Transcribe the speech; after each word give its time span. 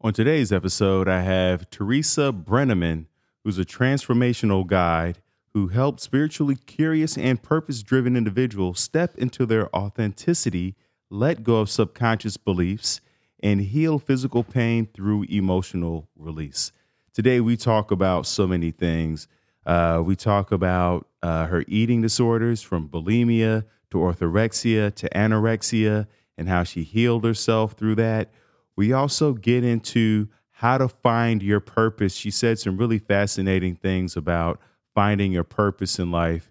On 0.00 0.12
today's 0.12 0.52
episode, 0.52 1.08
I 1.08 1.22
have 1.22 1.68
Teresa 1.70 2.32
Brenneman, 2.32 3.06
who's 3.42 3.58
a 3.58 3.64
transformational 3.64 4.64
guide 4.64 5.18
who 5.54 5.68
helps 5.68 6.04
spiritually 6.04 6.54
curious 6.54 7.18
and 7.18 7.42
purpose 7.42 7.82
driven 7.82 8.16
individuals 8.16 8.78
step 8.78 9.18
into 9.18 9.44
their 9.44 9.74
authenticity, 9.74 10.76
let 11.10 11.42
go 11.42 11.56
of 11.56 11.68
subconscious 11.68 12.36
beliefs, 12.36 13.00
and 13.42 13.60
heal 13.60 13.98
physical 13.98 14.44
pain 14.44 14.86
through 14.86 15.24
emotional 15.24 16.08
release. 16.14 16.70
Today, 17.12 17.40
we 17.40 17.56
talk 17.56 17.90
about 17.90 18.24
so 18.24 18.46
many 18.46 18.70
things. 18.70 19.26
Uh, 19.66 20.00
we 20.04 20.14
talk 20.14 20.52
about 20.52 21.08
uh, 21.24 21.46
her 21.46 21.64
eating 21.66 22.02
disorders 22.02 22.62
from 22.62 22.88
bulimia 22.88 23.64
to 23.90 23.98
orthorexia 23.98 24.94
to 24.94 25.08
anorexia 25.08 26.06
and 26.36 26.48
how 26.48 26.62
she 26.62 26.84
healed 26.84 27.24
herself 27.24 27.72
through 27.72 27.96
that. 27.96 28.30
We 28.78 28.92
also 28.92 29.32
get 29.32 29.64
into 29.64 30.28
how 30.52 30.78
to 30.78 30.86
find 30.86 31.42
your 31.42 31.58
purpose. 31.58 32.14
She 32.14 32.30
said 32.30 32.60
some 32.60 32.76
really 32.76 33.00
fascinating 33.00 33.74
things 33.74 34.16
about 34.16 34.60
finding 34.94 35.32
your 35.32 35.42
purpose 35.42 35.98
in 35.98 36.12
life. 36.12 36.48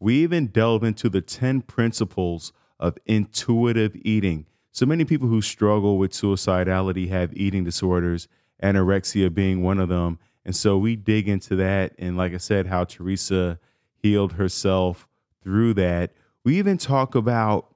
We 0.00 0.16
even 0.24 0.48
delve 0.48 0.82
into 0.82 1.08
the 1.08 1.20
10 1.20 1.60
principles 1.62 2.52
of 2.80 2.98
intuitive 3.06 3.94
eating. 4.02 4.46
So 4.72 4.86
many 4.86 5.04
people 5.04 5.28
who 5.28 5.40
struggle 5.40 5.98
with 5.98 6.10
suicidality 6.10 7.10
have 7.10 7.32
eating 7.36 7.62
disorders, 7.62 8.26
anorexia 8.60 9.32
being 9.32 9.62
one 9.62 9.78
of 9.78 9.88
them. 9.88 10.18
And 10.44 10.56
so 10.56 10.76
we 10.76 10.96
dig 10.96 11.28
into 11.28 11.54
that. 11.54 11.92
And 11.96 12.16
like 12.16 12.34
I 12.34 12.38
said, 12.38 12.66
how 12.66 12.86
Teresa 12.86 13.60
healed 13.94 14.32
herself 14.32 15.06
through 15.44 15.74
that. 15.74 16.10
We 16.42 16.58
even 16.58 16.76
talk 16.76 17.14
about 17.14 17.72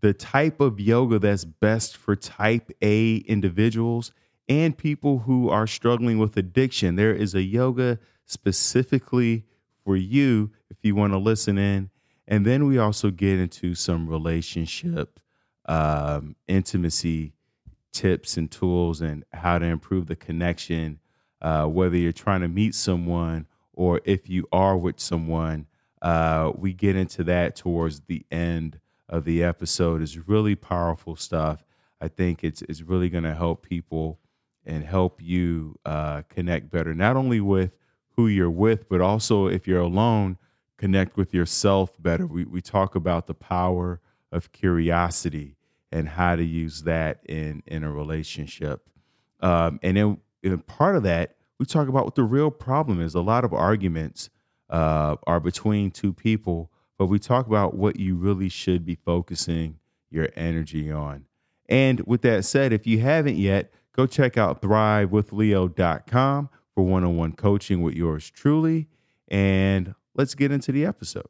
the 0.00 0.12
type 0.12 0.60
of 0.60 0.80
yoga 0.80 1.18
that's 1.18 1.44
best 1.44 1.96
for 1.96 2.16
type 2.16 2.70
A 2.82 3.16
individuals 3.16 4.12
and 4.48 4.76
people 4.76 5.20
who 5.20 5.48
are 5.48 5.66
struggling 5.66 6.18
with 6.18 6.36
addiction. 6.36 6.96
There 6.96 7.14
is 7.14 7.34
a 7.34 7.42
yoga 7.42 7.98
specifically 8.24 9.44
for 9.84 9.96
you 9.96 10.50
if 10.70 10.78
you 10.82 10.94
want 10.94 11.12
to 11.12 11.18
listen 11.18 11.58
in. 11.58 11.90
And 12.26 12.44
then 12.44 12.66
we 12.66 12.78
also 12.78 13.10
get 13.10 13.38
into 13.38 13.74
some 13.74 14.08
relationship 14.08 15.20
um, 15.66 16.36
intimacy 16.46 17.32
tips 17.92 18.36
and 18.36 18.50
tools 18.50 19.00
and 19.00 19.24
how 19.32 19.58
to 19.58 19.66
improve 19.66 20.06
the 20.06 20.16
connection 20.16 21.00
uh, 21.40 21.66
whether 21.66 21.96
you're 21.96 22.12
trying 22.12 22.40
to 22.40 22.48
meet 22.48 22.74
someone 22.74 23.46
or 23.72 24.00
if 24.04 24.28
you 24.28 24.46
are 24.52 24.76
with 24.76 24.98
someone. 25.00 25.66
Uh, 26.00 26.52
we 26.54 26.72
get 26.72 26.94
into 26.94 27.24
that 27.24 27.56
towards 27.56 28.00
the 28.00 28.24
end 28.30 28.78
of 29.08 29.24
the 29.24 29.42
episode. 29.42 30.02
is 30.02 30.28
really 30.28 30.54
powerful 30.54 31.16
stuff. 31.16 31.64
I 32.00 32.08
think 32.08 32.44
it's 32.44 32.62
it's 32.62 32.82
really 32.82 33.08
going 33.08 33.24
to 33.24 33.34
help 33.34 33.62
people 33.62 34.20
and 34.64 34.84
help 34.84 35.20
you 35.22 35.78
uh, 35.84 36.22
connect 36.28 36.70
better, 36.70 36.94
not 36.94 37.16
only 37.16 37.40
with 37.40 37.72
who 38.16 38.26
you're 38.26 38.50
with, 38.50 38.88
but 38.88 39.00
also 39.00 39.46
if 39.46 39.66
you're 39.66 39.80
alone, 39.80 40.36
connect 40.76 41.16
with 41.16 41.32
yourself 41.32 42.00
better. 42.00 42.26
We 42.26 42.44
we 42.44 42.60
talk 42.60 42.94
about 42.94 43.26
the 43.26 43.34
power 43.34 44.00
of 44.30 44.52
curiosity 44.52 45.56
and 45.90 46.08
how 46.08 46.36
to 46.36 46.44
use 46.44 46.82
that 46.82 47.20
in 47.24 47.62
in 47.66 47.84
a 47.84 47.92
relationship. 47.92 48.88
Um, 49.40 49.80
and 49.82 49.96
then 49.96 50.18
and 50.44 50.66
part 50.66 50.96
of 50.96 51.02
that, 51.04 51.36
we 51.58 51.66
talk 51.66 51.88
about 51.88 52.04
what 52.04 52.14
the 52.14 52.22
real 52.22 52.50
problem 52.50 53.00
is. 53.00 53.14
A 53.14 53.20
lot 53.20 53.44
of 53.44 53.52
arguments 53.52 54.30
uh, 54.70 55.16
are 55.26 55.40
between 55.40 55.90
two 55.90 56.12
people, 56.12 56.70
but 56.98 57.06
we 57.06 57.18
talk 57.18 57.46
about 57.46 57.74
what 57.74 57.98
you 57.98 58.16
really 58.16 58.48
should 58.48 58.84
be 58.84 58.96
focusing 58.96 59.78
your 60.10 60.28
energy 60.36 60.90
on. 60.90 61.24
And 61.68 62.00
with 62.00 62.22
that 62.22 62.44
said, 62.44 62.72
if 62.72 62.86
you 62.86 63.00
haven't 63.00 63.36
yet, 63.36 63.72
go 63.94 64.06
check 64.06 64.36
out 64.36 64.60
thrivewithleo.com 64.60 66.48
for 66.74 66.84
one 66.84 67.04
on 67.04 67.16
one 67.16 67.32
coaching 67.32 67.82
with 67.82 67.94
yours 67.94 68.28
truly. 68.30 68.88
And 69.28 69.94
let's 70.14 70.34
get 70.34 70.50
into 70.50 70.72
the 70.72 70.84
episode. 70.84 71.28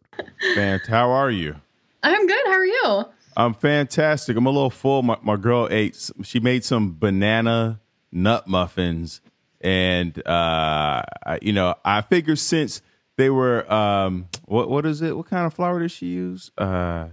Fant, 0.56 0.86
how 0.86 1.10
are 1.10 1.30
you? 1.30 1.56
I'm 2.02 2.26
good. 2.26 2.46
How 2.46 2.52
are 2.52 2.64
you? 2.66 3.04
I'm 3.36 3.54
fantastic. 3.54 4.36
I'm 4.36 4.46
a 4.46 4.50
little 4.50 4.70
full. 4.70 5.02
My, 5.02 5.18
my 5.22 5.36
girl 5.36 5.68
ate, 5.70 6.10
she 6.22 6.40
made 6.40 6.64
some 6.64 6.96
banana 6.98 7.80
nut 8.10 8.48
muffins. 8.48 9.20
And, 9.60 10.16
uh, 10.26 11.02
I, 11.26 11.38
you 11.42 11.52
know, 11.52 11.74
I 11.84 12.00
figured 12.02 12.38
since 12.38 12.80
they 13.18 13.28
were, 13.28 13.70
um, 13.70 14.28
what, 14.46 14.70
what 14.70 14.86
is 14.86 15.02
it? 15.02 15.14
What 15.16 15.26
kind 15.26 15.44
of 15.44 15.52
flour 15.52 15.80
does 15.80 15.92
she 15.92 16.06
use? 16.06 16.50
Uh, 16.56 17.08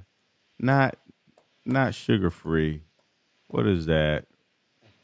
not, 0.59 0.95
not 1.65 1.93
sugar 1.93 2.29
free. 2.29 2.83
What 3.47 3.67
is 3.67 3.85
that? 3.87 4.25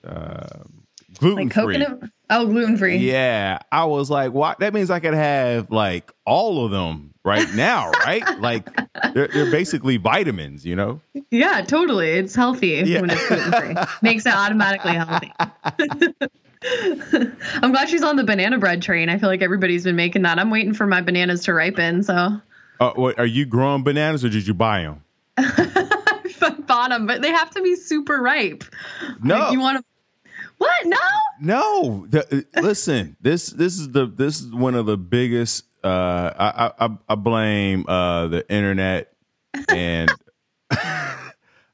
Um, 0.05 0.83
gluten 1.19 1.45
Like 1.49 1.53
free. 1.53 1.77
coconut? 1.79 2.09
Oh, 2.29 2.45
gluten 2.47 2.77
free. 2.77 2.97
Yeah, 2.97 3.59
I 3.71 3.83
was 3.85 4.09
like, 4.09 4.31
"What?" 4.31 4.59
That 4.59 4.73
means 4.73 4.89
I 4.89 4.99
could 5.01 5.13
have 5.13 5.69
like 5.69 6.11
all 6.25 6.63
of 6.65 6.71
them 6.71 7.13
right 7.25 7.47
now, 7.55 7.91
right? 7.91 8.23
like 8.39 8.65
they're 9.13 9.27
they're 9.27 9.51
basically 9.51 9.97
vitamins, 9.97 10.65
you 10.65 10.75
know. 10.75 11.01
Yeah, 11.29 11.61
totally. 11.61 12.09
It's 12.11 12.33
healthy 12.33 12.81
Yeah. 12.85 13.01
when 13.01 13.09
it's 13.09 13.27
gluten 13.27 13.51
free. 13.51 13.75
Makes 14.01 14.25
it 14.25 14.33
automatically 14.33 14.93
healthy. 14.93 15.31
I'm 16.63 17.71
glad 17.71 17.89
she's 17.89 18.03
on 18.03 18.15
the 18.15 18.23
banana 18.23 18.59
bread 18.59 18.81
train. 18.81 19.09
I 19.09 19.17
feel 19.17 19.29
like 19.29 19.41
everybody's 19.41 19.83
been 19.83 19.95
making 19.95 20.21
that. 20.23 20.37
I'm 20.39 20.49
waiting 20.49 20.73
for 20.73 20.85
my 20.85 21.01
bananas 21.01 21.43
to 21.45 21.53
ripen. 21.53 22.03
So 22.03 22.39
Uh, 22.79 22.91
what, 22.95 23.19
are 23.19 23.25
you 23.25 23.45
growing 23.45 23.83
bananas 23.83 24.23
or 24.23 24.29
did 24.29 24.45
you 24.45 24.53
buy 24.53 24.81
them? 24.81 25.03
I 25.37 26.55
bought 26.67 26.89
them, 26.89 27.07
but 27.07 27.21
they 27.21 27.29
have 27.31 27.49
to 27.51 27.61
be 27.61 27.75
super 27.75 28.21
ripe. 28.21 28.63
No, 29.23 29.39
Like, 29.39 29.53
you 29.53 29.59
want 29.59 29.77
to? 29.79 29.83
What? 30.57 30.85
No. 30.85 30.97
no. 31.39 32.05
The, 32.07 32.45
uh, 32.55 32.61
listen, 32.61 33.17
this 33.21 33.47
this 33.47 33.79
is 33.79 33.89
the 33.91 34.05
this 34.05 34.39
is 34.41 34.53
one 34.53 34.75
of 34.75 34.85
the 34.85 34.97
biggest. 34.97 35.65
Uh, 35.83 36.31
I, 36.37 36.71
I 36.85 36.89
I 37.09 37.15
blame 37.15 37.85
uh, 37.87 38.27
the 38.27 38.47
internet 38.51 39.13
and 39.69 40.11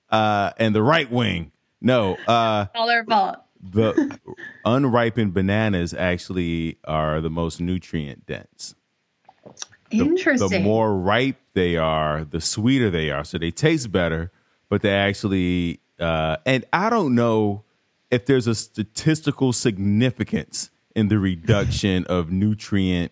uh, 0.09 0.51
and 0.57 0.73
the 0.73 0.81
right 0.81 1.11
wing. 1.11 1.51
No, 1.81 2.15
uh, 2.27 2.67
All 2.75 2.87
their 2.87 3.03
fault. 3.03 3.39
The 3.71 4.19
unripened 4.65 5.33
bananas 5.33 5.93
actually 5.93 6.77
are 6.85 7.21
the 7.21 7.29
most 7.29 7.59
nutrient 7.61 8.25
dense. 8.25 8.75
The- 9.89 9.99
Interesting. 9.99 10.49
The 10.49 10.59
more 10.59 10.95
ripe 10.97 11.37
they 11.53 11.77
are, 11.77 12.25
the 12.25 12.41
sweeter 12.41 12.89
they 12.89 13.09
are. 13.09 13.23
So 13.23 13.37
they 13.37 13.51
taste 13.51 13.91
better, 13.91 14.31
but 14.69 14.81
they 14.81 14.93
actually, 14.93 15.79
uh, 15.99 16.37
and 16.45 16.65
I 16.73 16.89
don't 16.89 17.15
know 17.15 17.63
if 18.11 18.25
there's 18.25 18.47
a 18.47 18.55
statistical 18.55 19.53
significance 19.53 20.69
in 20.95 21.07
the 21.07 21.19
reduction 21.19 22.05
of 22.05 22.31
nutrient 22.31 23.11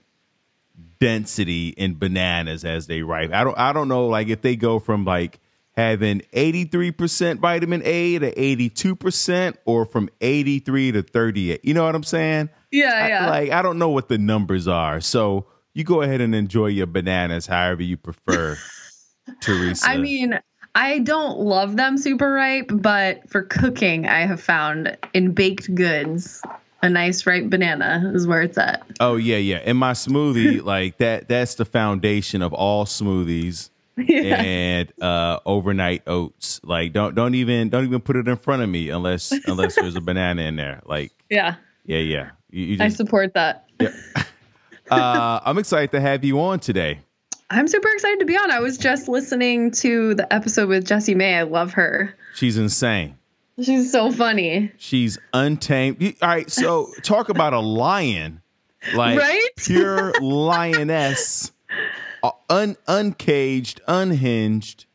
density 0.99 1.69
in 1.69 1.95
bananas 1.97 2.65
as 2.65 2.87
they 2.87 3.01
ripe. 3.01 3.31
I 3.33 3.43
don't, 3.43 3.57
I 3.57 3.73
don't 3.73 3.87
know, 3.87 4.07
like 4.07 4.27
if 4.27 4.41
they 4.41 4.55
go 4.55 4.79
from 4.79 5.05
like 5.05 5.39
having 5.77 6.21
83% 6.33 7.39
vitamin 7.39 7.81
A 7.83 8.19
to 8.19 8.33
82% 8.33 9.55
or 9.65 9.85
from 9.85 10.09
83 10.21 10.91
to 10.93 11.01
38. 11.03 11.59
You 11.63 11.73
know 11.73 11.83
what 11.85 11.95
I'm 11.95 12.03
saying? 12.03 12.49
yeah, 12.71 12.91
I- 12.93 13.07
yeah. 13.07 13.29
like 13.29 13.51
I 13.51 13.61
don't 13.61 13.77
know 13.77 13.89
what 13.89 14.07
the 14.09 14.17
numbers 14.17 14.67
are. 14.67 15.01
So 15.01 15.47
you 15.73 15.83
go 15.83 16.01
ahead 16.01 16.21
and 16.21 16.33
enjoy 16.33 16.67
your 16.67 16.87
bananas 16.87 17.45
however 17.47 17.83
you 17.83 17.97
prefer, 17.97 18.57
Teresa. 19.41 19.89
I 19.89 19.97
mean, 19.97 20.39
I 20.73 20.99
don't 20.99 21.39
love 21.39 21.75
them 21.77 21.97
super 21.97 22.31
ripe, 22.31 22.69
but 22.71 23.29
for 23.29 23.43
cooking, 23.43 24.07
I 24.07 24.25
have 24.25 24.41
found 24.41 24.97
in 25.13 25.31
baked 25.31 25.73
goods, 25.73 26.41
a 26.81 26.89
nice 26.89 27.25
ripe 27.25 27.49
banana 27.49 28.11
is 28.13 28.27
where 28.27 28.41
it's 28.41 28.57
at. 28.57 28.85
oh 28.99 29.15
yeah, 29.15 29.37
yeah. 29.37 29.59
In 29.59 29.77
my 29.77 29.91
smoothie, 29.93 30.63
like 30.73 30.97
that 30.99 31.27
that's 31.27 31.55
the 31.55 31.65
foundation 31.65 32.41
of 32.41 32.53
all 32.53 32.85
smoothies. 32.85 33.69
Yeah. 34.07 34.41
and 34.41 35.01
uh 35.01 35.39
overnight 35.45 36.03
oats. 36.07 36.59
Like 36.63 36.91
don't 36.93 37.15
don't 37.15 37.35
even 37.35 37.69
don't 37.69 37.85
even 37.85 38.01
put 38.01 38.15
it 38.17 38.27
in 38.27 38.35
front 38.37 38.61
of 38.61 38.69
me 38.69 38.89
unless 38.89 39.31
unless 39.47 39.75
there's 39.75 39.95
a 39.95 40.01
banana 40.01 40.41
in 40.43 40.55
there. 40.57 40.81
Like 40.85 41.11
Yeah, 41.29 41.55
yeah, 41.85 41.99
yeah. 41.99 42.29
You, 42.49 42.65
you 42.65 42.77
I 42.81 42.89
support 42.89 43.33
that. 43.35 43.65
uh 44.91 45.39
I'm 45.43 45.57
excited 45.57 45.91
to 45.91 46.01
have 46.01 46.23
you 46.23 46.39
on 46.41 46.59
today. 46.59 46.99
I'm 47.49 47.67
super 47.67 47.87
excited 47.89 48.19
to 48.19 48.25
be 48.25 48.35
on. 48.35 48.49
I 48.51 48.59
was 48.59 48.77
just 48.77 49.07
listening 49.07 49.71
to 49.71 50.15
the 50.15 50.31
episode 50.33 50.67
with 50.67 50.85
Jessie 50.85 51.15
May. 51.15 51.35
I 51.37 51.43
love 51.43 51.73
her. 51.73 52.15
She's 52.33 52.57
insane. 52.57 53.17
She's 53.61 53.91
so 53.91 54.11
funny. 54.11 54.71
She's 54.77 55.17
untamed. 55.33 56.15
All 56.21 56.27
right, 56.27 56.49
so 56.51 56.89
talk 57.03 57.29
about 57.29 57.53
a 57.53 57.59
lion, 57.59 58.41
like 58.95 59.17
Right? 59.17 59.47
pure 59.57 60.11
lioness, 60.19 61.51
un 62.49 62.75
uncaged, 62.87 63.81
unhinged, 63.87 64.85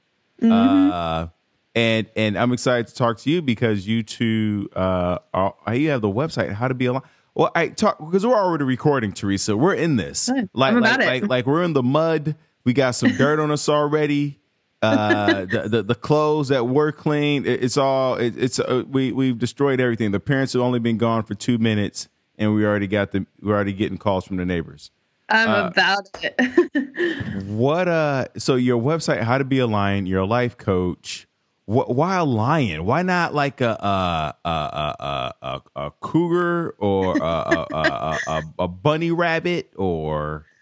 Mm-hmm. 0.42 0.90
uh, 0.90 1.26
and 1.74 2.06
and 2.16 2.38
I'm 2.38 2.52
excited 2.52 2.86
to 2.88 2.94
talk 2.94 3.18
to 3.18 3.30
you 3.30 3.42
because 3.42 3.86
you 3.86 4.02
two 4.02 4.70
uh, 4.74 5.18
are 5.34 5.54
you 5.74 5.90
have 5.90 6.00
the 6.00 6.08
website 6.08 6.52
how 6.52 6.66
to 6.68 6.74
be 6.74 6.86
a 6.86 6.92
lion. 6.94 7.04
Well, 7.34 7.52
I 7.54 7.68
talk 7.68 7.98
because 7.98 8.26
we're 8.26 8.34
already 8.34 8.64
recording, 8.64 9.12
Teresa. 9.12 9.54
We're 9.56 9.74
in 9.74 9.96
this, 9.96 10.28
Good. 10.30 10.48
like 10.54 10.74
like 10.74 10.98
like 10.98 11.28
like 11.28 11.46
we're 11.46 11.62
in 11.62 11.74
the 11.74 11.82
mud. 11.82 12.36
We 12.64 12.72
got 12.72 12.92
some 12.92 13.10
dirt 13.16 13.38
on 13.38 13.50
us 13.50 13.68
already, 13.68 14.40
uh, 14.82 15.44
the, 15.44 15.68
the 15.68 15.82
the 15.82 15.94
clothes 15.94 16.48
that 16.48 16.66
were 16.66 16.90
clean. 16.90 17.44
It, 17.46 17.62
it's 17.64 17.76
all 17.76 18.14
it, 18.16 18.34
it's 18.36 18.58
uh, 18.58 18.84
we 18.88 19.12
we've 19.12 19.38
destroyed 19.38 19.78
everything. 19.80 20.10
The 20.10 20.20
parents 20.20 20.54
have 20.54 20.62
only 20.62 20.78
been 20.80 20.98
gone 20.98 21.22
for 21.22 21.34
two 21.34 21.58
minutes, 21.58 22.08
and 22.38 22.54
we 22.54 22.64
already 22.66 22.86
got 22.88 23.12
the 23.12 23.26
we're 23.42 23.54
already 23.54 23.74
getting 23.74 23.98
calls 23.98 24.24
from 24.24 24.38
the 24.38 24.44
neighbors. 24.46 24.90
I'm 25.30 25.48
uh, 25.48 25.68
about 25.68 26.08
it. 26.22 27.44
what 27.46 27.88
uh? 27.88 28.26
So 28.36 28.56
your 28.56 28.80
website, 28.80 29.22
how 29.22 29.38
to 29.38 29.44
be 29.44 29.58
a 29.58 29.66
lion. 29.66 30.06
You're 30.06 30.20
a 30.20 30.26
life 30.26 30.56
coach. 30.58 31.26
What, 31.66 31.94
why 31.94 32.16
a 32.16 32.24
lion? 32.24 32.84
Why 32.84 33.02
not 33.02 33.32
like 33.32 33.60
a 33.60 33.70
a 33.70 34.34
a 34.44 34.50
a, 34.50 35.34
a, 35.42 35.62
a 35.76 35.90
cougar 36.00 36.74
or 36.78 37.16
a, 37.16 37.66
a, 37.72 38.18
a, 38.26 38.42
a, 38.58 38.68
bunny 38.68 39.12
rabbit 39.12 39.72
or? 39.76 40.46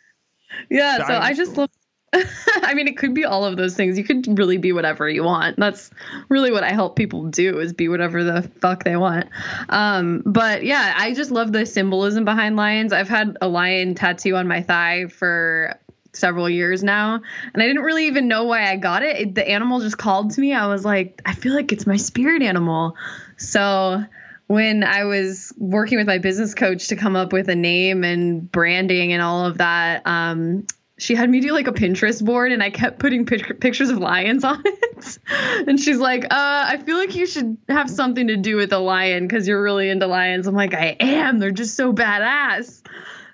Yeah, 0.70 1.06
so 1.06 1.15
I 1.15 1.35
just 1.35 1.56
love 1.59 1.70
I 2.62 2.75
mean, 2.75 2.88
it 2.88 2.96
could 2.96 3.14
be 3.14 3.25
all 3.25 3.44
of 3.44 3.56
those 3.56 3.75
things. 3.75 3.99
You 3.99 4.05
could 4.05 4.38
really 4.38 4.56
be 4.56 4.72
whatever 4.72 5.08
you 5.08 5.25
want. 5.25 5.58
That's 5.58 5.90
really 6.28 6.50
what 6.50 6.64
I 6.64 6.70
help 6.70 6.96
people 6.96 7.25
do 7.25 7.60
is 7.60 7.72
be 7.72 7.88
whatever 7.88 8.25
the 8.25 8.43
fuck 8.60 8.84
they 8.84 8.96
want. 8.96 9.28
Um, 9.69 10.22
but 10.25 10.64
yeah, 10.64 10.94
I 10.96 11.12
just 11.12 11.31
love 11.31 11.52
the 11.52 11.66
symbolism 11.66 12.25
behind 12.25 12.56
lions. 12.56 12.93
I've 12.93 13.08
had 13.08 13.37
a 13.40 13.49
lion 13.49 13.94
tattoo 13.94 14.37
on 14.37 14.49
my 14.49 14.62
thigh 14.62 15.06
for 15.08 15.78
several 16.14 16.49
years 16.49 16.82
now, 16.82 17.20
and 17.52 17.62
I 17.62 17.66
didn't 17.66 17.82
really 17.82 18.06
even 18.06 18.26
know 18.26 18.44
why 18.44 18.70
I 18.70 18.76
got 18.76 19.02
it. 19.02 19.16
it 19.16 19.34
the 19.34 19.46
animal 19.46 19.81
just 19.81 19.99
called 19.99 20.31
to 20.32 20.40
me. 20.40 20.55
I 20.55 20.66
was 20.66 20.84
like, 20.84 21.20
I 21.26 21.34
feel 21.34 21.55
like 21.55 21.72
it's 21.72 21.87
my 21.87 21.96
spirit 21.96 22.43
animal. 22.43 22.96
So 23.37 24.02
when 24.46 24.82
I 24.82 25.05
was 25.05 25.52
working 25.58 25.99
with 25.99 26.06
my 26.06 26.19
business 26.19 26.55
coach 26.55 26.88
to 26.88 26.96
come 26.96 27.16
up 27.16 27.34
with 27.34 27.50
a 27.50 27.55
name 27.55 28.02
and 28.02 28.50
branding 28.50 29.12
and 29.12 29.20
all 29.20 29.44
of 29.44 29.58
that, 29.58 30.06
um, 30.06 30.66
she 30.98 31.14
had 31.14 31.30
me 31.30 31.40
do 31.40 31.52
like 31.52 31.68
a 31.68 31.72
Pinterest 31.72 32.22
board 32.24 32.50
and 32.50 32.62
I 32.62 32.70
kept 32.70 32.98
putting 32.98 33.24
pictures 33.24 33.88
of 33.88 33.98
lions 33.98 34.42
on 34.42 34.60
it. 34.64 35.18
and 35.68 35.78
she's 35.78 35.98
like, 35.98 36.24
uh, 36.24 36.28
I 36.30 36.76
feel 36.84 36.98
like 36.98 37.14
you 37.14 37.24
should 37.24 37.56
have 37.68 37.88
something 37.88 38.26
to 38.26 38.36
do 38.36 38.56
with 38.56 38.72
a 38.72 38.78
lion 38.78 39.26
because 39.26 39.46
you're 39.46 39.62
really 39.62 39.88
into 39.88 40.08
lions. 40.08 40.48
I'm 40.48 40.56
like, 40.56 40.74
I 40.74 40.96
am. 40.98 41.38
They're 41.38 41.52
just 41.52 41.76
so 41.76 41.92
badass. 41.92 42.82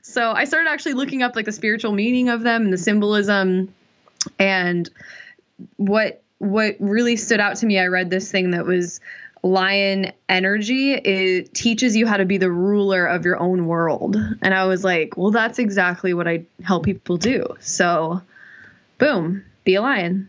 So 0.02 0.32
I 0.32 0.44
started 0.44 0.69
actually 0.69 0.93
looking 0.93 1.22
up 1.22 1.34
like 1.34 1.46
the 1.46 1.52
spiritual 1.52 1.93
meaning 1.93 2.28
of 2.28 2.43
them 2.43 2.64
and 2.64 2.72
the 2.72 2.78
symbolism. 2.78 3.75
And 4.38 4.88
what 5.76 6.22
what 6.38 6.76
really 6.78 7.16
stood 7.16 7.40
out 7.40 7.56
to 7.56 7.66
me, 7.66 7.78
I 7.78 7.87
read 7.87 8.11
this 8.11 8.31
thing 8.31 8.50
that 8.50 8.66
was 8.66 9.00
lion 9.44 10.11
energy 10.31 10.94
it 10.94 11.52
teaches 11.52 11.94
you 11.94 12.06
how 12.06 12.17
to 12.17 12.25
be 12.25 12.38
the 12.38 12.50
ruler 12.50 13.05
of 13.05 13.25
your 13.25 13.38
own 13.38 13.67
world. 13.67 14.17
And 14.43 14.55
i 14.55 14.64
was 14.64 14.82
like 14.82 15.17
well 15.17 15.31
that's 15.31 15.58
exactly 15.58 16.14
what 16.14 16.26
i 16.26 16.44
help 16.62 16.85
people 16.85 17.19
do. 17.19 17.46
So 17.61 18.23
boom 18.99 19.44
be 19.64 19.75
a 19.75 19.82
lion. 19.82 20.26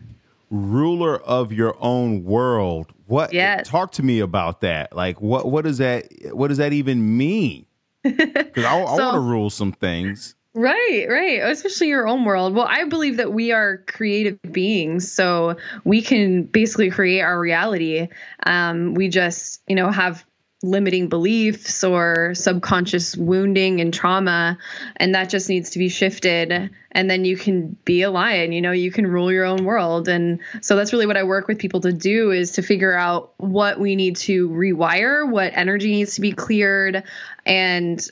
Ruler 0.50 1.18
of 1.22 1.52
your 1.52 1.76
own 1.80 2.24
world. 2.24 2.92
What 3.06 3.32
yes. 3.32 3.66
talk 3.66 3.92
to 3.92 4.02
me 4.02 4.20
about 4.20 4.60
that. 4.60 4.94
Like 4.94 5.20
what 5.20 5.50
what 5.50 5.64
does 5.64 5.78
that 5.78 6.08
what 6.32 6.48
does 6.48 6.58
that 6.58 6.72
even 6.72 7.16
mean? 7.16 7.64
Because 8.02 8.64
I, 8.64 8.80
I 8.82 8.96
so, 8.96 9.04
want 9.04 9.14
to 9.14 9.20
rule 9.20 9.50
some 9.50 9.72
things 9.72 10.36
Right, 10.56 11.04
right. 11.06 11.40
Especially 11.42 11.88
your 11.88 12.08
own 12.08 12.24
world. 12.24 12.54
Well, 12.54 12.66
I 12.66 12.84
believe 12.84 13.18
that 13.18 13.30
we 13.30 13.52
are 13.52 13.84
creative 13.86 14.40
beings, 14.52 15.12
so 15.12 15.56
we 15.84 16.00
can 16.00 16.44
basically 16.44 16.90
create 16.90 17.20
our 17.20 17.38
reality. 17.38 18.08
Um, 18.46 18.94
we 18.94 19.08
just, 19.08 19.60
you 19.68 19.76
know, 19.76 19.90
have 19.90 20.24
limiting 20.62 21.08
beliefs 21.10 21.84
or 21.84 22.34
subconscious 22.34 23.14
wounding 23.14 23.78
and 23.82 23.92
trauma 23.92 24.56
and 24.96 25.14
that 25.14 25.28
just 25.28 25.50
needs 25.50 25.68
to 25.68 25.78
be 25.78 25.90
shifted 25.90 26.70
and 26.92 27.10
then 27.10 27.26
you 27.26 27.36
can 27.36 27.76
be 27.84 28.00
a 28.00 28.10
lion 28.10 28.52
you 28.52 28.62
know 28.62 28.72
you 28.72 28.90
can 28.90 29.06
rule 29.06 29.30
your 29.30 29.44
own 29.44 29.64
world 29.66 30.08
and 30.08 30.40
so 30.62 30.74
that's 30.74 30.94
really 30.94 31.06
what 31.06 31.16
i 31.18 31.22
work 31.22 31.46
with 31.46 31.58
people 31.58 31.78
to 31.82 31.92
do 31.92 32.30
is 32.30 32.52
to 32.52 32.62
figure 32.62 32.94
out 32.94 33.34
what 33.36 33.78
we 33.78 33.94
need 33.94 34.16
to 34.16 34.48
rewire 34.48 35.30
what 35.30 35.52
energy 35.54 35.92
needs 35.92 36.14
to 36.14 36.22
be 36.22 36.32
cleared 36.32 37.04
and 37.44 38.10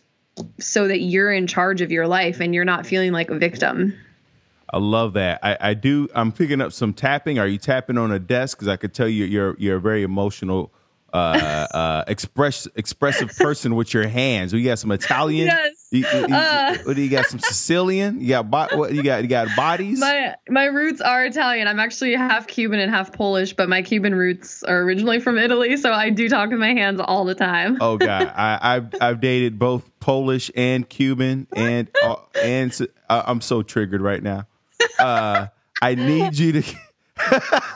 so 0.59 0.89
that 0.89 1.01
you're 1.01 1.33
in 1.33 1.47
charge 1.47 1.81
of 1.81 1.91
your 1.91 2.07
life 2.07 2.41
and 2.41 2.55
you're 2.55 2.65
not 2.65 2.87
feeling 2.87 3.13
like 3.13 3.31
a 3.31 3.39
victim. 3.39 3.95
I 4.71 4.79
love 4.79 5.13
that. 5.13 5.39
I, 5.43 5.57
I 5.61 5.75
do. 5.75 6.09
I'm 6.15 6.33
picking 6.33 6.61
up 6.61 6.73
some 6.73 6.93
tapping. 6.93 7.39
Are 7.39 7.47
you 7.47 7.59
tapping 7.59 7.97
on 7.97 8.11
a 8.11 8.19
desk? 8.19 8.59
Because 8.59 8.69
I 8.69 8.77
could 8.77 8.93
tell 8.93 9.09
you 9.09 9.25
you're 9.25 9.57
you're 9.59 9.77
a 9.77 9.81
very 9.81 10.03
emotional 10.03 10.73
uh, 11.13 11.17
uh, 11.17 12.05
express 12.09 12.67
expressive 12.75 13.37
person 13.37 13.77
with 13.77 13.95
your 13.95 14.09
hands. 14.09 14.53
We 14.53 14.65
got 14.65 14.79
some 14.79 14.91
Italian. 14.91 15.47
Yes. 15.55 15.84
You, 15.95 16.07
you, 16.29 16.35
uh, 16.35 16.77
what 16.83 16.97
do 16.97 17.03
you 17.03 17.09
got? 17.09 17.27
Some 17.27 17.39
Sicilian. 17.39 18.21
You 18.21 18.29
got 18.31 18.51
bo- 18.51 18.77
what? 18.77 18.93
You 18.93 19.03
got 19.03 19.23
you 19.23 19.29
got 19.29 19.49
bodies. 19.57 20.01
My 20.01 20.35
my 20.49 20.65
roots 20.65 21.01
are 21.01 21.25
Italian. 21.25 21.69
I'm 21.69 21.79
actually 21.79 22.15
half 22.15 22.49
Cuban 22.49 22.81
and 22.81 22.91
half 22.91 23.13
Polish, 23.13 23.53
but 23.53 23.69
my 23.69 23.81
Cuban 23.83 24.15
roots 24.15 24.65
are 24.65 24.81
originally 24.83 25.21
from 25.21 25.39
Italy, 25.39 25.77
so 25.77 25.93
I 25.93 26.11
do 26.11 26.29
talk 26.29 26.51
with 26.51 26.59
my 26.59 26.75
hands 26.75 27.01
all 27.01 27.25
the 27.25 27.37
time. 27.37 27.79
oh 27.81 27.97
God, 27.97 28.27
I, 28.37 28.75
have 28.75 28.95
I've 29.01 29.21
dated 29.21 29.59
both 29.59 29.89
Polish 30.01 30.51
and 30.57 30.89
Cuban, 30.89 31.47
and 31.55 31.89
uh, 32.03 32.17
and 32.43 32.77
uh, 33.09 33.23
I'm 33.27 33.41
so 33.41 33.63
triggered 33.63 34.01
right 34.01 34.23
now. 34.23 34.47
Uh, 34.99 35.47
I 35.81 35.95
need 35.95 36.37
you 36.37 36.61
to. 36.61 36.77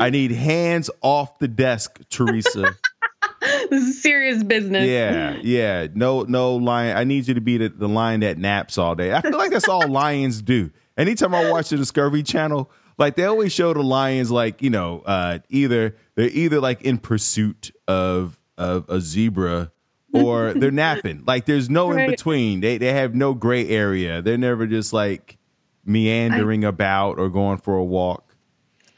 I 0.00 0.10
need 0.10 0.32
hands 0.32 0.90
off 1.02 1.38
the 1.38 1.48
desk, 1.48 2.00
Teresa. 2.10 2.74
this 3.70 3.84
is 3.84 4.02
serious 4.02 4.42
business. 4.44 4.86
Yeah, 4.86 5.36
yeah. 5.42 5.88
No, 5.94 6.22
no 6.22 6.56
lion. 6.56 6.96
I 6.96 7.04
need 7.04 7.26
you 7.26 7.34
to 7.34 7.40
be 7.40 7.58
the, 7.58 7.68
the 7.68 7.88
lion 7.88 8.20
that 8.20 8.38
naps 8.38 8.78
all 8.78 8.94
day. 8.94 9.12
I 9.12 9.20
feel 9.20 9.36
like 9.36 9.50
that's 9.50 9.68
all 9.68 9.86
lions 9.88 10.42
do. 10.42 10.70
Anytime 10.96 11.34
I 11.34 11.50
watch 11.50 11.70
the 11.70 11.76
Discovery 11.76 12.22
Channel, 12.22 12.70
like 12.98 13.16
they 13.16 13.24
always 13.24 13.52
show 13.52 13.72
the 13.72 13.82
lions 13.82 14.30
like 14.30 14.62
you 14.62 14.70
know 14.70 15.00
uh, 15.00 15.40
either 15.48 15.96
they're 16.14 16.28
either 16.28 16.60
like 16.60 16.82
in 16.82 16.98
pursuit 16.98 17.72
of 17.88 18.38
of 18.56 18.88
a 18.88 19.00
zebra 19.00 19.72
or 20.12 20.52
they're 20.54 20.70
napping. 20.70 21.24
Like 21.26 21.46
there's 21.46 21.68
no 21.68 21.90
right. 21.90 22.04
in 22.04 22.10
between. 22.10 22.60
They 22.60 22.78
they 22.78 22.92
have 22.92 23.14
no 23.14 23.34
gray 23.34 23.68
area. 23.68 24.22
They're 24.22 24.38
never 24.38 24.66
just 24.66 24.92
like 24.92 25.38
meandering 25.84 26.64
I, 26.64 26.68
about 26.68 27.18
or 27.18 27.28
going 27.28 27.58
for 27.58 27.76
a 27.76 27.84
walk. 27.84 28.31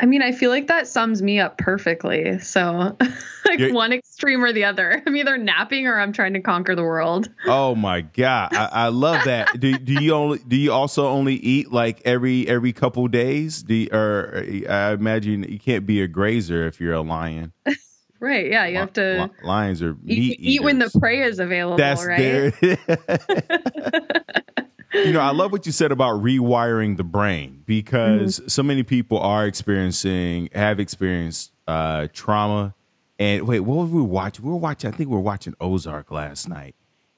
I 0.00 0.06
mean, 0.06 0.22
I 0.22 0.32
feel 0.32 0.50
like 0.50 0.66
that 0.66 0.88
sums 0.88 1.22
me 1.22 1.38
up 1.38 1.56
perfectly. 1.58 2.38
So, 2.40 2.96
like 3.46 3.58
You're, 3.58 3.72
one 3.72 3.92
extreme 3.92 4.42
or 4.42 4.52
the 4.52 4.64
other. 4.64 5.02
I'm 5.06 5.16
either 5.16 5.38
napping 5.38 5.86
or 5.86 5.98
I'm 6.00 6.12
trying 6.12 6.34
to 6.34 6.40
conquer 6.40 6.74
the 6.74 6.82
world. 6.82 7.28
Oh 7.46 7.74
my 7.74 8.00
god, 8.00 8.54
I, 8.54 8.68
I 8.72 8.88
love 8.88 9.24
that. 9.26 9.60
do 9.60 9.76
do 9.78 9.92
you 10.02 10.14
only 10.14 10.38
do 10.38 10.56
you 10.56 10.72
also 10.72 11.06
only 11.06 11.34
eat 11.34 11.72
like 11.72 12.00
every 12.04 12.48
every 12.48 12.72
couple 12.72 13.06
days? 13.06 13.62
Do 13.62 13.74
you, 13.74 13.88
or 13.92 14.44
I 14.68 14.92
imagine 14.92 15.44
you 15.44 15.58
can't 15.58 15.86
be 15.86 16.00
a 16.02 16.08
grazer 16.08 16.66
if 16.66 16.80
you're 16.80 16.94
a 16.94 17.02
lion. 17.02 17.52
right? 18.18 18.50
Yeah, 18.50 18.66
you 18.66 18.78
have 18.78 18.92
to. 18.94 19.30
Lions 19.42 19.82
are 19.82 19.94
meat 20.02 20.38
eat, 20.38 20.40
eat 20.40 20.62
when 20.62 20.78
the 20.78 20.90
prey 20.98 21.22
is 21.22 21.38
available. 21.38 21.76
That's 21.76 22.04
right. 22.06 22.54
You 24.94 25.12
know, 25.12 25.20
I 25.20 25.32
love 25.32 25.52
what 25.52 25.66
you 25.66 25.72
said 25.72 25.92
about 25.92 26.22
rewiring 26.22 26.96
the 26.96 27.04
brain 27.04 27.62
because 27.66 28.38
mm-hmm. 28.38 28.48
so 28.48 28.62
many 28.62 28.82
people 28.82 29.18
are 29.18 29.46
experiencing, 29.46 30.48
have 30.54 30.78
experienced 30.78 31.52
uh, 31.66 32.08
trauma. 32.12 32.74
And 33.18 33.46
wait, 33.46 33.60
what 33.60 33.76
were 33.76 33.84
we 33.86 34.02
watching? 34.02 34.44
We 34.44 34.50
were 34.50 34.56
watching. 34.56 34.92
I 34.92 34.96
think 34.96 35.10
we 35.10 35.16
were 35.16 35.22
watching 35.22 35.54
Ozark 35.60 36.10
last 36.10 36.48
night. 36.48 36.74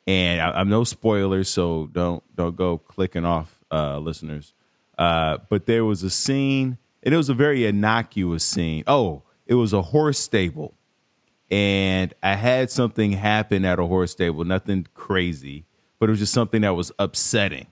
And 0.06 0.40
I, 0.40 0.60
am 0.60 0.68
no 0.68 0.84
spoilers, 0.84 1.48
so 1.48 1.88
don't 1.92 2.22
don't 2.36 2.54
go 2.54 2.78
clicking 2.78 3.24
off, 3.24 3.64
uh, 3.72 3.98
listeners. 3.98 4.54
Uh, 4.96 5.38
but 5.48 5.66
there 5.66 5.84
was 5.84 6.02
a 6.02 6.10
scene, 6.10 6.78
and 7.02 7.12
it 7.12 7.16
was 7.16 7.28
a 7.28 7.34
very 7.34 7.66
innocuous 7.66 8.44
scene. 8.44 8.84
Oh, 8.86 9.22
it 9.46 9.54
was 9.54 9.72
a 9.72 9.82
horse 9.82 10.18
stable, 10.18 10.74
and 11.50 12.14
I 12.22 12.34
had 12.34 12.70
something 12.70 13.12
happen 13.12 13.64
at 13.64 13.80
a 13.80 13.86
horse 13.86 14.12
stable. 14.12 14.44
Nothing 14.44 14.86
crazy 14.94 15.64
but 15.98 16.08
it 16.08 16.12
was 16.12 16.18
just 16.18 16.32
something 16.32 16.62
that 16.62 16.74
was 16.74 16.92
upsetting. 16.98 17.66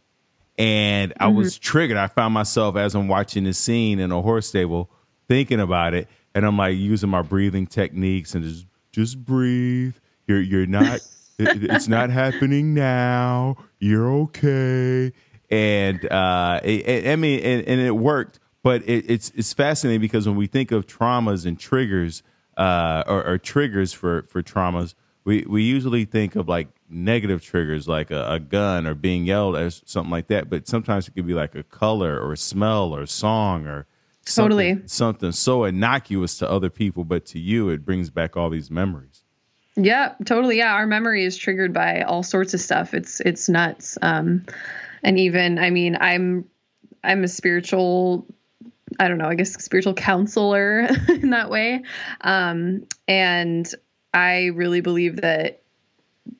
And 0.56 1.12
I 1.18 1.26
mm-hmm. 1.26 1.36
was 1.36 1.58
triggered. 1.58 1.96
I 1.96 2.06
found 2.06 2.34
myself 2.34 2.76
as 2.76 2.94
I'm 2.94 3.08
watching 3.08 3.44
this 3.44 3.58
scene 3.58 3.98
in 3.98 4.12
a 4.12 4.22
horse 4.22 4.48
stable 4.48 4.90
thinking 5.28 5.60
about 5.60 5.94
it. 5.94 6.08
And 6.34 6.44
I'm 6.44 6.56
like 6.56 6.76
using 6.76 7.10
my 7.10 7.22
breathing 7.22 7.66
techniques 7.66 8.34
and 8.34 8.44
just 8.44 8.66
just 8.92 9.24
breathe. 9.24 9.94
You're 10.26 10.40
you're 10.40 10.66
not 10.66 11.00
it, 11.38 11.64
it's 11.64 11.88
not 11.88 12.10
happening 12.10 12.74
now. 12.74 13.56
You're 13.78 14.10
okay. 14.22 15.12
And 15.50 16.04
uh 16.10 16.60
it, 16.62 16.88
it, 16.88 17.10
I 17.10 17.16
mean 17.16 17.40
and, 17.40 17.68
and, 17.68 17.80
it 17.80 17.96
worked, 17.96 18.38
but 18.62 18.82
it's 18.88 19.30
it's 19.34 19.52
fascinating 19.52 20.00
because 20.00 20.26
when 20.26 20.36
we 20.36 20.46
think 20.46 20.72
of 20.72 20.86
traumas 20.86 21.46
and 21.46 21.58
triggers 21.58 22.22
uh 22.56 23.02
or, 23.06 23.26
or 23.26 23.38
triggers 23.38 23.92
for 23.92 24.22
for 24.28 24.42
traumas, 24.42 24.94
we 25.24 25.44
we 25.48 25.62
usually 25.62 26.04
think 26.04 26.36
of 26.36 26.48
like 26.48 26.68
negative 26.94 27.42
triggers 27.42 27.88
like 27.88 28.10
a, 28.10 28.32
a, 28.32 28.40
gun 28.40 28.86
or 28.86 28.94
being 28.94 29.24
yelled 29.26 29.56
at 29.56 29.62
or 29.62 29.70
something 29.70 30.10
like 30.10 30.28
that. 30.28 30.48
But 30.48 30.68
sometimes 30.68 31.08
it 31.08 31.14
could 31.14 31.26
be 31.26 31.34
like 31.34 31.54
a 31.54 31.62
color 31.62 32.18
or 32.18 32.32
a 32.32 32.36
smell 32.36 32.94
or 32.94 33.02
a 33.02 33.06
song 33.06 33.66
or 33.66 33.86
something, 34.24 34.76
totally. 34.76 34.82
something 34.86 35.32
so 35.32 35.64
innocuous 35.64 36.38
to 36.38 36.50
other 36.50 36.70
people 36.70 37.04
but 37.04 37.26
to 37.26 37.38
you 37.38 37.68
it 37.68 37.84
brings 37.84 38.10
back 38.10 38.36
all 38.36 38.48
these 38.48 38.70
memories. 38.70 39.24
Yeah 39.76 40.14
totally. 40.24 40.58
Yeah 40.58 40.72
our 40.72 40.86
memory 40.86 41.24
is 41.24 41.36
triggered 41.36 41.72
by 41.72 42.02
all 42.02 42.22
sorts 42.22 42.54
of 42.54 42.60
stuff. 42.60 42.94
It's 42.94 43.20
it's 43.20 43.48
nuts. 43.48 43.98
Um 44.00 44.46
and 45.02 45.18
even 45.18 45.58
i 45.58 45.68
mean 45.68 45.98
i'm 46.00 46.48
i'm 47.02 47.24
a 47.24 47.28
spiritual 47.28 48.26
I 49.00 49.08
don't 49.08 49.18
know, 49.18 49.28
I 49.28 49.34
guess 49.34 49.52
spiritual 49.54 49.94
counselor 49.94 50.80
in 51.08 51.30
that 51.30 51.50
way. 51.50 51.82
Um, 52.20 52.86
and 53.08 53.68
I 54.12 54.46
really 54.54 54.80
believe 54.80 55.16
that 55.16 55.62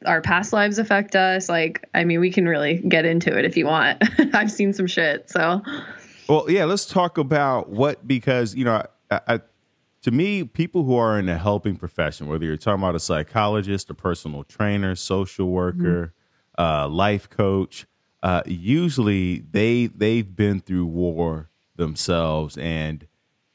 our 0.06 0.20
past 0.20 0.52
lives 0.52 0.78
affect 0.78 1.16
us. 1.16 1.48
Like, 1.48 1.88
I 1.94 2.04
mean, 2.04 2.20
we 2.20 2.30
can 2.30 2.46
really 2.46 2.78
get 2.78 3.04
into 3.04 3.36
it 3.36 3.44
if 3.44 3.56
you 3.56 3.66
want. 3.66 4.02
I've 4.34 4.50
seen 4.50 4.72
some 4.72 4.86
shit. 4.86 5.30
So, 5.30 5.62
well, 6.28 6.50
yeah, 6.50 6.64
let's 6.64 6.86
talk 6.86 7.18
about 7.18 7.70
what, 7.70 8.06
because, 8.06 8.54
you 8.54 8.64
know, 8.64 8.82
I, 9.10 9.20
I, 9.26 9.40
to 10.02 10.10
me, 10.10 10.44
people 10.44 10.84
who 10.84 10.96
are 10.96 11.18
in 11.18 11.28
a 11.28 11.38
helping 11.38 11.76
profession, 11.76 12.26
whether 12.26 12.44
you're 12.44 12.56
talking 12.56 12.82
about 12.82 12.94
a 12.94 13.00
psychologist, 13.00 13.88
a 13.90 13.94
personal 13.94 14.44
trainer, 14.44 14.94
social 14.94 15.48
worker, 15.48 16.12
mm-hmm. 16.58 16.62
uh, 16.62 16.88
life 16.88 17.30
coach, 17.30 17.86
uh, 18.22 18.42
usually 18.46 19.40
they 19.50 19.86
they've 19.86 20.34
been 20.34 20.60
through 20.60 20.86
war 20.86 21.50
themselves, 21.76 22.56
and 22.56 23.06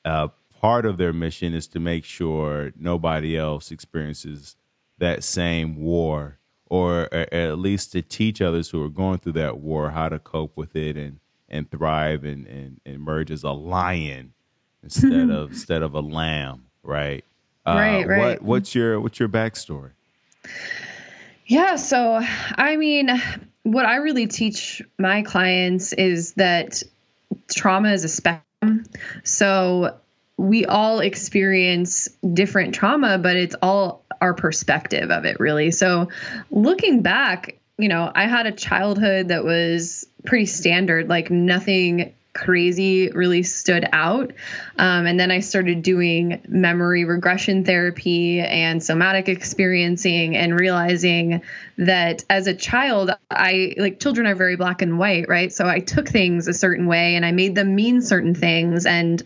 uh, 0.05 0.27
part 0.59 0.85
of 0.85 0.97
their 0.97 1.13
mission 1.13 1.53
is 1.53 1.67
to 1.67 1.79
make 1.79 2.05
sure 2.05 2.71
nobody 2.77 3.37
else 3.37 3.71
experiences 3.71 4.55
that 4.99 5.23
same 5.23 5.81
war, 5.81 6.37
or, 6.69 7.09
or 7.11 7.33
at 7.33 7.57
least 7.57 7.91
to 7.93 8.01
teach 8.01 8.41
others 8.41 8.69
who 8.69 8.83
are 8.83 8.89
going 8.89 9.17
through 9.17 9.33
that 9.33 9.57
war 9.57 9.89
how 9.91 10.09
to 10.09 10.19
cope 10.19 10.55
with 10.55 10.75
it 10.75 10.95
and 10.95 11.19
and 11.51 11.69
thrive 11.71 12.23
and, 12.23 12.45
and, 12.45 12.79
and 12.85 12.95
emerge 12.95 13.31
as 13.31 13.43
a 13.43 13.51
lion 13.51 14.33
instead 14.83 15.29
of 15.31 15.51
instead 15.51 15.81
of 15.81 15.93
a 15.95 15.99
lamb, 15.99 16.65
right? 16.83 17.23
Uh, 17.65 17.75
right, 17.75 18.07
right. 18.07 18.41
What, 18.41 18.41
what's 18.41 18.75
your 18.75 18.99
what's 19.01 19.19
your 19.19 19.29
backstory? 19.29 19.91
Yeah, 21.45 21.77
so 21.77 22.19
I 22.55 22.75
mean, 22.77 23.09
what 23.63 23.85
I 23.85 23.95
really 23.95 24.27
teach 24.27 24.81
my 24.97 25.23
clients 25.23 25.93
is 25.93 26.33
that 26.33 26.83
trauma 27.53 27.91
is 27.91 28.03
a 28.03 28.09
spectrum. 28.09 28.85
So 29.23 29.97
we 30.39 30.65
all 30.65 31.01
experience 31.01 32.07
different 32.33 32.73
trauma, 32.73 33.17
but 33.17 33.35
it's 33.35 33.55
all 33.61 34.05
our 34.21 34.33
perspective 34.33 35.11
of 35.11 35.25
it, 35.25 35.37
really. 35.37 35.69
So 35.69 36.07
looking 36.49 37.01
back, 37.01 37.59
you 37.77 37.89
know, 37.89 38.09
I 38.15 38.25
had 38.25 38.45
a 38.45 38.53
childhood 38.53 39.27
that 39.27 39.43
was 39.43 40.07
pretty 40.25 40.45
standard, 40.45 41.09
like 41.09 41.29
nothing 41.29 42.13
crazy 42.33 43.09
really 43.11 43.43
stood 43.43 43.87
out. 43.91 44.31
Um, 44.77 45.05
and 45.07 45.19
then 45.19 45.31
I 45.31 45.39
started 45.39 45.81
doing 45.81 46.41
memory 46.47 47.03
regression 47.03 47.63
therapy 47.65 48.39
and 48.39 48.83
somatic 48.83 49.27
experiencing 49.27 50.37
and 50.37 50.59
realizing 50.59 51.41
that 51.77 52.23
as 52.29 52.47
a 52.47 52.53
child, 52.53 53.11
I 53.31 53.73
like 53.77 53.99
children 53.99 54.27
are 54.27 54.35
very 54.35 54.55
black 54.55 54.81
and 54.81 54.99
white, 54.99 55.27
right? 55.27 55.51
So 55.51 55.67
I 55.67 55.79
took 55.79 56.07
things 56.07 56.47
a 56.47 56.53
certain 56.53 56.85
way 56.85 57.15
and 57.15 57.25
I 57.25 57.31
made 57.31 57.55
them 57.55 57.75
mean 57.75 58.01
certain 58.01 58.35
things. 58.35 58.85
And, 58.85 59.23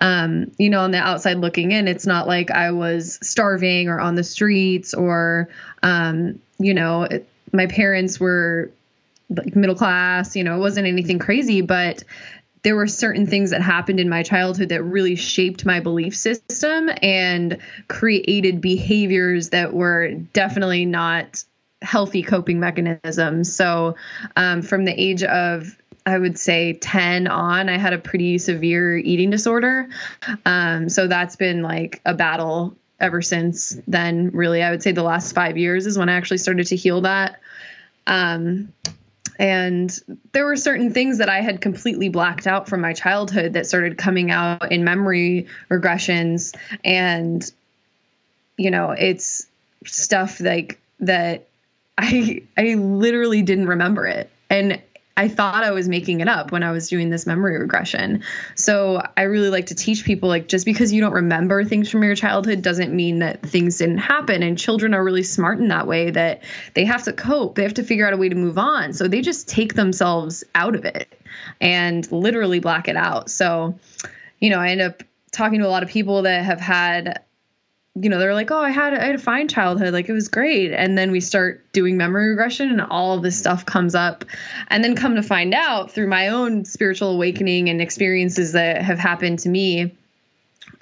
um, 0.00 0.50
you 0.58 0.70
know, 0.70 0.80
on 0.80 0.92
the 0.92 0.98
outside 0.98 1.38
looking 1.38 1.72
in, 1.72 1.88
it's 1.88 2.06
not 2.06 2.26
like 2.26 2.50
I 2.50 2.70
was 2.70 3.18
starving 3.22 3.88
or 3.88 4.00
on 4.00 4.14
the 4.14 4.24
streets 4.24 4.94
or, 4.94 5.48
um, 5.82 6.40
you 6.58 6.72
know, 6.72 7.02
it, 7.02 7.28
my 7.52 7.66
parents 7.66 8.18
were 8.18 8.70
like 9.30 9.56
middle 9.56 9.74
class, 9.74 10.36
you 10.36 10.44
know, 10.44 10.56
it 10.56 10.60
wasn't 10.60 10.86
anything 10.86 11.18
crazy, 11.18 11.60
but 11.60 12.04
there 12.66 12.74
were 12.74 12.88
certain 12.88 13.28
things 13.28 13.50
that 13.50 13.62
happened 13.62 14.00
in 14.00 14.08
my 14.08 14.24
childhood 14.24 14.70
that 14.70 14.82
really 14.82 15.14
shaped 15.14 15.64
my 15.64 15.78
belief 15.78 16.16
system 16.16 16.90
and 17.00 17.58
created 17.86 18.60
behaviors 18.60 19.50
that 19.50 19.72
were 19.72 20.10
definitely 20.32 20.84
not 20.84 21.44
healthy 21.82 22.24
coping 22.24 22.58
mechanisms. 22.58 23.54
So, 23.54 23.94
um, 24.34 24.62
from 24.62 24.84
the 24.84 25.00
age 25.00 25.22
of 25.22 25.80
I 26.06 26.18
would 26.18 26.36
say 26.40 26.72
10 26.72 27.28
on, 27.28 27.68
I 27.68 27.78
had 27.78 27.92
a 27.92 27.98
pretty 27.98 28.36
severe 28.36 28.96
eating 28.96 29.30
disorder. 29.30 29.88
Um, 30.44 30.88
so 30.88 31.06
that's 31.06 31.36
been 31.36 31.62
like 31.62 32.00
a 32.04 32.14
battle 32.14 32.76
ever 32.98 33.22
since 33.22 33.76
then. 33.86 34.30
Really, 34.32 34.64
I 34.64 34.72
would 34.72 34.82
say 34.82 34.90
the 34.90 35.04
last 35.04 35.36
five 35.36 35.56
years 35.56 35.86
is 35.86 35.96
when 35.96 36.08
I 36.08 36.14
actually 36.14 36.38
started 36.38 36.66
to 36.66 36.74
heal 36.74 37.00
that. 37.02 37.38
Um, 38.08 38.72
and 39.38 39.98
there 40.32 40.44
were 40.44 40.56
certain 40.56 40.92
things 40.92 41.18
that 41.18 41.28
I 41.28 41.40
had 41.40 41.60
completely 41.60 42.08
blacked 42.08 42.46
out 42.46 42.68
from 42.68 42.80
my 42.80 42.92
childhood 42.92 43.52
that 43.52 43.66
started 43.66 43.98
coming 43.98 44.30
out 44.30 44.72
in 44.72 44.84
memory 44.84 45.46
regressions. 45.70 46.54
And, 46.84 47.50
you 48.56 48.70
know, 48.70 48.90
it's 48.90 49.46
stuff 49.84 50.40
like 50.40 50.80
that 51.00 51.46
I 51.98 52.42
I 52.56 52.74
literally 52.74 53.42
didn't 53.42 53.66
remember 53.66 54.06
it. 54.06 54.30
And 54.48 54.80
I 55.18 55.28
thought 55.28 55.64
I 55.64 55.70
was 55.70 55.88
making 55.88 56.20
it 56.20 56.28
up 56.28 56.52
when 56.52 56.62
I 56.62 56.72
was 56.72 56.88
doing 56.88 57.08
this 57.08 57.26
memory 57.26 57.58
regression. 57.58 58.22
So 58.54 59.02
I 59.16 59.22
really 59.22 59.48
like 59.48 59.66
to 59.66 59.74
teach 59.74 60.04
people 60.04 60.28
like 60.28 60.46
just 60.46 60.66
because 60.66 60.92
you 60.92 61.00
don't 61.00 61.14
remember 61.14 61.64
things 61.64 61.90
from 61.90 62.02
your 62.02 62.14
childhood 62.14 62.60
doesn't 62.60 62.94
mean 62.94 63.20
that 63.20 63.40
things 63.42 63.78
didn't 63.78 63.98
happen. 63.98 64.42
And 64.42 64.58
children 64.58 64.92
are 64.92 65.02
really 65.02 65.22
smart 65.22 65.58
in 65.58 65.68
that 65.68 65.86
way 65.86 66.10
that 66.10 66.42
they 66.74 66.84
have 66.84 67.02
to 67.04 67.14
cope, 67.14 67.54
they 67.54 67.62
have 67.62 67.74
to 67.74 67.82
figure 67.82 68.06
out 68.06 68.12
a 68.12 68.18
way 68.18 68.28
to 68.28 68.34
move 68.34 68.58
on. 68.58 68.92
So 68.92 69.08
they 69.08 69.22
just 69.22 69.48
take 69.48 69.74
themselves 69.74 70.44
out 70.54 70.74
of 70.74 70.84
it 70.84 71.18
and 71.62 72.10
literally 72.12 72.60
black 72.60 72.86
it 72.86 72.96
out. 72.96 73.30
So, 73.30 73.78
you 74.40 74.50
know, 74.50 74.58
I 74.58 74.68
end 74.68 74.82
up 74.82 75.02
talking 75.32 75.60
to 75.60 75.66
a 75.66 75.68
lot 75.68 75.82
of 75.82 75.88
people 75.88 76.22
that 76.22 76.44
have 76.44 76.60
had 76.60 77.22
you 77.98 78.10
know, 78.10 78.18
they're 78.18 78.34
like, 78.34 78.50
oh, 78.50 78.60
I 78.60 78.70
had 78.70 78.92
I 78.92 79.06
had 79.06 79.14
a 79.14 79.18
fine 79.18 79.48
childhood, 79.48 79.94
like 79.94 80.08
it 80.08 80.12
was 80.12 80.28
great. 80.28 80.72
And 80.72 80.98
then 80.98 81.10
we 81.10 81.20
start 81.20 81.64
doing 81.72 81.96
memory 81.96 82.28
regression, 82.28 82.70
and 82.70 82.82
all 82.82 83.16
of 83.16 83.22
this 83.22 83.38
stuff 83.38 83.64
comes 83.64 83.94
up. 83.94 84.24
And 84.68 84.84
then 84.84 84.94
come 84.94 85.14
to 85.14 85.22
find 85.22 85.54
out 85.54 85.90
through 85.90 86.08
my 86.08 86.28
own 86.28 86.66
spiritual 86.66 87.12
awakening 87.12 87.70
and 87.70 87.80
experiences 87.80 88.52
that 88.52 88.82
have 88.82 88.98
happened 88.98 89.38
to 89.40 89.48
me, 89.48 89.96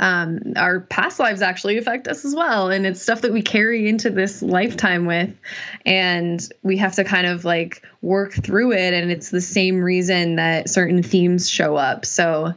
um, 0.01 0.55
our 0.57 0.81
past 0.81 1.21
lives 1.21 1.41
actually 1.41 1.79
affect 1.79 2.09
us 2.09 2.25
as 2.25 2.35
well, 2.35 2.69
and 2.71 2.85
it's 2.85 3.01
stuff 3.01 3.21
that 3.21 3.33
we 3.33 3.43
carry 3.43 3.89
into 3.89 4.11
this 4.11 4.43
lifetime 4.43 5.07
with, 5.07 5.31
and 5.87 6.49
we 6.65 6.77
have 6.79 6.97
to 6.97 7.05
kind 7.05 7.29
of 7.29 7.45
like 7.45 7.87
work 8.03 8.33
through 8.33 8.73
it. 8.73 8.93
And 8.93 9.13
it's 9.13 9.31
the 9.31 9.41
same 9.41 9.81
reason 9.81 10.37
that 10.37 10.69
certain 10.69 11.05
themes 11.05 11.49
show 11.49 11.77
up. 11.77 12.05
So 12.07 12.55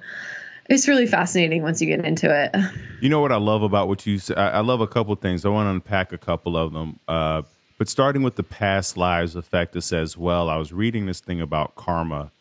it's 0.69 0.87
really 0.87 1.07
fascinating 1.07 1.63
once 1.63 1.81
you 1.81 1.87
get 1.87 2.03
into 2.05 2.29
it. 2.29 2.55
You 2.99 3.09
know 3.09 3.21
what 3.21 3.31
I 3.31 3.37
love 3.37 3.61
about 3.61 3.87
what 3.87 4.05
you 4.05 4.17
said? 4.19 4.37
I 4.37 4.59
love 4.61 4.81
a 4.81 4.87
couple 4.87 5.13
things. 5.15 5.45
I 5.45 5.49
want 5.49 5.67
to 5.67 5.71
unpack 5.71 6.11
a 6.11 6.17
couple 6.17 6.57
of 6.57 6.73
them. 6.73 6.99
Uh, 7.07 7.43
but 7.77 7.87
starting 7.87 8.23
with 8.23 8.35
the 8.35 8.43
past 8.43 8.97
lives 8.97 9.35
affect 9.35 9.75
us 9.75 9.93
as 9.93 10.17
well. 10.17 10.49
I 10.49 10.57
was 10.57 10.73
reading 10.73 11.05
this 11.05 11.19
thing 11.19 11.41
about 11.41 11.75
karma, 11.75 12.31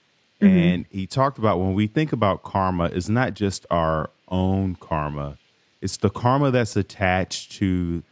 mm-hmm. 0.40 0.46
and 0.46 0.86
he 0.90 1.06
talked 1.06 1.38
about 1.38 1.58
when 1.58 1.74
we 1.74 1.86
think 1.86 2.12
about 2.12 2.42
karma, 2.42 2.86
it's 2.86 3.08
not 3.08 3.34
just 3.34 3.66
our 3.70 4.10
own 4.28 4.76
karma; 4.76 5.36
it's 5.82 5.98
the 5.98 6.08
karma 6.08 6.50
that's 6.50 6.74
attached 6.74 7.52
to 7.52 8.02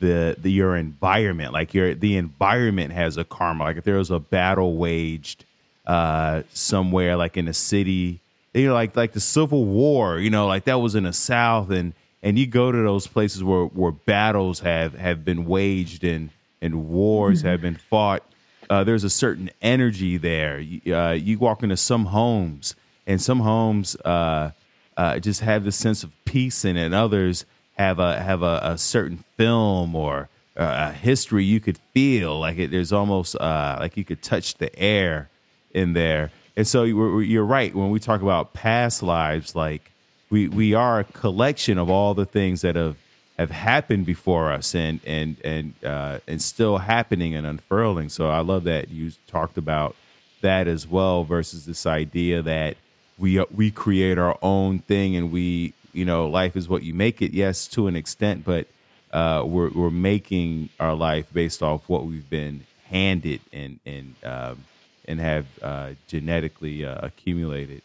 the, 0.00 0.34
the 0.36 0.50
your 0.50 0.76
environment. 0.76 1.52
Like 1.52 1.72
your 1.72 1.94
the 1.94 2.16
environment 2.16 2.92
has 2.92 3.16
a 3.16 3.24
karma. 3.24 3.64
Like 3.64 3.76
if 3.76 3.84
there 3.84 3.98
was 3.98 4.10
a 4.10 4.18
battle 4.18 4.76
waged 4.76 5.44
uh, 5.86 6.42
somewhere, 6.52 7.16
like 7.16 7.36
in 7.36 7.46
a 7.46 7.54
city 7.54 8.22
you 8.54 8.68
know, 8.68 8.74
like 8.74 8.96
like 8.96 9.12
the 9.12 9.20
Civil 9.20 9.64
War, 9.64 10.18
you 10.18 10.30
know, 10.30 10.46
like 10.46 10.64
that 10.64 10.80
was 10.80 10.94
in 10.94 11.04
the 11.04 11.12
South, 11.12 11.70
and 11.70 11.94
and 12.22 12.38
you 12.38 12.46
go 12.46 12.70
to 12.70 12.78
those 12.78 13.06
places 13.06 13.42
where 13.42 13.64
where 13.64 13.92
battles 13.92 14.60
have 14.60 14.94
have 14.94 15.24
been 15.24 15.46
waged 15.46 16.04
and 16.04 16.30
and 16.60 16.88
wars 16.88 17.40
mm-hmm. 17.40 17.48
have 17.48 17.60
been 17.60 17.76
fought. 17.76 18.22
Uh, 18.70 18.84
there's 18.84 19.04
a 19.04 19.10
certain 19.10 19.50
energy 19.60 20.16
there. 20.16 20.58
You, 20.58 20.96
uh, 20.96 21.12
you 21.12 21.38
walk 21.38 21.62
into 21.62 21.76
some 21.76 22.06
homes, 22.06 22.74
and 23.06 23.20
some 23.20 23.40
homes 23.40 23.96
uh, 23.96 24.52
uh, 24.96 25.18
just 25.18 25.40
have 25.40 25.64
the 25.64 25.72
sense 25.72 26.04
of 26.04 26.12
peace 26.24 26.64
in 26.64 26.76
it, 26.76 26.86
and 26.86 26.94
others 26.94 27.44
have 27.76 27.98
a 27.98 28.20
have 28.20 28.42
a, 28.42 28.60
a 28.62 28.78
certain 28.78 29.24
film 29.36 29.96
or 29.96 30.28
uh, 30.56 30.90
a 30.90 30.92
history 30.92 31.44
you 31.44 31.60
could 31.60 31.78
feel 31.94 32.38
like 32.38 32.58
it. 32.58 32.70
There's 32.70 32.92
almost 32.92 33.34
uh, 33.36 33.78
like 33.80 33.96
you 33.96 34.04
could 34.04 34.22
touch 34.22 34.54
the 34.56 34.74
air 34.78 35.30
in 35.72 35.94
there. 35.94 36.30
And 36.56 36.66
so 36.66 36.84
you're 36.84 37.44
right 37.44 37.74
when 37.74 37.90
we 37.90 37.98
talk 37.98 38.20
about 38.22 38.52
past 38.52 39.02
lives, 39.02 39.54
like 39.54 39.90
we 40.30 40.48
we 40.48 40.74
are 40.74 41.00
a 41.00 41.04
collection 41.04 41.78
of 41.78 41.88
all 41.88 42.14
the 42.14 42.26
things 42.26 42.60
that 42.62 42.76
have 42.76 42.96
have 43.38 43.50
happened 43.50 44.06
before 44.06 44.52
us 44.52 44.74
and 44.74 45.00
and 45.06 45.36
and 45.44 45.74
uh, 45.84 46.18
and 46.28 46.42
still 46.42 46.78
happening 46.78 47.34
and 47.34 47.46
unfurling. 47.46 48.08
So 48.08 48.28
I 48.28 48.40
love 48.40 48.64
that 48.64 48.90
you 48.90 49.12
talked 49.26 49.56
about 49.56 49.96
that 50.42 50.66
as 50.66 50.86
well 50.86 51.24
versus 51.24 51.64
this 51.64 51.86
idea 51.86 52.42
that 52.42 52.76
we 53.18 53.42
we 53.54 53.70
create 53.70 54.18
our 54.18 54.38
own 54.42 54.80
thing 54.80 55.16
and 55.16 55.32
we 55.32 55.72
you 55.92 56.04
know 56.04 56.28
life 56.28 56.56
is 56.56 56.68
what 56.68 56.82
you 56.82 56.92
make 56.92 57.22
it. 57.22 57.32
Yes, 57.32 57.66
to 57.68 57.86
an 57.86 57.96
extent, 57.96 58.44
but 58.44 58.66
uh, 59.12 59.42
we're 59.46 59.70
we're 59.70 59.90
making 59.90 60.68
our 60.78 60.94
life 60.94 61.32
based 61.32 61.62
off 61.62 61.88
what 61.88 62.04
we've 62.04 62.28
been 62.28 62.66
handed 62.90 63.40
and 63.52 63.80
and 63.86 64.14
um, 64.22 64.64
and 65.06 65.20
have 65.20 65.46
uh, 65.62 65.90
genetically 66.06 66.84
uh, 66.84 67.06
accumulated. 67.06 67.82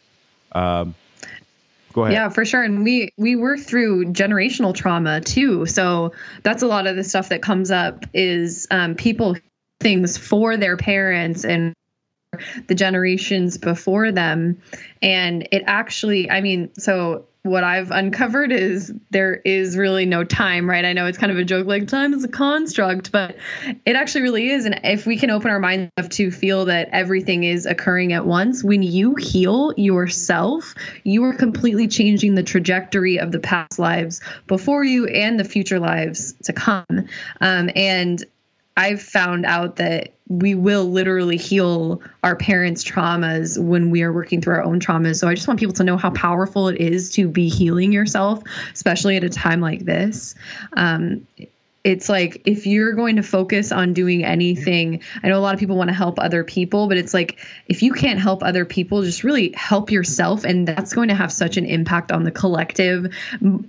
Um, 0.51 0.95
go 1.93 2.03
ahead. 2.03 2.13
Yeah, 2.13 2.29
for 2.29 2.45
sure. 2.45 2.63
And 2.63 2.83
we 2.83 3.09
we 3.17 3.35
work 3.35 3.59
through 3.59 4.05
generational 4.13 4.73
trauma 4.73 5.21
too. 5.21 5.65
So 5.65 6.13
that's 6.43 6.63
a 6.63 6.67
lot 6.67 6.87
of 6.87 6.95
the 6.95 7.03
stuff 7.03 7.29
that 7.29 7.41
comes 7.41 7.71
up 7.71 8.05
is 8.13 8.67
um, 8.71 8.95
people 8.95 9.35
things 9.79 10.17
for 10.17 10.57
their 10.57 10.77
parents 10.77 11.45
and 11.45 11.73
the 12.67 12.75
generations 12.75 13.57
before 13.57 14.11
them. 14.11 14.61
And 15.01 15.47
it 15.51 15.63
actually, 15.67 16.29
I 16.29 16.41
mean, 16.41 16.71
so 16.75 17.25
what 17.47 17.63
I've 17.63 17.91
uncovered 17.91 18.51
is 18.51 18.93
there 19.09 19.35
is 19.35 19.77
really 19.77 20.05
no 20.05 20.23
time, 20.23 20.69
right? 20.69 20.83
I 20.83 20.93
know 20.93 21.05
it's 21.05 21.17
kind 21.17 21.31
of 21.31 21.37
a 21.37 21.43
joke 21.43 21.65
like 21.65 21.87
time 21.87 22.13
is 22.13 22.23
a 22.23 22.27
construct, 22.27 23.11
but 23.11 23.37
it 23.85 23.95
actually 23.95 24.21
really 24.21 24.49
is. 24.49 24.65
And 24.65 24.79
if 24.83 25.05
we 25.05 25.17
can 25.17 25.29
open 25.29 25.49
our 25.49 25.59
minds 25.59 25.91
enough 25.97 26.09
to 26.11 26.29
feel 26.31 26.65
that 26.65 26.89
everything 26.91 27.43
is 27.43 27.65
occurring 27.65 28.13
at 28.13 28.25
once, 28.25 28.63
when 28.63 28.83
you 28.83 29.15
heal 29.15 29.73
yourself, 29.77 30.75
you 31.03 31.23
are 31.23 31.33
completely 31.33 31.87
changing 31.87 32.35
the 32.35 32.43
trajectory 32.43 33.19
of 33.19 33.31
the 33.31 33.39
past 33.39 33.79
lives 33.79 34.21
before 34.47 34.83
you 34.83 35.07
and 35.07 35.39
the 35.39 35.45
future 35.45 35.79
lives 35.79 36.33
to 36.43 36.53
come. 36.53 36.85
Um, 37.41 37.69
and 37.75 38.23
I've 38.77 39.01
found 39.01 39.45
out 39.45 39.77
that 39.77 40.13
we 40.29 40.53
will 40.53 40.85
literally 40.85 41.37
heal 41.37 42.01
our 42.23 42.35
parents' 42.35 42.83
traumas 42.83 43.57
when 43.57 43.89
we 43.89 44.03
are 44.03 44.13
working 44.13 44.39
through 44.39 44.55
our 44.55 44.63
own 44.63 44.79
traumas. 44.79 45.19
So 45.19 45.27
I 45.27 45.33
just 45.33 45.47
want 45.47 45.59
people 45.59 45.73
to 45.73 45.83
know 45.83 45.97
how 45.97 46.11
powerful 46.11 46.67
it 46.67 46.79
is 46.79 47.09
to 47.13 47.27
be 47.27 47.49
healing 47.49 47.91
yourself, 47.91 48.43
especially 48.73 49.17
at 49.17 49.23
a 49.23 49.29
time 49.29 49.61
like 49.61 49.85
this. 49.85 50.35
Um, 50.73 51.25
it's 51.83 52.09
like 52.09 52.41
if 52.45 52.67
you're 52.67 52.91
going 52.91 53.15
to 53.15 53.23
focus 53.23 53.71
on 53.71 53.93
doing 53.93 54.25
anything, 54.25 55.01
I 55.23 55.29
know 55.29 55.39
a 55.39 55.41
lot 55.41 55.53
of 55.53 55.59
people 55.59 55.77
want 55.77 55.89
to 55.89 55.95
help 55.95 56.19
other 56.19 56.43
people, 56.43 56.87
but 56.87 56.97
it's 56.97 57.13
like 57.13 57.39
if 57.67 57.81
you 57.81 57.93
can't 57.93 58.19
help 58.19 58.43
other 58.43 58.65
people, 58.65 59.01
just 59.03 59.23
really 59.23 59.53
help 59.53 59.89
yourself. 59.89 60.43
And 60.43 60.67
that's 60.67 60.93
going 60.93 61.07
to 61.07 61.15
have 61.15 61.31
such 61.31 61.55
an 61.55 61.65
impact 61.65 62.11
on 62.11 62.25
the 62.25 62.31
collective 62.31 63.15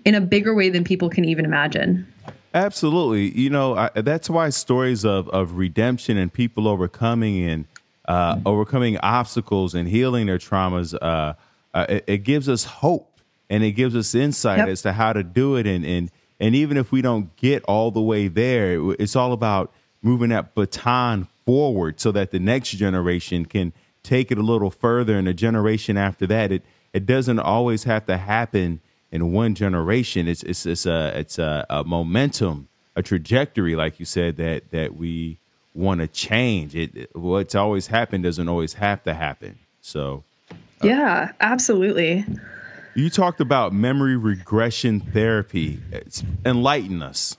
in 0.05 0.15
a 0.15 0.21
bigger 0.21 0.53
way 0.53 0.69
than 0.69 0.83
people 0.83 1.09
can 1.09 1.25
even 1.25 1.45
imagine. 1.45 2.13
Absolutely. 2.59 3.31
You 3.39 3.51
know, 3.51 3.77
I, 3.77 3.91
that's 3.95 4.29
why 4.29 4.51
stories 4.51 5.05
of, 5.05 5.29
of 5.29 5.53
redemption 5.53 6.17
and 6.17 6.33
people 6.33 6.67
overcoming 6.67 7.45
and 7.45 7.67
uh, 8.07 8.35
mm-hmm. 8.35 8.49
overcoming 8.49 8.99
obstacles 8.99 9.75
and 9.75 9.89
healing 9.89 10.27
their 10.27 10.39
traumas, 10.39 10.95
uh, 11.01 11.35
uh, 11.73 11.87
it, 11.89 12.05
it, 12.07 12.19
gives 12.19 12.49
us 12.49 12.65
hope 12.65 13.21
and 13.49 13.63
it 13.63 13.73
gives 13.73 13.95
us 13.95 14.15
insight 14.15 14.59
yep. 14.59 14.69
as 14.69 14.83
to 14.83 14.93
how 14.93 15.13
to 15.13 15.23
do 15.23 15.55
it. 15.57 15.67
And, 15.67 15.85
and, 15.85 16.11
and 16.41 16.55
even 16.57 16.77
if 16.77 16.91
we 16.91 17.01
don't 17.01 17.35
get 17.37 17.63
all 17.65 17.91
the 17.91 18.01
way 18.01 18.27
there, 18.27 18.93
it's 18.93 19.15
all 19.15 19.33
about 19.33 19.73
moving 20.03 20.31
that 20.31 20.55
baton 20.55 21.29
forward 21.47 22.01
so 22.01 22.11
that 22.13 22.33
the 22.33 22.41
next 22.41 22.71
generation 22.71 23.45
can 23.45 23.73
take 24.03 24.33
it 24.33 24.39
a 24.39 24.43
little 24.43 24.71
further 24.71 25.17
and 25.17 25.29
the 25.29 25.35
generation 25.35 25.97
after 25.97 26.27
that. 26.27 26.51
It, 26.51 26.65
it 26.93 27.07
doesn't 27.07 27.39
always 27.39 27.85
have 27.85 28.07
to 28.07 28.17
happen 28.17 28.81
in 29.11 29.33
one 29.33 29.55
generation. 29.55 30.29
It's 30.29 30.43
it's 30.43 30.67
it's 30.67 30.87
a 30.87 31.19
it's 31.19 31.39
a, 31.39 31.67
a 31.71 31.85
momentum, 31.85 32.69
a 32.97 33.03
trajectory, 33.03 33.75
like 33.75 33.99
you 33.99 34.07
said 34.07 34.37
that 34.37 34.71
that 34.71 34.97
we 34.97 35.39
want 35.75 36.01
to 36.01 36.07
change. 36.07 36.75
It 36.75 37.15
what's 37.15 37.55
always 37.55 37.87
happened 37.87 38.25
doesn't 38.25 38.49
always 38.49 38.75
have 38.75 39.03
to 39.05 39.15
happen. 39.15 39.59
So, 39.81 40.25
uh, 40.51 40.55
yeah, 40.83 41.33
absolutely. 41.41 42.27
You 42.95 43.11
talked 43.11 43.41
about 43.41 43.73
memory 43.73 44.17
regression 44.17 45.01
therapy. 45.01 45.81
It's, 45.93 46.23
enlighten 46.45 47.01
us. 47.01 47.38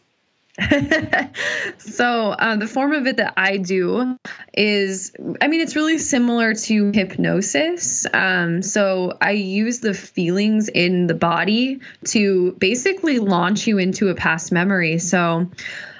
so 1.78 2.32
uh, 2.32 2.56
the 2.58 2.68
form 2.68 2.94
of 2.94 3.08
it 3.08 3.18
that 3.18 3.34
I 3.38 3.58
do 3.58 4.18
is, 4.54 5.14
I 5.42 5.48
mean, 5.48 5.62
it's 5.62 5.76
really 5.76 5.98
similar 5.98 6.54
to 6.54 6.92
hypnosis. 6.92 8.06
Um, 8.14 8.62
so 8.62 9.18
I 9.22 9.32
use 9.32 9.80
the 9.80 9.94
feelings 9.94 10.70
in 10.70 11.08
the 11.08 11.14
body 11.14 11.80
to 12.06 12.54
basically 12.54 13.20
launch 13.20 13.68
you 13.68 13.78
into 13.78 14.10
a 14.10 14.16
past 14.16 14.52
memory. 14.52 15.00
So 15.00 15.50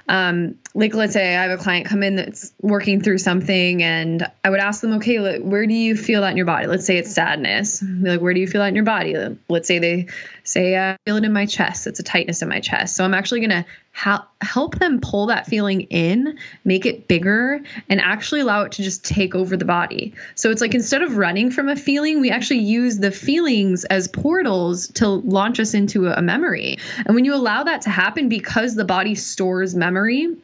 um, 0.08 0.56
like 0.80 0.94
let's 0.94 1.12
say 1.14 1.36
I 1.36 1.44
have 1.44 1.60
a 1.60 1.62
client 1.62 1.86
come 1.86 2.04
in 2.04 2.16
that's 2.16 2.54
working 2.62 3.02
through 3.02 3.18
something, 3.18 3.84
and 3.84 4.26
I 4.46 4.50
would 4.50 4.62
ask 4.62 4.82
them, 4.82 4.94
okay, 4.94 5.40
where 5.40 5.68
do 5.68 5.74
you 5.74 5.96
feel 5.96 6.22
that 6.22 6.32
in 6.32 6.38
your 6.38 6.46
body? 6.46 6.68
Let's 6.68 6.86
say 6.86 6.98
it's 6.98 7.14
sadness. 7.14 7.82
Be 7.82 8.10
Like, 8.10 8.22
where 8.22 8.34
do 8.34 8.40
you 8.40 8.48
feel 8.48 8.62
that 8.62 8.70
in 8.70 8.76
your 8.76 8.86
body? 8.86 9.16
Let's 9.50 9.68
say 9.68 9.80
they 9.80 10.08
say 10.44 10.78
I 10.78 10.98
feel 11.06 11.18
it 11.18 11.26
in 11.26 11.34
my 11.34 11.46
chest. 11.46 11.86
It's 11.86 12.00
a 12.00 12.04
tightness 12.04 12.42
in 12.42 12.48
my 12.48 12.62
chest. 12.62 12.96
So 12.96 13.04
I'm 13.04 13.14
actually 13.14 13.42
gonna 13.42 13.66
ha- 13.92 14.26
help 14.42 14.80
them 14.80 15.02
pull 15.02 15.26
that 15.26 15.46
feeling 15.46 15.82
in, 15.82 16.38
make 16.64 16.86
it 16.86 17.10
bigger, 17.10 17.62
and 17.90 18.00
actually 18.00 18.40
allow 18.40 18.64
it 18.64 18.72
to 18.74 18.84
just 18.84 19.04
take 19.04 19.36
over 19.36 19.58
the 19.58 19.66
body. 19.66 20.14
So 20.36 20.50
it's 20.50 20.62
like 20.62 20.74
instead 20.74 21.02
of 21.02 21.18
running 21.18 21.52
from 21.52 21.68
a 21.68 21.76
feeling, 21.76 22.22
we 22.22 22.32
actually 22.32 22.60
use 22.60 23.00
the 23.00 23.12
feelings 23.12 23.84
as 23.86 24.08
portals 24.08 24.88
to 24.94 25.08
launch 25.08 25.60
us 25.60 25.74
into 25.74 26.08
a 26.08 26.22
memory. 26.22 26.78
And 27.06 27.16
when 27.16 27.26
you 27.26 27.36
allow 27.36 27.64
that 27.64 27.82
to 27.82 27.90
happen, 27.90 28.30
because 28.30 28.76
the 28.76 28.86
body 28.86 29.16
stores 29.16 29.76
memory, 29.76 30.38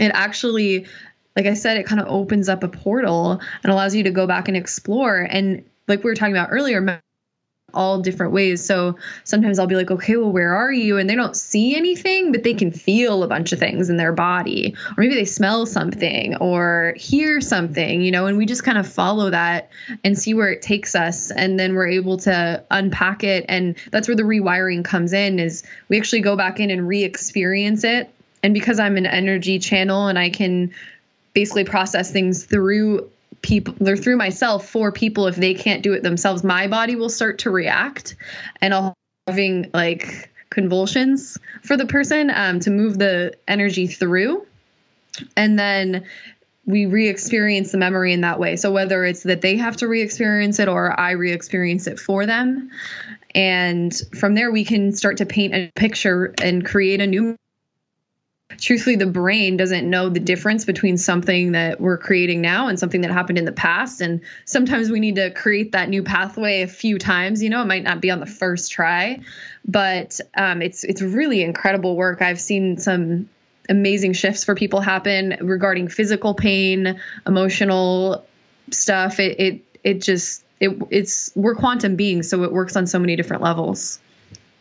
it 0.00 0.12
actually 0.14 0.86
like 1.36 1.46
I 1.46 1.54
said, 1.54 1.76
it 1.76 1.86
kind 1.86 2.00
of 2.00 2.08
opens 2.08 2.48
up 2.48 2.64
a 2.64 2.68
portal 2.68 3.40
and 3.62 3.72
allows 3.72 3.94
you 3.94 4.02
to 4.02 4.10
go 4.10 4.26
back 4.26 4.48
and 4.48 4.56
explore. 4.56 5.28
And 5.30 5.64
like 5.86 6.02
we 6.02 6.10
were 6.10 6.16
talking 6.16 6.34
about 6.34 6.48
earlier, 6.50 7.00
all 7.72 8.00
different 8.00 8.32
ways. 8.32 8.64
So 8.64 8.96
sometimes 9.24 9.58
I'll 9.58 9.66
be 9.66 9.76
like, 9.76 9.90
okay, 9.90 10.16
well, 10.16 10.32
where 10.32 10.52
are 10.54 10.72
you? 10.72 10.98
And 10.98 11.08
they 11.08 11.14
don't 11.14 11.36
see 11.36 11.76
anything, 11.76 12.32
but 12.32 12.42
they 12.42 12.54
can 12.54 12.70
feel 12.70 13.22
a 13.22 13.28
bunch 13.28 13.52
of 13.52 13.58
things 13.58 13.88
in 13.88 13.96
their 13.96 14.12
body. 14.12 14.74
Or 14.90 15.02
maybe 15.02 15.14
they 15.14 15.24
smell 15.24 15.66
something 15.66 16.36
or 16.36 16.94
hear 16.96 17.40
something, 17.40 18.02
you 18.02 18.10
know, 18.10 18.26
and 18.26 18.36
we 18.36 18.46
just 18.46 18.64
kind 18.64 18.78
of 18.78 18.86
follow 18.86 19.30
that 19.30 19.70
and 20.04 20.18
see 20.18 20.34
where 20.34 20.50
it 20.50 20.62
takes 20.62 20.94
us. 20.94 21.30
And 21.30 21.58
then 21.58 21.74
we're 21.74 21.88
able 21.88 22.16
to 22.18 22.64
unpack 22.70 23.24
it. 23.24 23.44
And 23.48 23.76
that's 23.92 24.08
where 24.08 24.16
the 24.16 24.24
rewiring 24.24 24.84
comes 24.84 25.12
in 25.12 25.38
is 25.38 25.62
we 25.88 25.98
actually 25.98 26.22
go 26.22 26.36
back 26.36 26.60
in 26.60 26.70
and 26.70 26.86
re-experience 26.88 27.84
it. 27.84 28.12
And 28.42 28.54
because 28.54 28.80
I'm 28.80 28.96
an 28.96 29.06
energy 29.06 29.58
channel 29.58 30.08
and 30.08 30.18
I 30.18 30.30
can 30.30 30.72
basically 31.34 31.64
process 31.64 32.10
things 32.10 32.44
through 32.44 33.10
people 33.42 33.74
they're 33.80 33.96
through 33.96 34.16
myself 34.16 34.68
for 34.68 34.92
people 34.92 35.26
if 35.26 35.36
they 35.36 35.54
can't 35.54 35.82
do 35.82 35.94
it 35.94 36.02
themselves 36.02 36.44
my 36.44 36.66
body 36.66 36.94
will 36.94 37.08
start 37.08 37.38
to 37.38 37.48
react 37.48 38.14
and 38.60 38.74
i'll 38.74 38.92
having 39.26 39.70
like 39.72 40.30
convulsions 40.50 41.38
for 41.62 41.76
the 41.76 41.86
person 41.86 42.30
um, 42.34 42.60
to 42.60 42.70
move 42.70 42.98
the 42.98 43.32
energy 43.46 43.86
through. 43.86 44.44
And 45.36 45.58
then 45.58 46.04
we 46.66 46.86
re-experience 46.86 47.72
the 47.72 47.78
memory 47.78 48.12
in 48.12 48.20
that 48.22 48.38
way. 48.38 48.56
So 48.56 48.70
whether 48.70 49.04
it's 49.04 49.22
that 49.22 49.40
they 49.40 49.56
have 49.56 49.76
to 49.78 49.88
re-experience 49.88 50.58
it 50.58 50.68
or 50.68 50.98
i 50.98 51.12
re-experience 51.12 51.86
it 51.86 51.98
for 51.98 52.26
them. 52.26 52.70
And 53.34 53.94
from 54.18 54.34
there 54.34 54.50
we 54.50 54.64
can 54.64 54.92
start 54.92 55.18
to 55.18 55.26
paint 55.26 55.54
a 55.54 55.70
picture 55.74 56.34
and 56.42 56.64
create 56.64 57.00
a 57.00 57.06
new 57.06 57.36
truthfully 58.58 58.96
the 58.96 59.06
brain 59.06 59.56
doesn't 59.56 59.88
know 59.88 60.08
the 60.08 60.20
difference 60.20 60.64
between 60.64 60.96
something 60.96 61.52
that 61.52 61.80
we're 61.80 61.98
creating 61.98 62.40
now 62.40 62.68
and 62.68 62.78
something 62.78 63.00
that 63.02 63.10
happened 63.10 63.38
in 63.38 63.44
the 63.44 63.52
past. 63.52 64.00
And 64.00 64.20
sometimes 64.44 64.90
we 64.90 65.00
need 65.00 65.16
to 65.16 65.30
create 65.30 65.72
that 65.72 65.88
new 65.88 66.02
pathway 66.02 66.62
a 66.62 66.66
few 66.66 66.98
times 66.98 67.42
you 67.42 67.50
know 67.50 67.62
it 67.62 67.66
might 67.66 67.82
not 67.82 68.00
be 68.00 68.10
on 68.10 68.20
the 68.20 68.26
first 68.26 68.70
try 68.70 69.20
but 69.66 70.20
um, 70.36 70.62
it's 70.62 70.84
it's 70.84 71.02
really 71.02 71.42
incredible 71.42 71.96
work. 71.96 72.22
I've 72.22 72.40
seen 72.40 72.78
some 72.78 73.28
amazing 73.68 74.14
shifts 74.14 74.44
for 74.44 74.54
people 74.54 74.80
happen 74.80 75.36
regarding 75.40 75.88
physical 75.88 76.34
pain 76.34 77.00
emotional 77.26 78.24
stuff. 78.70 79.20
It 79.20 79.38
it, 79.38 79.62
it 79.84 80.02
just 80.02 80.44
it, 80.60 80.76
it's 80.90 81.32
we're 81.34 81.54
quantum 81.54 81.96
beings 81.96 82.28
so 82.28 82.42
it 82.42 82.52
works 82.52 82.76
on 82.76 82.86
so 82.86 82.98
many 82.98 83.16
different 83.16 83.42
levels 83.42 83.98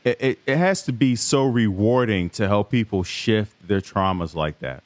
it, 0.04 0.40
it 0.46 0.58
has 0.58 0.84
to 0.84 0.94
be 0.94 1.16
so 1.16 1.46
rewarding 1.46 2.30
to 2.32 2.48
help 2.48 2.72
people 2.72 3.04
shift 3.04 3.68
their 3.68 3.82
traumas 3.82 4.36
like 4.36 4.60
that. 4.60 4.84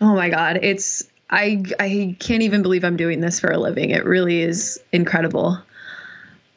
Oh 0.00 0.14
my 0.14 0.28
God. 0.28 0.58
It's, 0.62 1.04
I, 1.30 1.64
I 1.80 2.16
can't 2.20 2.42
even 2.42 2.62
believe 2.62 2.84
I'm 2.84 2.96
doing 2.96 3.20
this 3.20 3.40
for 3.40 3.50
a 3.50 3.58
living. 3.58 3.90
It 3.90 4.04
really 4.04 4.42
is 4.42 4.78
incredible. 4.92 5.58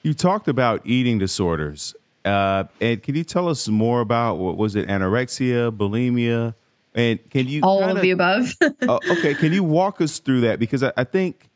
You 0.03 0.13
talked 0.13 0.47
about 0.47 0.81
eating 0.85 1.19
disorders. 1.19 1.95
Uh, 2.25 2.65
and 2.81 3.01
can 3.01 3.15
you 3.15 3.23
tell 3.23 3.47
us 3.47 3.67
more 3.67 4.01
about 4.01 4.35
what 4.35 4.57
was 4.57 4.75
it, 4.75 4.87
anorexia, 4.87 5.75
bulimia? 5.75 6.53
And 6.93 7.29
can 7.29 7.47
you 7.47 7.61
all 7.61 7.79
kinda, 7.79 7.95
of 7.95 8.01
the 8.01 8.11
above? 8.11 8.53
uh, 8.61 8.99
okay, 9.11 9.33
can 9.35 9.53
you 9.53 9.63
walk 9.63 10.01
us 10.01 10.19
through 10.19 10.41
that? 10.41 10.59
Because 10.59 10.83
I, 10.83 10.91
I 10.97 11.03
think 11.05 11.48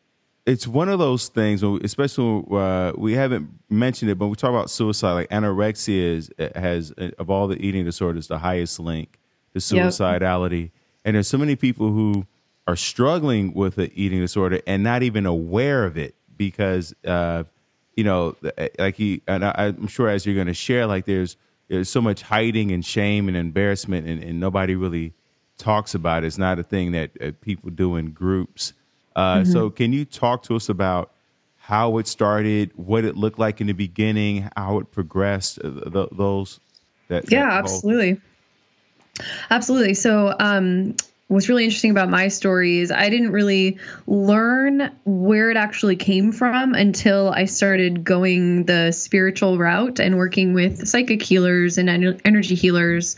it's 0.45 0.67
one 0.67 0.89
of 0.89 0.99
those 0.99 1.29
things, 1.29 1.63
especially 1.63 2.43
uh, 2.51 2.91
we 2.97 3.13
haven't 3.13 3.49
mentioned 3.69 4.11
it, 4.11 4.15
but 4.15 4.27
we 4.27 4.35
talk 4.35 4.49
about 4.49 4.69
suicide. 4.69 5.13
Like 5.13 5.29
anorexia 5.29 6.15
is, 6.17 6.31
has, 6.55 6.91
of 6.91 7.29
all 7.29 7.47
the 7.47 7.63
eating 7.65 7.85
disorders, 7.85 8.27
the 8.27 8.39
highest 8.39 8.79
link 8.79 9.19
to 9.53 9.59
suicidality. 9.59 10.61
Yep. 10.63 10.71
And 11.05 11.15
there's 11.15 11.27
so 11.27 11.37
many 11.37 11.55
people 11.55 11.91
who 11.91 12.25
are 12.67 12.75
struggling 12.75 13.53
with 13.53 13.77
an 13.77 13.91
eating 13.93 14.19
disorder 14.19 14.61
and 14.67 14.83
not 14.83 15.03
even 15.03 15.25
aware 15.25 15.85
of 15.85 15.97
it 15.97 16.15
because, 16.35 16.93
uh, 17.05 17.43
you 17.95 18.03
know, 18.03 18.35
like 18.79 18.95
he, 18.95 19.21
and 19.27 19.45
I, 19.45 19.67
am 19.67 19.87
sure 19.87 20.09
as 20.09 20.25
you're 20.25 20.35
going 20.35 20.47
to 20.47 20.53
share, 20.53 20.87
like 20.87 21.05
there's 21.05 21.37
there's 21.69 21.89
so 21.89 22.01
much 22.01 22.23
hiding 22.23 22.71
and 22.71 22.85
shame 22.85 23.27
and 23.27 23.37
embarrassment, 23.37 24.07
and, 24.07 24.21
and 24.21 24.39
nobody 24.39 24.75
really 24.75 25.13
talks 25.57 25.95
about 25.95 26.23
it. 26.23 26.27
It's 26.27 26.37
not 26.37 26.59
a 26.59 26.63
thing 26.63 26.91
that 26.91 27.11
uh, 27.21 27.31
people 27.41 27.69
do 27.69 27.95
in 27.95 28.11
groups. 28.11 28.73
Uh, 29.15 29.37
mm-hmm. 29.37 29.51
So, 29.51 29.69
can 29.69 29.93
you 29.93 30.05
talk 30.05 30.43
to 30.43 30.55
us 30.55 30.69
about 30.69 31.11
how 31.57 31.97
it 31.97 32.07
started, 32.07 32.71
what 32.75 33.05
it 33.05 33.15
looked 33.15 33.39
like 33.39 33.61
in 33.61 33.67
the 33.67 33.73
beginning, 33.73 34.49
how 34.55 34.79
it 34.79 34.91
progressed? 34.91 35.59
Uh, 35.59 36.07
those 36.11 36.59
that 37.07 37.31
yeah, 37.31 37.45
that 37.45 37.59
absolutely, 37.59 38.19
absolutely. 39.49 39.93
So, 39.93 40.35
um, 40.39 40.95
what's 41.33 41.49
really 41.49 41.63
interesting 41.63 41.89
about 41.89 42.09
my 42.09 42.27
story 42.27 42.77
is 42.77 42.91
I 42.91 43.09
didn't 43.09 43.31
really 43.31 43.79
learn 44.05 44.91
where 45.03 45.49
it 45.49 45.57
actually 45.57 45.95
came 45.95 46.31
from 46.31 46.75
until 46.75 47.29
I 47.29 47.45
started 47.45 48.03
going 48.03 48.65
the 48.65 48.91
spiritual 48.91 49.57
route 49.57 49.99
and 49.99 50.17
working 50.17 50.53
with 50.53 50.87
psychic 50.87 51.23
healers 51.23 51.79
and 51.79 51.89
energy 52.23 52.53
healers 52.53 53.15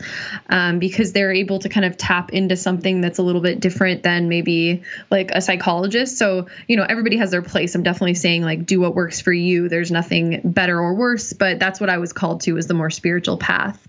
um, 0.48 0.78
because 0.78 1.12
they're 1.12 1.32
able 1.32 1.58
to 1.58 1.68
kind 1.68 1.84
of 1.84 1.98
tap 1.98 2.32
into 2.32 2.56
something 2.56 3.02
that's 3.02 3.18
a 3.18 3.22
little 3.22 3.42
bit 3.42 3.60
different 3.60 4.02
than 4.02 4.30
maybe 4.30 4.82
like 5.10 5.30
a 5.32 5.42
psychologist. 5.42 6.16
So, 6.16 6.46
you 6.66 6.76
know, 6.76 6.86
everybody 6.88 7.18
has 7.18 7.30
their 7.30 7.42
place. 7.42 7.74
I'm 7.74 7.82
definitely 7.82 8.14
saying 8.14 8.42
like 8.42 8.64
do 8.64 8.80
what 8.80 8.94
works 8.94 9.20
for 9.20 9.32
you. 9.32 9.68
There's 9.68 9.90
nothing 9.90 10.40
better 10.42 10.80
or 10.80 10.94
worse, 10.94 11.34
but 11.34 11.58
that's 11.58 11.80
what 11.80 11.90
I 11.90 11.98
was 11.98 12.14
called 12.14 12.40
to 12.42 12.52
was 12.52 12.66
the 12.66 12.74
more 12.74 12.88
spiritual 12.88 13.36
path. 13.36 13.86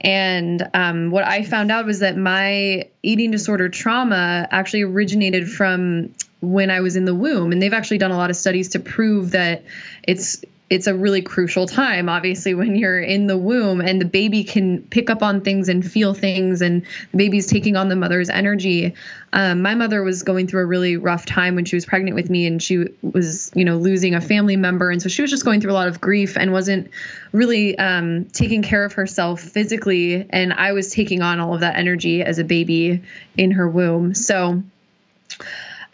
And 0.00 0.68
um, 0.74 1.10
what 1.10 1.24
I 1.24 1.44
found 1.44 1.70
out 1.70 1.86
was 1.86 2.00
that 2.00 2.16
my 2.16 2.88
eating 3.02 3.30
disorder 3.30 3.68
trauma 3.68 4.46
actually 4.50 4.82
originated 4.82 5.50
from 5.50 6.14
when 6.40 6.70
I 6.70 6.80
was 6.80 6.96
in 6.96 7.04
the 7.04 7.14
womb. 7.14 7.52
And 7.52 7.60
they've 7.60 7.72
actually 7.72 7.98
done 7.98 8.10
a 8.10 8.16
lot 8.16 8.30
of 8.30 8.36
studies 8.36 8.70
to 8.70 8.80
prove 8.80 9.32
that 9.32 9.64
it's 10.02 10.44
it's 10.70 10.86
a 10.86 10.94
really 10.94 11.20
crucial 11.20 11.66
time 11.66 12.08
obviously 12.08 12.54
when 12.54 12.76
you're 12.76 13.00
in 13.00 13.26
the 13.26 13.36
womb 13.36 13.80
and 13.80 14.00
the 14.00 14.04
baby 14.04 14.44
can 14.44 14.82
pick 14.84 15.10
up 15.10 15.22
on 15.22 15.40
things 15.40 15.68
and 15.68 15.84
feel 15.84 16.14
things 16.14 16.62
and 16.62 16.82
the 17.10 17.18
baby's 17.18 17.46
taking 17.46 17.76
on 17.76 17.88
the 17.88 17.96
mother's 17.96 18.30
energy. 18.30 18.94
Um, 19.32 19.62
my 19.62 19.74
mother 19.74 20.02
was 20.02 20.22
going 20.22 20.46
through 20.46 20.62
a 20.62 20.66
really 20.66 20.96
rough 20.96 21.26
time 21.26 21.56
when 21.56 21.64
she 21.64 21.76
was 21.76 21.84
pregnant 21.84 22.14
with 22.14 22.30
me 22.30 22.46
and 22.46 22.62
she 22.62 22.86
was 23.02 23.50
you 23.54 23.64
know 23.64 23.76
losing 23.78 24.14
a 24.14 24.20
family 24.20 24.56
member. 24.56 24.90
And 24.90 25.02
so 25.02 25.08
she 25.08 25.22
was 25.22 25.30
just 25.30 25.44
going 25.44 25.60
through 25.60 25.72
a 25.72 25.74
lot 25.74 25.88
of 25.88 26.00
grief 26.00 26.36
and 26.36 26.52
wasn't 26.52 26.90
really 27.32 27.76
um, 27.78 28.26
taking 28.26 28.62
care 28.62 28.84
of 28.84 28.92
herself 28.92 29.40
physically. 29.40 30.26
And 30.30 30.52
i 30.52 30.72
was 30.72 30.92
taking 30.92 31.22
on 31.22 31.40
all 31.40 31.54
of 31.54 31.60
that 31.60 31.76
energy 31.76 32.22
as 32.22 32.38
a 32.38 32.44
baby 32.44 33.02
in 33.36 33.50
her 33.52 33.68
womb. 33.68 34.14
So 34.14 34.62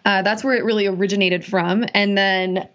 uh, 0.04 0.22
that's 0.22 0.44
where 0.44 0.54
it 0.54 0.64
really 0.64 0.86
originated 0.86 1.44
from. 1.44 1.84
And 1.94 2.16
then 2.16 2.68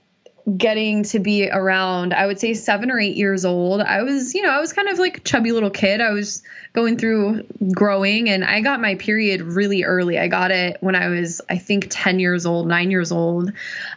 getting 0.58 1.04
to 1.04 1.19
be 1.19 1.49
around, 1.49 2.13
I 2.13 2.25
would 2.25 2.39
say 2.39 2.54
seven 2.54 2.91
or 2.91 2.99
eight 2.99 3.15
years 3.15 3.45
old, 3.45 3.82
I 3.82 4.04
was, 4.04 4.34
you 4.34 4.41
know, 4.41 4.49
I 4.49 4.60
was 4.60 4.73
kind 4.73 4.88
of 4.88 4.99
like 4.99 5.23
chubby 5.23 5.51
little 5.51 5.69
kid. 5.69 6.01
I 6.01 6.12
was 6.12 6.43
going 6.73 6.97
through 6.97 7.43
growing 7.73 8.29
and 8.29 8.45
I 8.45 8.62
got 8.62 8.79
my 8.79 8.95
period 8.95 9.41
really 9.41 9.84
early. 9.84 10.17
I 10.17 10.29
got 10.29 10.51
it 10.51 10.77
when 10.79 10.95
I 10.95 11.10
was, 11.10 11.41
I 11.49 11.57
think, 11.57 11.88
10 11.89 12.19
years 12.19 12.45
old, 12.45 12.67
nine 12.67 12.89
years 12.89 13.12
old. 13.12 13.51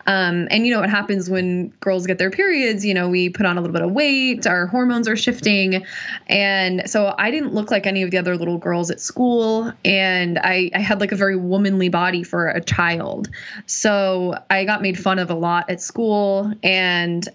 Um, 0.09 0.49
and 0.51 0.67
you 0.67 0.75
know 0.75 0.81
what 0.81 0.91
happens 0.91 1.31
when 1.31 1.69
girls 1.81 2.05
get 2.07 2.19
their 2.19 2.33
periods? 2.33 2.85
You 2.85 2.95
know, 2.95 3.09
we 3.09 3.29
put 3.29 3.47
on 3.47 3.57
a 3.57 3.61
little 3.61 3.73
bit 3.73 3.83
of 3.83 3.93
weight, 3.93 4.47
our 4.49 4.67
hormones 4.67 5.07
are 5.07 5.17
shifting. 5.17 5.87
And 6.27 6.91
so 6.91 7.15
I 7.17 7.31
didn't 7.31 7.55
look 7.55 7.71
like 7.71 7.87
any 7.87 8.03
of 8.03 8.11
the 8.11 8.19
other 8.19 8.37
little 8.37 8.59
girls 8.59 8.91
at 8.91 9.01
school. 9.01 9.73
And 9.85 10.41
I, 10.41 10.71
I 10.75 10.81
had 10.81 11.01
like 11.01 11.13
a 11.13 11.17
very 11.17 11.37
womanly 11.37 11.91
body 11.91 12.25
for 12.25 12.49
a 12.49 12.61
child. 12.61 13.29
So 13.67 14.35
I 14.51 14.65
got 14.65 14.83
made 14.83 14.99
fun 14.99 15.21
of 15.21 15.31
a 15.31 15.35
lot 15.35 15.71
at 15.71 15.81
school. 15.81 16.53
And 16.65 17.29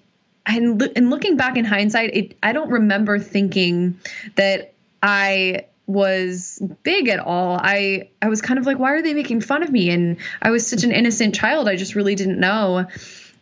and, 0.46 0.82
and 0.96 1.12
looking 1.12 1.38
back 1.38 1.58
in 1.58 1.66
hindsight, 1.66 2.10
it, 2.16 2.38
I 2.42 2.54
don't 2.54 2.72
remember 2.72 3.20
thinking 3.20 4.00
that 4.34 4.74
I 5.02 5.66
was 5.88 6.62
big 6.84 7.08
at 7.08 7.20
all. 7.20 7.60
I 7.60 8.10
I 8.22 8.30
was 8.30 8.42
kind 8.42 8.60
of 8.60 8.66
like, 8.66 8.78
why 8.78 8.94
are 8.94 9.02
they 9.02 9.14
making 9.14 9.42
fun 9.42 9.64
of 9.64 9.72
me? 9.72 9.90
And 9.90 10.18
I 10.42 10.52
was 10.52 10.66
such 10.68 10.84
an 10.84 10.92
innocent 10.92 11.34
child. 11.34 11.68
I 11.68 11.76
just 11.76 11.96
really 11.96 12.16
didn't 12.16 12.40
know. 12.40 12.86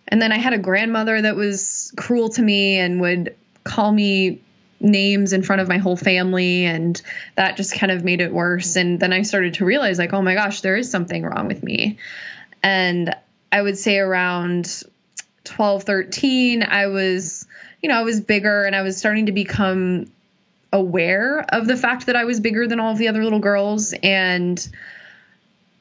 And 0.08 0.22
then 0.22 0.32
I 0.32 0.38
had 0.38 0.54
a 0.54 0.58
grandmother 0.58 1.22
that 1.22 1.36
was 1.36 1.92
cruel 1.98 2.30
to 2.30 2.42
me 2.42 2.78
and 2.78 3.02
would 3.02 3.36
call 3.66 3.92
me 3.92 4.42
names 4.80 5.34
in 5.34 5.44
front 5.44 5.62
of 5.62 5.68
my 5.68 5.78
whole 5.78 5.98
family 5.98 6.66
and 6.66 7.02
that 7.36 7.58
just 7.58 7.74
kind 7.74 7.92
of 7.92 8.04
made 8.04 8.22
it 8.22 8.32
worse 8.32 8.76
and 8.76 9.00
then 9.00 9.12
I 9.12 9.24
started 9.24 9.56
to 9.56 9.66
realize 9.66 9.98
like 9.98 10.14
oh 10.14 10.22
my 10.22 10.36
gosh 10.36 10.62
there 10.62 10.76
is 10.76 10.90
something 10.90 11.24
wrong 11.24 11.48
with 11.48 11.64
me 11.64 11.98
and 12.62 13.16
I 13.52 13.62
would 13.62 13.78
say 13.78 13.98
around 13.98 14.84
12 15.46 15.84
13 15.84 16.62
I 16.62 16.88
was 16.88 17.48
you 17.82 17.90
know 17.90 17.96
I 17.96 18.04
was 18.04 18.22
bigger 18.22 18.66
and 18.66 18.76
I 18.76 18.84
was 18.84 18.98
starting 18.98 19.26
to 19.26 19.32
become 19.32 20.12
aware 20.74 21.46
of 21.50 21.68
the 21.68 21.78
fact 21.78 22.08
that 22.08 22.16
I 22.16 22.26
was 22.26 22.40
bigger 22.40 22.68
than 22.68 22.80
all 22.80 22.92
of 22.92 22.98
the 22.98 23.08
other 23.08 23.24
little 23.24 23.40
girls 23.40 23.94
and 24.04 24.68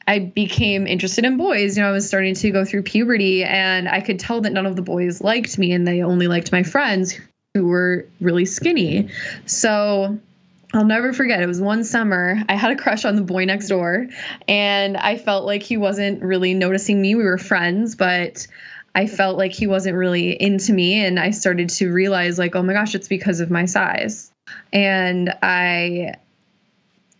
I 0.07 0.19
became 0.19 0.87
interested 0.87 1.25
in 1.25 1.37
boys. 1.37 1.75
You 1.75 1.83
know, 1.83 1.89
I 1.89 1.91
was 1.91 2.07
starting 2.07 2.33
to 2.35 2.51
go 2.51 2.63
through 2.63 2.83
puberty 2.83 3.43
and 3.43 3.89
I 3.89 3.99
could 3.99 4.19
tell 4.19 4.41
that 4.41 4.53
none 4.53 4.65
of 4.65 4.77
the 4.77 4.81
boys 4.81 5.21
liked 5.21 5.57
me 5.57 5.73
and 5.73 5.85
they 5.85 6.01
only 6.01 6.27
liked 6.27 6.51
my 6.51 6.63
friends 6.63 7.19
who 7.53 7.65
were 7.65 8.07
really 8.21 8.45
skinny. 8.45 9.09
So 9.45 10.17
I'll 10.73 10.85
never 10.85 11.11
forget. 11.11 11.41
It 11.41 11.47
was 11.47 11.59
one 11.59 11.83
summer. 11.83 12.41
I 12.47 12.55
had 12.55 12.71
a 12.71 12.77
crush 12.77 13.03
on 13.03 13.17
the 13.17 13.21
boy 13.21 13.43
next 13.43 13.67
door 13.67 14.07
and 14.47 14.95
I 14.95 15.17
felt 15.17 15.45
like 15.45 15.63
he 15.63 15.75
wasn't 15.75 16.21
really 16.23 16.53
noticing 16.53 17.01
me. 17.01 17.15
We 17.15 17.23
were 17.23 17.37
friends, 17.37 17.95
but 17.95 18.47
I 18.95 19.07
felt 19.07 19.37
like 19.37 19.53
he 19.53 19.67
wasn't 19.67 19.97
really 19.97 20.31
into 20.41 20.71
me 20.71 21.03
and 21.03 21.19
I 21.19 21.31
started 21.31 21.69
to 21.71 21.91
realize 21.91 22.39
like, 22.39 22.55
oh 22.55 22.63
my 22.63 22.73
gosh, 22.73 22.95
it's 22.95 23.09
because 23.09 23.41
of 23.41 23.51
my 23.51 23.65
size 23.65 24.31
and 24.71 25.33
I 25.41 26.15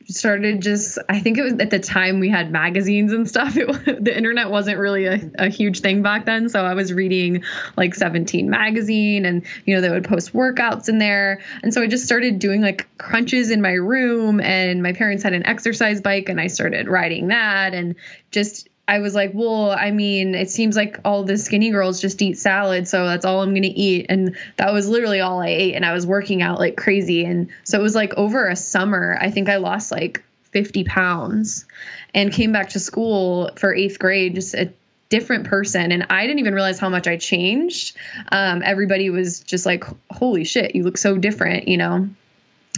started 0.10 0.62
just 0.62 0.98
i 1.10 1.20
think 1.20 1.38
it 1.38 1.44
was 1.44 1.54
at 1.54 1.70
the 1.70 1.80
time 1.80 2.20
we 2.20 2.30
had 2.30 2.50
magazines 2.50 3.12
and 3.12 3.28
stuff 3.28 3.58
it, 3.58 3.68
the 4.04 4.16
internet 4.16 4.50
wasn't 4.50 4.78
really 4.78 5.06
a, 5.06 5.20
a, 5.38 5.50
huge 5.50 5.82
thing 5.82 6.02
back 6.02 6.26
then. 6.26 6.48
So 6.50 6.64
i 6.64 6.74
was 6.74 6.94
reading 6.94 7.44
like 7.76 7.94
17 7.94 8.50
magazine 8.50 9.26
and 9.26 9.46
you 9.66 9.76
know 9.76 9.82
they 9.82 9.90
would 9.90 10.06
post 10.06 10.34
workouts 10.34 10.88
in 10.88 10.98
there. 11.00 11.42
And 11.62 11.74
so 11.74 11.82
i 11.82 11.88
just 11.88 12.06
started 12.06 12.40
doing 12.40 12.62
like 12.62 12.88
crunches 12.98 13.52
in 13.52 13.62
my 13.62 13.74
room 13.74 14.40
and 14.40 14.82
my 14.82 14.94
parents 14.94 15.24
had 15.24 15.34
an 15.34 15.46
exercise 15.46 16.02
bike 16.02 16.30
and 16.30 16.40
i 16.40 16.48
started 16.48 16.88
riding 16.88 17.28
that 17.28 17.74
and 17.74 17.96
just 18.32 18.70
I 18.88 19.00
was 19.00 19.14
like, 19.14 19.32
well, 19.34 19.72
I 19.72 19.92
mean, 19.92 20.34
it 20.34 20.50
seems 20.50 20.76
like 20.76 21.00
all 21.04 21.24
the 21.24 21.38
skinny 21.38 21.72
girls 21.72 22.00
just 22.00 22.22
eat 22.22 22.38
salad, 22.38 22.88
so 22.88 23.06
that's 23.06 23.26
all 23.26 23.42
I'm 23.42 23.54
gonna 23.54 23.68
eat. 23.68 24.06
And 24.08 24.36
that 24.56 24.72
was 24.72 24.88
literally 24.88 25.20
all 25.20 25.42
I 25.42 25.50
ate. 25.50 25.76
And 25.76 25.86
I 25.86 25.94
was 25.94 26.08
working 26.08 26.42
out 26.42 26.60
like 26.60 26.78
crazy. 26.78 27.26
And 27.26 27.50
so 27.64 27.78
it 27.78 27.82
was 27.82 27.96
like 27.96 28.14
over 28.16 28.48
a 28.48 28.56
summer, 28.56 29.18
I 29.20 29.30
think 29.30 29.50
I 29.50 29.58
lost 29.58 29.92
like 29.92 30.24
50 30.52 30.86
pounds 30.86 31.66
and 32.14 32.32
came 32.32 32.54
back 32.54 32.70
to 32.70 32.80
school 32.80 33.52
for 33.58 33.76
eighth 33.76 34.00
grade, 34.00 34.36
just 34.36 34.54
a 34.54 34.72
different 35.10 35.46
person. 35.46 35.92
And 35.92 36.08
I 36.10 36.26
didn't 36.26 36.40
even 36.40 36.54
realize 36.54 36.80
how 36.80 36.90
much 36.90 37.08
I 37.08 37.18
changed. 37.18 37.96
Um, 38.32 38.62
everybody 38.64 39.10
was 39.10 39.42
just 39.42 39.66
like, 39.66 39.84
holy 40.12 40.44
shit, 40.44 40.76
you 40.76 40.84
look 40.84 40.98
so 40.98 41.18
different, 41.18 41.68
you 41.68 41.78
know? 41.78 42.10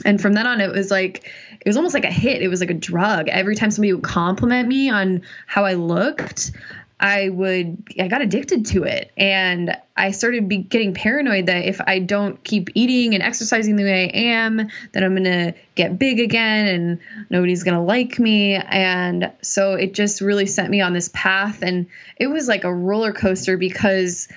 And 0.05 0.21
from 0.21 0.33
then 0.33 0.47
on, 0.47 0.61
it 0.61 0.71
was 0.71 0.91
like, 0.91 1.31
it 1.61 1.67
was 1.67 1.77
almost 1.77 1.93
like 1.93 2.05
a 2.05 2.11
hit. 2.11 2.41
It 2.41 2.47
was 2.47 2.61
like 2.61 2.69
a 2.69 2.75
drug. 2.75 3.27
Every 3.27 3.55
time 3.55 3.71
somebody 3.71 3.93
would 3.93 4.03
compliment 4.03 4.67
me 4.67 4.89
on 4.89 5.23
how 5.45 5.65
I 5.65 5.73
looked, 5.73 6.51
I 6.99 7.29
would 7.29 7.81
I 7.97 8.09
got 8.09 8.21
addicted 8.21 8.65
to 8.67 8.83
it 8.83 9.11
and 9.17 9.75
I 9.95 10.11
started 10.11 10.49
getting 10.69 10.93
paranoid 10.93 11.45
that 11.45 11.65
if 11.65 11.79
I 11.87 11.99
don't 11.99 12.43
keep 12.43 12.69
eating 12.73 13.13
and 13.13 13.23
exercising 13.23 13.77
the 13.77 13.83
way 13.83 14.11
I 14.13 14.17
am 14.17 14.69
that 14.91 15.03
I'm 15.03 15.13
going 15.15 15.23
to 15.23 15.53
get 15.75 15.97
big 15.97 16.19
again 16.19 16.67
and 16.67 16.99
nobody's 17.29 17.63
going 17.63 17.75
to 17.75 17.81
like 17.81 18.19
me 18.19 18.55
and 18.55 19.31
so 19.41 19.75
it 19.75 19.93
just 19.93 20.19
really 20.19 20.45
sent 20.45 20.69
me 20.69 20.81
on 20.81 20.91
this 20.91 21.09
path 21.13 21.61
and 21.61 21.87
it 22.17 22.27
was 22.27 22.49
like 22.49 22.65
a 22.65 22.73
roller 22.73 23.13
coaster 23.13 23.55
because 23.55 24.27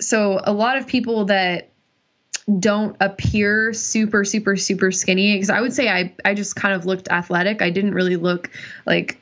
so 0.00 0.40
a 0.42 0.52
lot 0.52 0.78
of 0.78 0.88
people 0.88 1.26
that 1.26 1.68
don't 2.60 2.96
appear 3.00 3.72
super 3.72 4.24
super 4.24 4.56
super 4.56 4.92
skinny 4.92 5.34
because 5.34 5.50
I 5.50 5.60
would 5.60 5.72
say 5.72 5.88
I 5.88 6.14
I 6.24 6.34
just 6.34 6.54
kind 6.54 6.74
of 6.74 6.86
looked 6.86 7.08
athletic. 7.08 7.60
I 7.60 7.70
didn't 7.70 7.94
really 7.94 8.16
look 8.16 8.50
like 8.86 9.20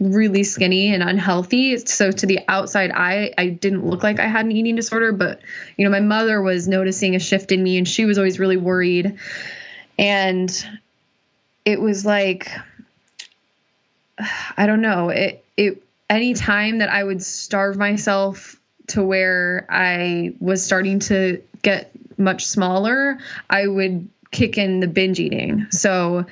really 0.00 0.42
skinny 0.42 0.92
and 0.92 1.02
unhealthy. 1.02 1.78
So 1.78 2.10
to 2.10 2.26
the 2.26 2.40
outside 2.48 2.90
eye, 2.90 3.32
I 3.38 3.48
didn't 3.48 3.86
look 3.86 4.02
like 4.02 4.18
I 4.18 4.26
had 4.26 4.44
an 4.44 4.52
eating 4.52 4.74
disorder, 4.74 5.12
but 5.12 5.40
you 5.76 5.84
know, 5.84 5.90
my 5.90 6.00
mother 6.00 6.42
was 6.42 6.66
noticing 6.66 7.14
a 7.14 7.20
shift 7.20 7.52
in 7.52 7.62
me 7.62 7.78
and 7.78 7.88
she 7.88 8.04
was 8.04 8.18
always 8.18 8.38
really 8.38 8.56
worried. 8.56 9.16
And 9.98 10.80
it 11.64 11.80
was 11.80 12.04
like 12.04 12.50
I 14.56 14.66
don't 14.66 14.80
know, 14.80 15.10
it 15.10 15.44
it 15.56 15.82
any 16.10 16.34
time 16.34 16.78
that 16.78 16.88
I 16.88 17.02
would 17.02 17.22
starve 17.22 17.76
myself 17.76 18.60
to 18.88 19.02
where 19.02 19.66
I 19.68 20.34
was 20.38 20.64
starting 20.64 21.00
to 21.00 21.42
get 21.66 21.90
much 22.16 22.46
smaller, 22.46 23.18
I 23.50 23.66
would 23.66 24.08
kick 24.30 24.56
in 24.56 24.80
the 24.80 24.86
binge 24.86 25.18
eating. 25.18 25.66
So 25.70 26.24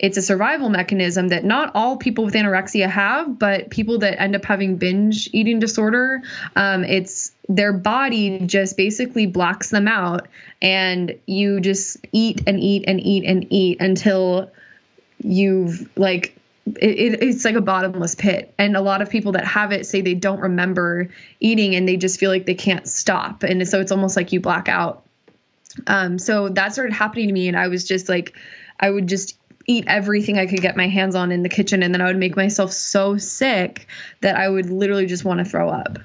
it's 0.00 0.16
a 0.16 0.22
survival 0.22 0.68
mechanism 0.68 1.28
that 1.28 1.44
not 1.44 1.70
all 1.74 1.96
people 1.96 2.24
with 2.24 2.34
anorexia 2.34 2.88
have, 2.88 3.38
but 3.38 3.70
people 3.70 3.98
that 3.98 4.20
end 4.20 4.34
up 4.34 4.44
having 4.44 4.76
binge 4.76 5.28
eating 5.32 5.60
disorder, 5.60 6.22
um, 6.56 6.84
it's 6.84 7.32
their 7.48 7.72
body 7.72 8.40
just 8.46 8.76
basically 8.76 9.26
blocks 9.26 9.70
them 9.70 9.86
out, 9.86 10.26
and 10.60 11.14
you 11.26 11.60
just 11.60 11.98
eat 12.12 12.42
and 12.46 12.58
eat 12.58 12.84
and 12.88 13.00
eat 13.00 13.24
and 13.24 13.46
eat 13.50 13.80
until 13.80 14.50
you've 15.22 15.88
like 15.96 16.34
it, 16.80 17.22
it's 17.22 17.44
like 17.44 17.54
a 17.54 17.60
bottomless 17.60 18.14
pit 18.14 18.54
and 18.58 18.76
a 18.76 18.80
lot 18.80 19.02
of 19.02 19.10
people 19.10 19.32
that 19.32 19.46
have 19.46 19.72
it 19.72 19.86
say 19.86 20.00
they 20.00 20.14
don't 20.14 20.40
remember 20.40 21.08
eating 21.40 21.74
and 21.74 21.88
they 21.88 21.96
just 21.96 22.20
feel 22.20 22.30
like 22.30 22.46
they 22.46 22.54
can't 22.54 22.88
stop 22.88 23.42
and 23.42 23.66
so 23.66 23.80
it's 23.80 23.92
almost 23.92 24.16
like 24.16 24.32
you 24.32 24.40
black 24.40 24.68
out 24.68 25.04
um, 25.86 26.18
so 26.18 26.48
that 26.50 26.72
started 26.72 26.92
happening 26.92 27.28
to 27.28 27.32
me, 27.32 27.48
and 27.48 27.56
I 27.56 27.68
was 27.68 27.84
just 27.84 28.08
like, 28.08 28.36
I 28.80 28.90
would 28.90 29.06
just 29.06 29.36
eat 29.66 29.84
everything 29.86 30.38
I 30.38 30.46
could 30.46 30.60
get 30.60 30.76
my 30.76 30.88
hands 30.88 31.14
on 31.14 31.30
in 31.30 31.42
the 31.42 31.48
kitchen, 31.48 31.82
and 31.82 31.94
then 31.94 32.00
I 32.00 32.06
would 32.06 32.16
make 32.16 32.36
myself 32.36 32.72
so 32.72 33.16
sick 33.16 33.86
that 34.20 34.36
I 34.36 34.48
would 34.48 34.70
literally 34.70 35.06
just 35.06 35.24
want 35.24 35.38
to 35.38 35.44
throw 35.44 35.68
up. 35.70 35.98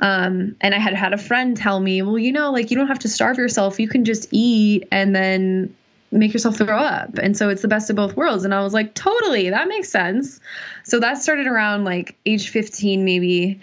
Um, 0.00 0.56
and 0.60 0.74
I 0.74 0.78
had 0.78 0.94
had 0.94 1.14
a 1.14 1.18
friend 1.18 1.56
tell 1.56 1.80
me, 1.80 2.02
well, 2.02 2.18
you 2.18 2.32
know, 2.32 2.52
like 2.52 2.70
you 2.70 2.76
don't 2.76 2.88
have 2.88 2.98
to 3.00 3.08
starve 3.08 3.38
yourself. 3.38 3.80
You 3.80 3.88
can 3.88 4.04
just 4.04 4.28
eat 4.30 4.86
and 4.92 5.16
then 5.16 5.74
make 6.10 6.32
yourself 6.32 6.56
throw 6.56 6.76
up. 6.76 7.18
And 7.18 7.36
so 7.36 7.48
it's 7.48 7.62
the 7.62 7.68
best 7.68 7.90
of 7.90 7.96
both 7.96 8.16
worlds. 8.16 8.44
And 8.44 8.54
I 8.54 8.62
was 8.62 8.72
like, 8.72 8.94
totally, 8.94 9.50
that 9.50 9.68
makes 9.68 9.88
sense. 9.88 10.40
So 10.84 11.00
that 11.00 11.18
started 11.18 11.46
around 11.46 11.84
like 11.84 12.16
age 12.26 12.50
15, 12.50 13.04
maybe. 13.04 13.60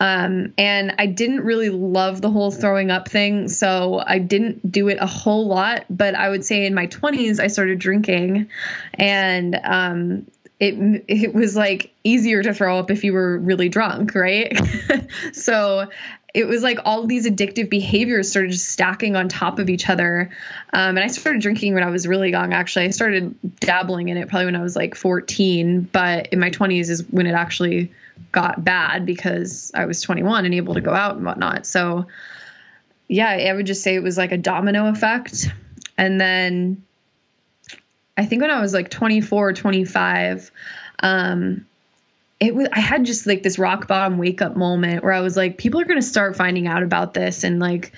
Um, 0.00 0.52
and 0.58 0.94
I 0.98 1.06
didn't 1.06 1.42
really 1.42 1.70
love 1.70 2.20
the 2.20 2.30
whole 2.30 2.50
throwing 2.50 2.90
up 2.90 3.08
thing. 3.08 3.48
So 3.48 4.02
I 4.06 4.18
didn't 4.18 4.70
do 4.70 4.88
it 4.88 4.98
a 5.00 5.06
whole 5.06 5.46
lot. 5.46 5.84
But 5.88 6.14
I 6.14 6.28
would 6.28 6.44
say 6.44 6.66
in 6.66 6.74
my 6.74 6.86
20s, 6.88 7.38
I 7.38 7.46
started 7.46 7.78
drinking. 7.78 8.48
And 8.94 9.60
um, 9.64 10.26
it 10.60 11.04
it 11.08 11.34
was 11.34 11.56
like 11.56 11.92
easier 12.04 12.42
to 12.42 12.54
throw 12.54 12.78
up 12.78 12.90
if 12.90 13.04
you 13.04 13.12
were 13.12 13.38
really 13.38 13.68
drunk, 13.68 14.14
right? 14.14 14.58
so 15.32 15.88
it 16.34 16.48
was 16.48 16.64
like 16.64 16.80
all 16.84 17.06
these 17.06 17.26
addictive 17.26 17.70
behaviors 17.70 18.28
started 18.28 18.50
just 18.50 18.68
stacking 18.68 19.14
on 19.14 19.28
top 19.28 19.60
of 19.60 19.70
each 19.70 19.88
other. 19.88 20.28
Um, 20.72 20.96
and 20.96 20.98
I 20.98 21.06
started 21.06 21.40
drinking 21.40 21.74
when 21.74 21.84
I 21.84 21.90
was 21.90 22.08
really 22.08 22.30
young. 22.30 22.52
Actually, 22.52 22.86
I 22.86 22.90
started 22.90 23.36
dabbling 23.60 24.08
in 24.08 24.16
it 24.16 24.28
probably 24.28 24.46
when 24.46 24.56
I 24.56 24.62
was 24.62 24.74
like 24.74 24.96
14, 24.96 25.88
but 25.92 26.26
in 26.32 26.40
my 26.40 26.50
20s 26.50 26.90
is 26.90 27.04
when 27.10 27.26
it 27.26 27.34
actually 27.34 27.92
got 28.32 28.64
bad 28.64 29.06
because 29.06 29.70
I 29.76 29.86
was 29.86 30.02
21 30.02 30.44
and 30.44 30.52
able 30.54 30.74
to 30.74 30.80
go 30.80 30.92
out 30.92 31.14
and 31.14 31.24
whatnot. 31.24 31.66
So, 31.66 32.08
yeah, 33.06 33.28
I 33.28 33.52
would 33.52 33.66
just 33.66 33.84
say 33.84 33.94
it 33.94 34.02
was 34.02 34.18
like 34.18 34.32
a 34.32 34.38
domino 34.38 34.88
effect. 34.88 35.48
And 35.96 36.20
then 36.20 36.82
I 38.16 38.26
think 38.26 38.42
when 38.42 38.50
I 38.50 38.60
was 38.60 38.74
like 38.74 38.90
24, 38.90 39.52
25, 39.52 40.50
um, 40.98 41.64
it 42.40 42.54
was 42.54 42.68
I 42.72 42.80
had 42.80 43.04
just 43.04 43.26
like 43.26 43.42
this 43.42 43.58
rock 43.58 43.86
bottom 43.86 44.18
wake 44.18 44.42
up 44.42 44.56
moment 44.56 45.02
where 45.02 45.12
I 45.12 45.20
was 45.20 45.36
like, 45.36 45.58
people 45.58 45.80
are 45.80 45.84
gonna 45.84 46.02
start 46.02 46.36
finding 46.36 46.66
out 46.66 46.82
about 46.82 47.14
this. 47.14 47.44
And 47.44 47.60
like 47.60 47.92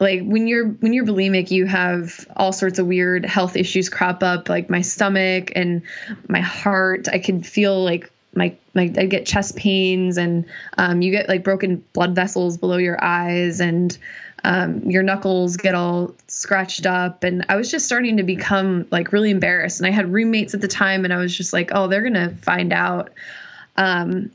like 0.00 0.22
when 0.24 0.46
you're 0.48 0.66
when 0.66 0.92
you're 0.92 1.06
bulimic 1.06 1.50
you 1.50 1.64
have 1.64 2.26
all 2.36 2.52
sorts 2.52 2.78
of 2.80 2.86
weird 2.86 3.24
health 3.24 3.56
issues 3.56 3.88
crop 3.88 4.22
up 4.22 4.48
like 4.48 4.68
my 4.68 4.80
stomach 4.80 5.52
and 5.54 5.82
my 6.28 6.40
heart. 6.40 7.08
I 7.08 7.18
could 7.18 7.46
feel 7.46 7.82
like 7.84 8.12
my 8.34 8.54
my 8.74 8.92
i 8.96 9.06
get 9.06 9.26
chest 9.26 9.56
pains 9.56 10.16
and 10.16 10.44
um, 10.78 11.02
you 11.02 11.10
get 11.10 11.28
like 11.28 11.44
broken 11.44 11.84
blood 11.92 12.14
vessels 12.14 12.56
below 12.56 12.78
your 12.78 13.02
eyes 13.02 13.60
and 13.60 13.96
um, 14.44 14.82
your 14.90 15.04
knuckles 15.04 15.56
get 15.56 15.76
all 15.76 16.14
scratched 16.26 16.84
up. 16.84 17.22
And 17.22 17.46
i 17.48 17.54
was 17.54 17.70
just 17.70 17.86
starting 17.86 18.16
to 18.16 18.24
become 18.24 18.88
like 18.90 19.12
really 19.12 19.30
embarrassed. 19.30 19.78
And 19.78 19.86
i 19.86 19.90
had 19.90 20.12
roommates 20.12 20.52
at 20.52 20.60
the 20.60 20.68
time 20.68 21.04
and 21.04 21.14
i 21.14 21.18
was 21.18 21.36
just 21.36 21.52
like 21.52 21.70
oh 21.72 21.86
they're 21.86 22.02
gonna 22.02 22.34
find 22.42 22.72
out 22.72 23.10
um, 23.76 24.30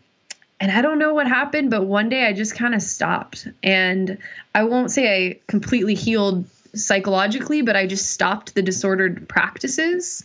and 0.59 0.71
I 0.71 0.81
don't 0.81 0.97
know 0.97 1.13
what 1.13 1.27
happened, 1.27 1.69
but 1.69 1.85
one 1.85 2.09
day 2.09 2.25
I 2.25 2.33
just 2.33 2.55
kind 2.55 2.73
of 2.73 2.81
stopped. 2.81 3.47
And 3.61 4.17
I 4.55 4.63
won't 4.63 4.89
say 4.89 5.27
I 5.27 5.39
completely 5.47 5.93
healed 5.93 6.45
psychologically, 6.73 7.61
but 7.61 7.75
I 7.75 7.85
just 7.85 8.11
stopped 8.11 8.55
the 8.55 8.61
disordered 8.61 9.27
practices. 9.29 10.23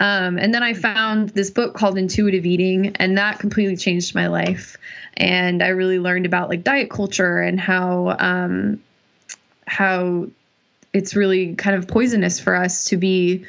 Um, 0.00 0.38
and 0.38 0.54
then 0.54 0.62
I 0.62 0.74
found 0.74 1.30
this 1.30 1.50
book 1.50 1.74
called 1.74 1.98
Intuitive 1.98 2.46
Eating, 2.46 2.94
and 2.96 3.18
that 3.18 3.38
completely 3.38 3.76
changed 3.76 4.14
my 4.14 4.28
life. 4.28 4.76
And 5.16 5.62
I 5.62 5.68
really 5.68 5.98
learned 5.98 6.26
about 6.26 6.48
like 6.48 6.64
diet 6.64 6.90
culture 6.90 7.38
and 7.38 7.58
how 7.58 8.16
um, 8.18 8.82
how 9.66 10.26
it's 10.92 11.16
really 11.16 11.54
kind 11.54 11.76
of 11.76 11.88
poisonous 11.88 12.40
for 12.40 12.54
us 12.54 12.84
to 12.84 12.96
be 12.96 13.44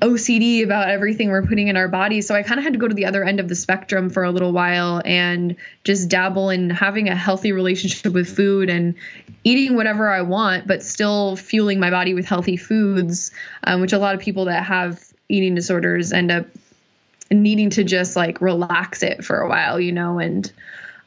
OCD 0.00 0.62
about 0.62 0.88
everything 0.88 1.30
we're 1.30 1.42
putting 1.42 1.68
in 1.68 1.76
our 1.76 1.88
body. 1.88 2.20
So 2.20 2.34
I 2.34 2.42
kind 2.42 2.58
of 2.58 2.64
had 2.64 2.72
to 2.72 2.78
go 2.78 2.86
to 2.86 2.94
the 2.94 3.06
other 3.06 3.24
end 3.24 3.40
of 3.40 3.48
the 3.48 3.54
spectrum 3.56 4.10
for 4.10 4.22
a 4.22 4.30
little 4.30 4.52
while 4.52 5.02
and 5.04 5.56
just 5.84 6.08
dabble 6.08 6.50
in 6.50 6.70
having 6.70 7.08
a 7.08 7.16
healthy 7.16 7.52
relationship 7.52 8.12
with 8.12 8.34
food 8.34 8.70
and 8.70 8.94
eating 9.44 9.74
whatever 9.76 10.08
I 10.08 10.22
want, 10.22 10.66
but 10.66 10.82
still 10.82 11.36
fueling 11.36 11.80
my 11.80 11.90
body 11.90 12.14
with 12.14 12.26
healthy 12.26 12.56
foods, 12.56 13.32
um, 13.64 13.80
which 13.80 13.92
a 13.92 13.98
lot 13.98 14.14
of 14.14 14.20
people 14.20 14.44
that 14.44 14.64
have 14.64 15.02
eating 15.28 15.54
disorders 15.54 16.12
end 16.12 16.30
up 16.30 16.46
needing 17.30 17.70
to 17.70 17.84
just 17.84 18.16
like 18.16 18.40
relax 18.40 19.02
it 19.02 19.24
for 19.24 19.40
a 19.40 19.48
while, 19.48 19.80
you 19.80 19.92
know, 19.92 20.18
and 20.18 20.50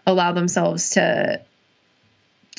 allow 0.05 0.33
themselves 0.33 0.91
to 0.91 1.41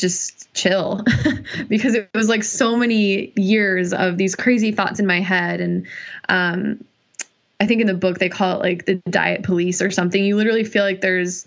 just 0.03 0.53
chill 0.53 1.03
because 1.69 1.95
it 1.95 2.11
was 2.15 2.29
like 2.29 2.45
so 2.45 2.77
many 2.77 3.33
years 3.37 3.95
of 3.95 4.19
these 4.19 4.35
crazy 4.35 4.73
thoughts 4.73 5.01
in 5.01 5.07
my 5.07 5.21
head. 5.21 5.61
And 5.61 5.87
um, 6.29 6.85
i 7.61 7.67
think 7.67 7.81
in 7.81 7.87
the 7.87 7.95
book 7.95 8.19
they 8.19 8.29
call 8.29 8.57
it 8.57 8.63
like 8.63 8.85
the 8.87 8.97
diet 9.09 9.45
police 9.45 9.81
or 9.81 9.91
something. 9.91 10.23
You 10.23 10.37
literally 10.37 10.65
feel 10.65 10.85
like 10.85 11.01
there's 11.01 11.47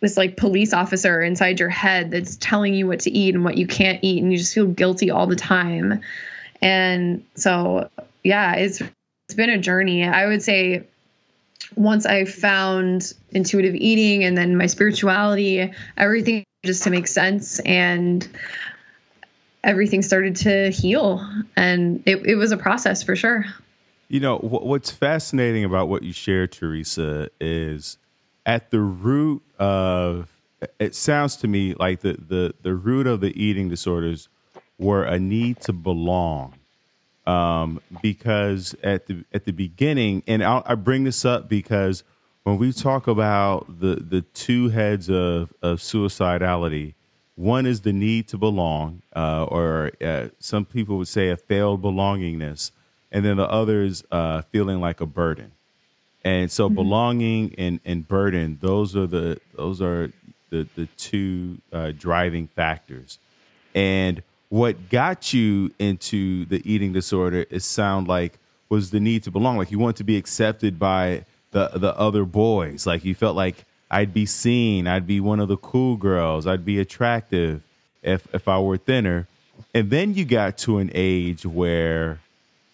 this 0.00 0.16
like 0.16 0.36
police 0.36 0.72
officer 0.72 1.22
inside 1.22 1.58
your 1.58 1.70
head 1.70 2.10
that's 2.10 2.36
telling 2.36 2.74
you 2.74 2.86
what 2.86 3.00
to 3.00 3.10
eat 3.10 3.34
and 3.34 3.42
what 3.42 3.56
you 3.56 3.66
can't 3.66 3.98
eat 4.02 4.22
and 4.22 4.30
you 4.30 4.38
just 4.38 4.54
feel 4.54 4.66
guilty 4.66 5.10
all 5.10 5.26
the 5.26 5.34
time. 5.34 6.00
And 6.62 7.24
so 7.34 7.90
yeah 8.22 8.54
it's 8.54 8.80
it's 8.80 9.34
been 9.34 9.50
a 9.50 9.58
journey. 9.58 10.04
I 10.04 10.26
would 10.26 10.42
say 10.42 10.86
once 11.74 12.06
i 12.06 12.24
found 12.24 13.12
intuitive 13.30 13.74
eating 13.74 14.22
and 14.22 14.38
then 14.38 14.56
my 14.56 14.66
spirituality 14.66 15.72
everything 15.96 16.44
just 16.66 16.82
to 16.82 16.90
make 16.90 17.06
sense. 17.06 17.58
And 17.60 18.28
everything 19.64 20.02
started 20.02 20.36
to 20.36 20.70
heal. 20.70 21.26
And 21.56 22.02
it, 22.06 22.24
it 22.26 22.36
was 22.36 22.52
a 22.52 22.56
process 22.56 23.02
for 23.02 23.16
sure. 23.16 23.44
You 24.08 24.20
know 24.20 24.38
what's 24.38 24.92
fascinating 24.92 25.64
about 25.64 25.88
what 25.88 26.04
you 26.04 26.12
shared 26.12 26.52
teresa 26.52 27.28
is 27.40 27.98
at 28.46 28.70
the 28.70 28.78
root 28.78 29.42
of 29.58 30.32
it 30.78 30.94
sounds 30.94 31.34
to 31.36 31.48
me 31.48 31.74
like 31.74 32.00
the 32.00 32.12
the, 32.12 32.54
the 32.62 32.74
root 32.74 33.08
of 33.08 33.20
the 33.20 33.32
eating 33.40 33.68
disorders 33.68 34.28
were 34.78 35.02
a 35.02 35.18
need 35.18 35.60
to 35.62 35.72
belong. 35.72 36.54
Um, 37.26 37.80
because 38.00 38.76
at 38.84 39.06
the 39.06 39.24
at 39.32 39.44
the 39.44 39.50
beginning 39.50 40.22
and 40.28 40.44
I'll, 40.44 40.62
i 40.64 40.76
bring 40.76 41.02
this 41.02 41.24
up 41.24 41.48
because 41.48 42.04
when 42.46 42.58
we 42.58 42.72
talk 42.72 43.08
about 43.08 43.80
the 43.80 43.96
the 43.96 44.20
two 44.20 44.68
heads 44.68 45.10
of 45.10 45.52
of 45.62 45.80
suicidality, 45.80 46.94
one 47.34 47.66
is 47.66 47.80
the 47.80 47.92
need 47.92 48.28
to 48.28 48.38
belong, 48.38 49.02
uh, 49.16 49.46
or 49.46 49.90
uh, 50.00 50.28
some 50.38 50.64
people 50.64 50.96
would 50.98 51.08
say 51.08 51.30
a 51.30 51.36
failed 51.36 51.82
belongingness, 51.82 52.70
and 53.10 53.24
then 53.24 53.36
the 53.36 53.50
other 53.50 53.82
is 53.82 54.04
uh, 54.12 54.42
feeling 54.52 54.80
like 54.80 55.00
a 55.00 55.06
burden. 55.06 55.50
And 56.24 56.48
so, 56.48 56.68
mm-hmm. 56.68 56.76
belonging 56.76 57.54
and 57.58 57.80
and 57.84 58.06
burden 58.06 58.58
those 58.60 58.94
are 58.94 59.08
the 59.08 59.40
those 59.56 59.82
are 59.82 60.12
the 60.50 60.68
the 60.76 60.86
two 60.96 61.58
uh, 61.72 61.90
driving 61.98 62.46
factors. 62.46 63.18
And 63.74 64.22
what 64.50 64.88
got 64.88 65.34
you 65.34 65.74
into 65.80 66.44
the 66.44 66.62
eating 66.64 66.92
disorder, 66.92 67.44
it 67.50 67.64
sound 67.64 68.06
like 68.06 68.38
was 68.68 68.92
the 68.92 69.00
need 69.00 69.24
to 69.24 69.32
belong, 69.32 69.56
like 69.58 69.72
you 69.72 69.80
want 69.80 69.96
to 69.96 70.04
be 70.04 70.16
accepted 70.16 70.78
by 70.78 71.24
the 71.56 71.78
the 71.78 71.98
other 71.98 72.24
boys. 72.24 72.86
Like 72.86 73.04
you 73.04 73.14
felt 73.14 73.34
like 73.34 73.64
I'd 73.90 74.12
be 74.12 74.26
seen, 74.26 74.86
I'd 74.86 75.06
be 75.06 75.20
one 75.20 75.40
of 75.40 75.48
the 75.48 75.56
cool 75.56 75.96
girls, 75.96 76.46
I'd 76.46 76.64
be 76.64 76.78
attractive 76.78 77.62
if 78.02 78.28
if 78.34 78.46
I 78.46 78.58
were 78.58 78.76
thinner. 78.76 79.26
And 79.72 79.90
then 79.90 80.14
you 80.14 80.24
got 80.24 80.58
to 80.58 80.78
an 80.78 80.90
age 80.94 81.46
where 81.46 82.20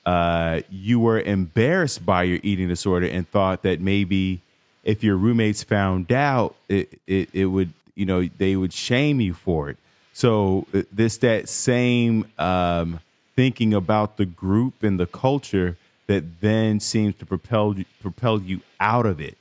uh, 0.04 0.62
you 0.68 0.98
were 0.98 1.20
embarrassed 1.20 2.04
by 2.04 2.24
your 2.24 2.40
eating 2.42 2.68
disorder 2.68 3.06
and 3.06 3.28
thought 3.28 3.62
that 3.62 3.80
maybe 3.80 4.40
if 4.82 5.04
your 5.04 5.16
roommates 5.16 5.62
found 5.62 6.10
out, 6.10 6.56
it, 6.68 6.98
it, 7.06 7.28
it 7.32 7.46
would, 7.46 7.72
you 7.94 8.04
know, 8.04 8.28
they 8.38 8.56
would 8.56 8.72
shame 8.72 9.20
you 9.20 9.32
for 9.32 9.70
it. 9.70 9.76
So 10.12 10.66
this 10.72 11.18
that 11.18 11.48
same 11.48 12.26
um, 12.38 12.98
thinking 13.36 13.72
about 13.74 14.16
the 14.16 14.26
group 14.26 14.82
and 14.82 14.98
the 14.98 15.06
culture 15.06 15.76
that 16.12 16.42
then 16.42 16.78
seems 16.78 17.14
to 17.16 17.24
propel 17.24 17.74
propel 18.00 18.42
you 18.42 18.60
out 18.80 19.06
of 19.06 19.18
it. 19.18 19.38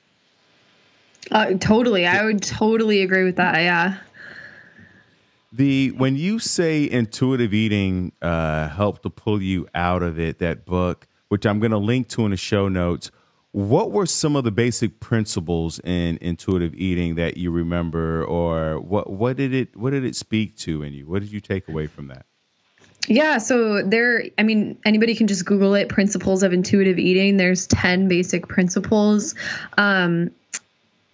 Uh, 1.29 1.53
totally, 1.59 2.07
I 2.07 2.23
would 2.23 2.41
totally 2.41 3.01
agree 3.01 3.25
with 3.25 3.35
that. 3.35 3.59
Yeah. 3.59 3.97
The 5.51 5.91
when 5.91 6.15
you 6.15 6.39
say 6.39 6.89
intuitive 6.89 7.53
eating 7.53 8.13
uh, 8.21 8.69
helped 8.69 9.03
to 9.03 9.09
pull 9.09 9.41
you 9.41 9.67
out 9.75 10.01
of 10.01 10.17
it, 10.17 10.39
that 10.39 10.65
book, 10.65 11.07
which 11.27 11.45
I'm 11.45 11.59
going 11.59 11.71
to 11.71 11.77
link 11.77 12.07
to 12.09 12.23
in 12.23 12.31
the 12.31 12.37
show 12.37 12.69
notes. 12.69 13.11
What 13.51 13.91
were 13.91 14.05
some 14.05 14.37
of 14.37 14.45
the 14.45 14.51
basic 14.51 15.01
principles 15.01 15.81
in 15.83 16.17
intuitive 16.21 16.73
eating 16.75 17.15
that 17.15 17.35
you 17.35 17.51
remember, 17.51 18.23
or 18.23 18.79
what 18.79 19.09
what 19.09 19.35
did 19.35 19.53
it 19.53 19.75
what 19.75 19.89
did 19.89 20.05
it 20.05 20.15
speak 20.15 20.55
to 20.59 20.83
in 20.83 20.93
you? 20.93 21.05
What 21.05 21.21
did 21.21 21.33
you 21.33 21.41
take 21.41 21.67
away 21.67 21.87
from 21.87 22.07
that? 22.07 22.25
Yeah, 23.07 23.39
so 23.39 23.81
there, 23.81 24.25
I 24.37 24.43
mean, 24.43 24.77
anybody 24.85 25.15
can 25.15 25.27
just 25.27 25.45
Google 25.45 25.73
it 25.73 25.89
principles 25.89 26.43
of 26.43 26.53
intuitive 26.53 26.99
eating. 26.99 27.37
There's 27.37 27.67
10 27.67 28.07
basic 28.07 28.47
principles. 28.47 29.35
Um, 29.77 30.31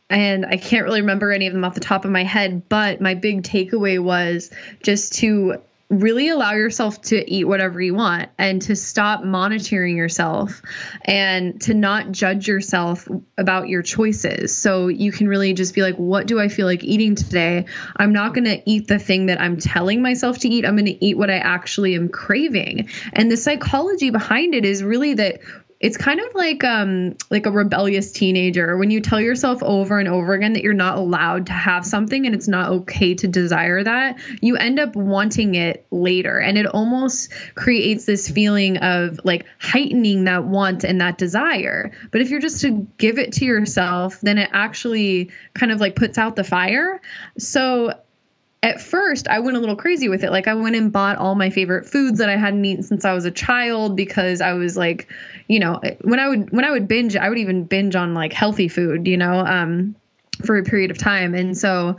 and 0.10 0.46
I 0.46 0.58
can't 0.58 0.86
really 0.86 1.02
remember 1.02 1.32
any 1.32 1.48
of 1.48 1.54
them 1.54 1.64
off 1.64 1.74
the 1.74 1.80
top 1.80 2.06
of 2.06 2.12
my 2.12 2.24
head, 2.24 2.70
but 2.70 3.02
my 3.02 3.14
big 3.14 3.44
takeaway 3.44 4.02
was 4.02 4.52
just 4.84 5.14
to 5.16 5.62
really 5.90 6.28
allow 6.28 6.52
yourself 6.52 7.02
to 7.02 7.32
eat 7.32 7.46
whatever 7.46 7.80
you 7.82 7.94
want 7.94 8.30
and 8.38 8.62
to 8.62 8.76
stop 8.76 9.24
monitoring 9.24 9.96
yourself 9.96 10.62
and 11.06 11.62
to 11.62 11.74
not 11.74 12.12
judge 12.12 12.46
yourself 12.48 13.08
about 13.38 13.70
your 13.70 13.82
choices. 13.82 14.56
So 14.56 14.90
you 14.90 15.14
can 15.14 15.30
really 15.30 15.54
just 15.54 15.74
be 15.74 15.82
like, 15.82 15.96
what 15.96 16.28
do 16.28 16.42
I 16.42 16.50
feel 16.50 16.66
like 16.66 16.84
eating 16.84 17.16
today? 17.16 17.66
I'm 17.96 18.12
not 18.12 18.34
going 18.34 18.46
to 18.46 18.62
eat 18.70 18.88
the 18.88 19.00
thing 19.00 19.28
that 19.28 19.40
I'm 19.40 19.58
telling 19.58 20.02
myself 20.02 20.40
to 20.40 20.50
eat. 20.50 20.66
I'm 20.66 20.76
going 20.76 20.86
to 20.86 21.06
eat 21.06 21.18
what 21.18 21.30
I 21.30 21.38
actually 21.38 21.96
am 21.96 22.10
craving. 22.10 22.90
And 23.14 23.32
the 23.32 23.38
psychology 23.38 24.10
behind 24.10 24.56
it 24.56 24.66
is 24.66 24.84
really 24.84 25.14
that 25.14 25.40
it's 25.80 25.98
kind 25.98 26.20
of 26.20 26.34
like 26.34 26.64
um 26.64 27.16
like 27.30 27.46
a 27.46 27.52
rebellious 27.52 28.12
teenager 28.12 28.78
when 28.78 28.90
you 28.90 29.00
tell 29.00 29.22
yourself 29.22 29.62
over 29.62 30.00
and 30.00 30.08
over 30.08 30.34
again 30.34 30.54
that 30.54 30.64
you're 30.64 30.74
not 30.74 30.98
allowed 30.98 31.46
to 31.46 31.54
have 31.54 31.86
something 31.86 32.26
and 32.26 32.34
it's 32.34 32.48
not 32.48 32.70
okay 32.70 33.14
to 33.14 33.28
desire 33.28 33.84
that 33.84 34.20
you 34.42 34.58
end 34.58 34.80
up 34.80 34.96
wanting 34.96 35.56
it 35.56 35.86
later. 35.92 36.40
And 36.40 36.58
it 36.58 36.66
almost 36.66 37.32
creates 37.56 38.06
this 38.06 38.30
feeling 38.30 38.78
of 38.78 39.20
like 39.24 39.46
heightening 39.60 40.24
that 40.24 40.46
want 40.46 40.84
and 40.84 41.00
that 41.02 41.18
desire. 41.18 41.92
But 42.12 42.22
if 42.22 42.30
you're 42.30 42.40
just 42.40 42.62
to 42.62 42.88
give 42.98 43.20
it 43.20 43.34
to 43.34 43.46
yourself 43.46 44.20
then 44.22 44.38
it 44.38 44.50
actually 44.54 45.30
kind 45.54 45.72
of 45.72 45.80
like 45.80 45.96
puts 45.96 46.18
out 46.18 46.36
the 46.36 46.44
fire. 46.44 47.02
So 47.38 47.94
at 48.64 48.82
first 48.82 49.28
I 49.28 49.40
went 49.40 49.58
a 49.58 49.60
little 49.60 49.76
crazy 49.76 50.10
with 50.10 50.24
it. 50.24 50.32
Like 50.32 50.48
I 50.48 50.56
went 50.56 50.76
and 50.76 50.92
bought 50.92 51.18
all 51.18 51.36
my 51.36 51.50
favorite 51.50 51.86
foods 51.86 52.18
that 52.20 52.30
I 52.30 52.36
hadn't 52.36 52.66
eaten 52.66 52.84
since 52.84 53.06
I 53.06 53.14
was 53.14 53.26
a 53.26 53.32
child 53.32 53.96
because 53.96 54.42
I 54.42 54.54
was 54.54 54.76
like, 54.76 55.08
you 55.48 55.60
know, 55.60 55.80
when 56.02 56.20
I 56.20 56.28
would 56.28 56.52
when 56.52 56.66
I 56.66 56.72
would 56.72 56.88
binge, 56.88 57.16
I 57.16 57.30
would 57.30 57.38
even 57.38 57.64
binge 57.64 57.96
on 57.96 58.14
like 58.14 58.34
healthy 58.34 58.68
food, 58.68 59.08
you 59.08 59.18
know, 59.18 59.40
um, 59.40 59.96
for 60.46 60.58
a 60.58 60.64
period 60.64 60.92
of 60.92 60.98
time. 60.98 61.34
And 61.34 61.58
so 61.58 61.98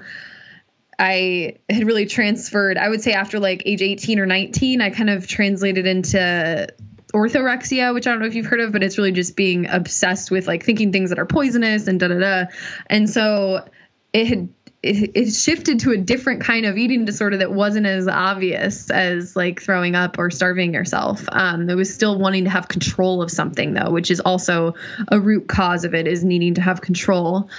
I 0.99 1.57
had 1.71 1.87
really 1.87 2.07
transferred, 2.07 2.77
I 2.77 2.89
would 2.89 3.03
say 3.03 3.13
after 3.13 3.39
like 3.39 3.63
age 3.67 3.83
18 3.83 4.19
or 4.19 4.27
19, 4.27 4.81
I 4.81 4.91
kind 4.91 5.11
of 5.11 5.27
translated 5.27 5.87
into 5.87 6.69
orthorexia, 7.15 7.95
which 7.95 8.07
I 8.07 8.11
don't 8.11 8.21
know 8.21 8.27
if 8.27 8.35
you've 8.35 8.47
heard 8.47 8.61
of, 8.61 8.73
but 8.73 8.83
it's 8.83 8.99
really 8.99 9.13
just 9.13 9.37
being 9.37 9.67
obsessed 9.69 10.31
with 10.31 10.47
like 10.47 10.65
thinking 10.65 10.93
things 10.93 11.11
that 11.11 11.19
are 11.19 11.27
poisonous 11.27 11.87
and 11.87 11.99
da 11.99 12.09
da 12.09 12.19
da. 12.19 12.45
And 12.89 13.09
so 13.09 13.67
it 14.13 14.27
had 14.27 14.49
it, 14.83 15.11
it 15.15 15.31
shifted 15.33 15.81
to 15.81 15.91
a 15.91 15.97
different 15.97 16.43
kind 16.43 16.65
of 16.65 16.77
eating 16.77 17.05
disorder 17.05 17.39
that 17.39 17.53
wasn't 17.53 17.87
as 17.87 18.07
obvious 18.07 18.91
as 18.91 19.35
like 19.35 19.61
throwing 19.61 19.95
up 19.95 20.19
or 20.19 20.31
starving 20.31 20.73
yourself. 20.73 21.25
Um, 21.33 21.69
it 21.69 21.75
was 21.75 21.93
still 21.93 22.19
wanting 22.19 22.45
to 22.45 22.51
have 22.51 22.69
control 22.69 23.21
of 23.21 23.31
something 23.31 23.75
though, 23.75 23.91
which 23.91 24.11
is 24.11 24.21
also 24.21 24.75
a 25.09 25.19
root 25.19 25.49
cause 25.49 25.85
of 25.85 25.95
it 25.95 26.07
is 26.07 26.25
needing 26.25 26.55
to 26.55 26.61
have 26.61 26.81
control. 26.81 27.51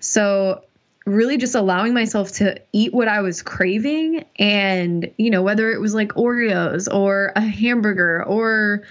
So 0.00 0.64
really 1.06 1.36
just 1.36 1.54
allowing 1.54 1.94
myself 1.94 2.32
to 2.32 2.60
eat 2.72 2.92
what 2.92 3.08
I 3.08 3.20
was 3.20 3.42
craving 3.42 4.24
and 4.38 5.10
you 5.18 5.30
know 5.30 5.42
whether 5.42 5.70
it 5.70 5.80
was 5.80 5.94
like 5.94 6.08
Oreos 6.14 6.92
or 6.92 7.32
a 7.36 7.42
hamburger 7.42 8.24
or 8.24 8.82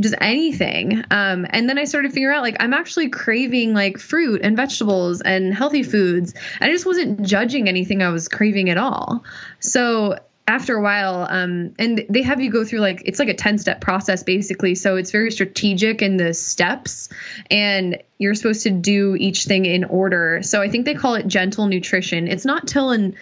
just 0.00 0.14
anything. 0.20 1.04
Um, 1.10 1.46
and 1.50 1.68
then 1.68 1.78
I 1.78 1.84
started 1.84 2.12
figure 2.12 2.32
out 2.32 2.42
like 2.42 2.56
I'm 2.60 2.74
actually 2.74 3.08
craving 3.08 3.74
like 3.74 3.98
fruit 3.98 4.40
and 4.42 4.56
vegetables 4.56 5.20
and 5.20 5.54
healthy 5.54 5.82
foods. 5.82 6.34
And 6.60 6.70
I 6.70 6.72
just 6.72 6.86
wasn't 6.86 7.22
judging 7.22 7.68
anything 7.68 8.02
I 8.02 8.08
was 8.08 8.28
craving 8.28 8.70
at 8.70 8.76
all. 8.76 9.24
So 9.60 10.18
after 10.46 10.76
a 10.76 10.82
while, 10.82 11.26
um, 11.30 11.74
and 11.78 12.04
they 12.10 12.22
have 12.22 12.40
you 12.40 12.50
go 12.50 12.64
through 12.64 12.80
like 12.80 13.02
it's 13.06 13.18
like 13.18 13.28
a 13.28 13.34
10 13.34 13.58
step 13.58 13.80
process 13.80 14.22
basically. 14.22 14.74
So 14.74 14.96
it's 14.96 15.10
very 15.10 15.30
strategic 15.30 16.02
in 16.02 16.18
the 16.18 16.34
steps, 16.34 17.08
and 17.50 18.02
you're 18.18 18.34
supposed 18.34 18.62
to 18.64 18.70
do 18.70 19.16
each 19.18 19.44
thing 19.44 19.64
in 19.64 19.84
order. 19.84 20.40
So 20.42 20.60
I 20.60 20.68
think 20.68 20.84
they 20.84 20.94
call 20.94 21.14
it 21.14 21.26
gentle 21.26 21.66
nutrition. 21.66 22.28
It's 22.28 22.44
not 22.44 22.66
till 22.66 22.90
in 22.90 23.16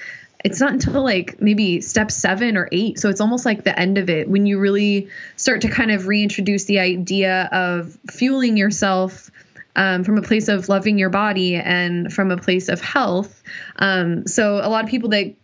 it's 0.44 0.60
not 0.60 0.72
until 0.72 1.02
like 1.02 1.40
maybe 1.40 1.80
step 1.80 2.10
seven 2.10 2.56
or 2.56 2.68
eight. 2.72 2.98
So 2.98 3.08
it's 3.08 3.20
almost 3.20 3.44
like 3.44 3.64
the 3.64 3.78
end 3.78 3.98
of 3.98 4.10
it 4.10 4.28
when 4.28 4.46
you 4.46 4.58
really 4.58 5.08
start 5.36 5.60
to 5.62 5.68
kind 5.68 5.90
of 5.90 6.06
reintroduce 6.06 6.64
the 6.64 6.78
idea 6.78 7.48
of 7.52 7.96
fueling 8.10 8.56
yourself 8.56 9.30
um, 9.76 10.04
from 10.04 10.18
a 10.18 10.22
place 10.22 10.48
of 10.48 10.68
loving 10.68 10.98
your 10.98 11.10
body 11.10 11.56
and 11.56 12.12
from 12.12 12.30
a 12.30 12.36
place 12.36 12.68
of 12.68 12.80
health. 12.80 13.42
Um, 13.76 14.26
so 14.26 14.56
a 14.56 14.68
lot 14.68 14.84
of 14.84 14.90
people 14.90 15.10
that 15.10 15.34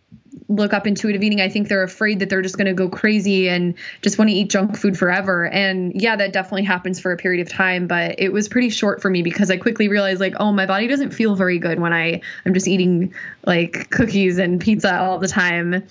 look 0.49 0.73
up 0.73 0.87
intuitive 0.87 1.21
eating, 1.21 1.39
I 1.39 1.47
think 1.47 1.67
they're 1.67 1.83
afraid 1.83 2.19
that 2.19 2.29
they're 2.29 2.41
just 2.41 2.57
going 2.57 2.65
to 2.67 2.73
go 2.73 2.89
crazy 2.89 3.47
and 3.47 3.75
just 4.01 4.17
want 4.17 4.29
to 4.29 4.35
eat 4.35 4.49
junk 4.49 4.75
food 4.75 4.97
forever. 4.97 5.45
And 5.47 5.93
yeah, 5.95 6.15
that 6.15 6.33
definitely 6.33 6.63
happens 6.63 6.99
for 6.99 7.11
a 7.11 7.17
period 7.17 7.45
of 7.45 7.53
time, 7.53 7.87
but 7.87 8.15
it 8.17 8.33
was 8.33 8.49
pretty 8.49 8.69
short 8.69 9.01
for 9.01 9.09
me 9.09 9.21
because 9.21 9.51
I 9.51 9.57
quickly 9.57 9.87
realized 9.87 10.19
like, 10.19 10.33
oh, 10.39 10.51
my 10.51 10.65
body 10.65 10.87
doesn't 10.87 11.11
feel 11.11 11.35
very 11.35 11.59
good 11.59 11.79
when 11.79 11.93
I 11.93 12.21
I'm 12.45 12.53
just 12.53 12.67
eating 12.67 13.13
like 13.45 13.91
cookies 13.91 14.39
and 14.39 14.59
pizza 14.59 14.99
all 14.99 15.19
the 15.19 15.27
time. 15.27 15.83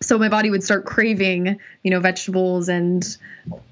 So 0.00 0.18
my 0.18 0.28
body 0.28 0.50
would 0.50 0.62
start 0.62 0.84
craving, 0.84 1.58
you 1.82 1.90
know, 1.90 2.00
vegetables 2.00 2.68
and 2.68 3.04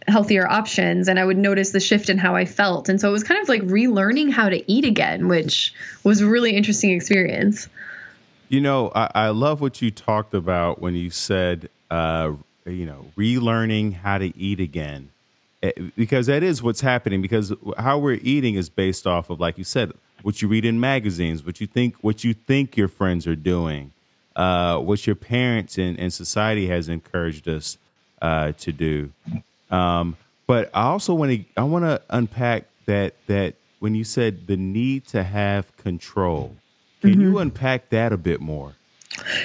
healthier 0.08 0.48
options 0.48 1.06
and 1.08 1.18
I 1.18 1.24
would 1.24 1.38
notice 1.38 1.70
the 1.70 1.80
shift 1.80 2.08
in 2.10 2.18
how 2.18 2.34
I 2.34 2.44
felt. 2.44 2.88
And 2.88 3.00
so 3.00 3.08
it 3.08 3.12
was 3.12 3.22
kind 3.22 3.40
of 3.40 3.48
like 3.48 3.62
relearning 3.62 4.32
how 4.32 4.48
to 4.48 4.70
eat 4.70 4.84
again, 4.84 5.28
which 5.28 5.74
was 6.02 6.22
a 6.22 6.26
really 6.26 6.56
interesting 6.56 6.90
experience. 6.90 7.68
You 8.48 8.60
know, 8.60 8.92
I, 8.94 9.10
I 9.14 9.28
love 9.28 9.60
what 9.60 9.80
you 9.82 9.90
talked 9.90 10.34
about 10.34 10.80
when 10.80 10.94
you 10.94 11.10
said, 11.10 11.70
uh, 11.90 12.32
you 12.66 12.86
know, 12.86 13.06
relearning 13.16 13.94
how 13.94 14.18
to 14.18 14.36
eat 14.38 14.60
again, 14.60 15.10
eh, 15.62 15.72
because 15.96 16.26
that 16.26 16.42
is 16.42 16.62
what's 16.62 16.80
happening. 16.80 17.22
Because 17.22 17.52
how 17.78 17.98
we're 17.98 18.20
eating 18.22 18.54
is 18.54 18.68
based 18.68 19.06
off 19.06 19.30
of, 19.30 19.40
like 19.40 19.58
you 19.58 19.64
said, 19.64 19.92
what 20.22 20.40
you 20.40 20.48
read 20.48 20.64
in 20.64 20.78
magazines, 20.78 21.44
what 21.44 21.60
you 21.60 21.66
think, 21.66 21.96
what 22.00 22.24
you 22.24 22.34
think 22.34 22.76
your 22.76 22.88
friends 22.88 23.26
are 23.26 23.36
doing, 23.36 23.92
uh, 24.36 24.78
what 24.78 25.06
your 25.06 25.16
parents 25.16 25.78
and, 25.78 25.98
and 25.98 26.12
society 26.12 26.66
has 26.68 26.88
encouraged 26.88 27.48
us 27.48 27.78
uh, 28.22 28.52
to 28.52 28.72
do. 28.72 29.10
Um, 29.70 30.16
but 30.46 30.70
I 30.74 30.84
also 30.84 31.14
want 31.14 31.32
to, 31.32 31.44
I 31.56 31.62
want 31.64 31.84
to 31.84 32.00
unpack 32.10 32.64
that 32.86 33.14
that 33.26 33.54
when 33.80 33.94
you 33.94 34.04
said 34.04 34.46
the 34.46 34.56
need 34.56 35.06
to 35.08 35.22
have 35.22 35.74
control 35.76 36.54
can 37.04 37.20
mm-hmm. 37.20 37.32
you 37.32 37.38
unpack 37.38 37.90
that 37.90 38.12
a 38.12 38.16
bit 38.16 38.40
more? 38.40 38.74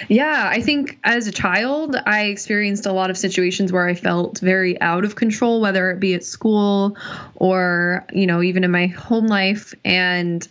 Yeah, 0.08 0.50
I 0.52 0.62
think 0.62 0.98
as 1.04 1.28
a 1.28 1.32
child, 1.32 1.96
I 2.06 2.26
experienced 2.26 2.86
a 2.86 2.92
lot 2.92 3.10
of 3.10 3.18
situations 3.18 3.72
where 3.72 3.88
I 3.88 3.94
felt 3.94 4.40
very 4.40 4.80
out 4.82 5.06
of 5.06 5.16
control, 5.16 5.62
whether 5.62 5.92
it 5.92 6.00
be 6.00 6.16
at 6.16 6.24
school 6.24 6.98
or, 7.36 8.06
you 8.12 8.26
know, 8.26 8.42
even 8.42 8.64
in 8.64 8.72
my 8.72 8.88
home 8.88 9.28
life. 9.28 9.74
And 9.86 10.48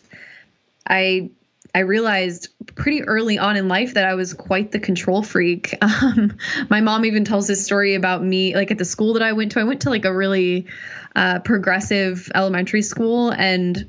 I 0.88 1.30
I 1.74 1.80
realized 1.80 2.48
pretty 2.74 3.02
early 3.04 3.38
on 3.38 3.56
in 3.56 3.68
life 3.68 3.94
that 3.94 4.04
I 4.04 4.14
was 4.14 4.34
quite 4.34 4.72
the 4.72 4.80
control 4.80 5.22
freak. 5.22 5.74
Um, 6.00 6.36
my 6.70 6.80
mom 6.80 7.04
even 7.04 7.24
tells 7.24 7.48
this 7.48 7.64
story 7.64 7.94
about 7.94 8.22
me, 8.22 8.54
like 8.54 8.70
at 8.70 8.78
the 8.78 8.84
school 8.84 9.14
that 9.14 9.22
I 9.22 9.32
went 9.32 9.52
to. 9.52 9.60
I 9.60 9.64
went 9.64 9.82
to 9.82 9.90
like 9.90 10.04
a 10.04 10.14
really 10.14 10.66
uh, 11.16 11.40
progressive 11.40 12.30
elementary 12.34 12.82
school, 12.82 13.30
and 13.30 13.88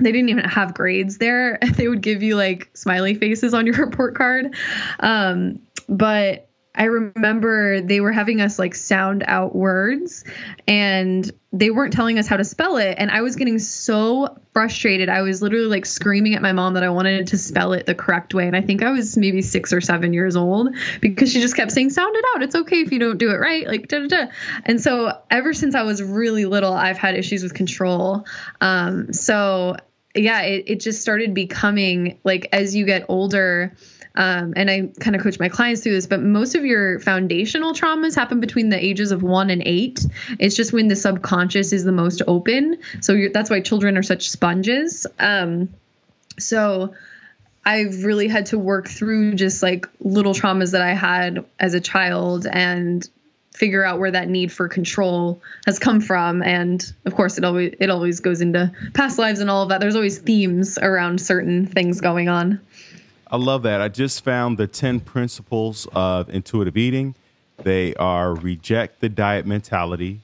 they 0.00 0.12
didn't 0.12 0.28
even 0.28 0.44
have 0.44 0.74
grades 0.74 1.18
there. 1.18 1.58
They 1.78 1.86
would 1.86 2.02
give 2.02 2.22
you 2.22 2.34
like 2.34 2.70
smiley 2.74 3.14
faces 3.14 3.54
on 3.54 3.66
your 3.66 3.76
report 3.84 4.16
card. 4.16 4.54
Um, 4.98 5.60
but 5.88 6.48
I 6.78 6.84
remember 6.84 7.80
they 7.80 8.00
were 8.00 8.12
having 8.12 8.40
us 8.40 8.58
like 8.58 8.74
sound 8.74 9.24
out 9.26 9.54
words 9.54 10.24
and 10.68 11.30
they 11.52 11.70
weren't 11.70 11.92
telling 11.92 12.20
us 12.20 12.28
how 12.28 12.36
to 12.36 12.44
spell 12.44 12.76
it. 12.76 12.94
And 12.98 13.10
I 13.10 13.20
was 13.20 13.34
getting 13.34 13.58
so 13.58 14.38
frustrated. 14.52 15.08
I 15.08 15.22
was 15.22 15.42
literally 15.42 15.66
like 15.66 15.84
screaming 15.84 16.34
at 16.34 16.42
my 16.42 16.52
mom 16.52 16.74
that 16.74 16.84
I 16.84 16.88
wanted 16.88 17.26
to 17.26 17.38
spell 17.38 17.72
it 17.72 17.86
the 17.86 17.96
correct 17.96 18.32
way. 18.32 18.46
And 18.46 18.54
I 18.54 18.60
think 18.60 18.84
I 18.84 18.92
was 18.92 19.16
maybe 19.16 19.42
six 19.42 19.72
or 19.72 19.80
seven 19.80 20.12
years 20.12 20.36
old 20.36 20.68
because 21.00 21.32
she 21.32 21.40
just 21.40 21.56
kept 21.56 21.72
saying, 21.72 21.90
sound 21.90 22.14
it 22.14 22.24
out. 22.34 22.42
It's 22.44 22.54
okay 22.54 22.80
if 22.80 22.92
you 22.92 23.00
don't 23.00 23.18
do 23.18 23.30
it 23.30 23.38
right. 23.38 23.66
Like, 23.66 23.88
da 23.88 23.98
da 23.98 24.06
da. 24.06 24.26
And 24.64 24.80
so 24.80 25.20
ever 25.32 25.52
since 25.52 25.74
I 25.74 25.82
was 25.82 26.00
really 26.00 26.44
little, 26.44 26.74
I've 26.74 26.98
had 26.98 27.16
issues 27.16 27.42
with 27.42 27.54
control. 27.54 28.24
Um, 28.60 29.12
so 29.12 29.74
yeah, 30.20 30.42
it, 30.42 30.64
it 30.66 30.80
just 30.80 31.00
started 31.00 31.34
becoming 31.34 32.18
like 32.24 32.48
as 32.52 32.74
you 32.74 32.84
get 32.84 33.06
older, 33.08 33.74
um, 34.14 34.54
and 34.56 34.70
I 34.70 34.90
kind 34.98 35.14
of 35.14 35.22
coach 35.22 35.38
my 35.38 35.48
clients 35.48 35.82
through 35.82 35.92
this, 35.92 36.06
but 36.06 36.20
most 36.20 36.54
of 36.54 36.64
your 36.64 36.98
foundational 36.98 37.72
traumas 37.72 38.14
happen 38.14 38.40
between 38.40 38.68
the 38.68 38.84
ages 38.84 39.12
of 39.12 39.22
one 39.22 39.50
and 39.50 39.62
eight. 39.64 40.04
It's 40.38 40.56
just 40.56 40.72
when 40.72 40.88
the 40.88 40.96
subconscious 40.96 41.72
is 41.72 41.84
the 41.84 41.92
most 41.92 42.22
open. 42.26 42.78
So 43.00 43.28
that's 43.32 43.48
why 43.48 43.60
children 43.60 43.96
are 43.96 44.02
such 44.02 44.28
sponges. 44.30 45.06
Um, 45.20 45.68
so 46.38 46.94
I've 47.64 48.02
really 48.04 48.28
had 48.28 48.46
to 48.46 48.58
work 48.58 48.88
through 48.88 49.34
just 49.34 49.62
like 49.62 49.86
little 50.00 50.32
traumas 50.32 50.72
that 50.72 50.82
I 50.82 50.94
had 50.94 51.44
as 51.60 51.74
a 51.74 51.80
child 51.80 52.46
and 52.50 53.08
figure 53.52 53.84
out 53.84 53.98
where 53.98 54.10
that 54.10 54.28
need 54.28 54.52
for 54.52 54.68
control 54.68 55.40
has 55.66 55.78
come 55.78 56.00
from. 56.00 56.42
And 56.42 56.84
of 57.06 57.14
course 57.14 57.38
it 57.38 57.44
always 57.44 57.74
it 57.80 57.90
always 57.90 58.20
goes 58.20 58.40
into 58.40 58.72
past 58.94 59.18
lives 59.18 59.40
and 59.40 59.50
all 59.50 59.62
of 59.62 59.68
that. 59.70 59.80
There's 59.80 59.96
always 59.96 60.18
themes 60.18 60.78
around 60.78 61.20
certain 61.20 61.66
things 61.66 62.00
going 62.00 62.28
on. 62.28 62.60
I 63.30 63.36
love 63.36 63.62
that. 63.64 63.80
I 63.80 63.88
just 63.88 64.24
found 64.24 64.56
the 64.56 64.66
10 64.66 65.00
principles 65.00 65.86
of 65.92 66.30
intuitive 66.30 66.76
eating. 66.76 67.14
They 67.62 67.94
are 67.96 68.34
reject 68.34 69.00
the 69.00 69.08
diet 69.08 69.44
mentality 69.44 70.20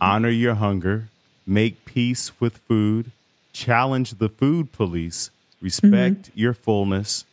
honor 0.00 0.28
your 0.28 0.54
hunger 0.54 1.08
make 1.46 1.84
peace 1.84 2.32
with 2.40 2.58
food 2.58 3.10
challenge 3.52 4.18
the 4.18 4.28
food 4.28 4.72
police 4.72 5.30
respect 5.60 6.22
mm-hmm. 6.22 6.38
your 6.38 6.54
fullness 6.54 7.24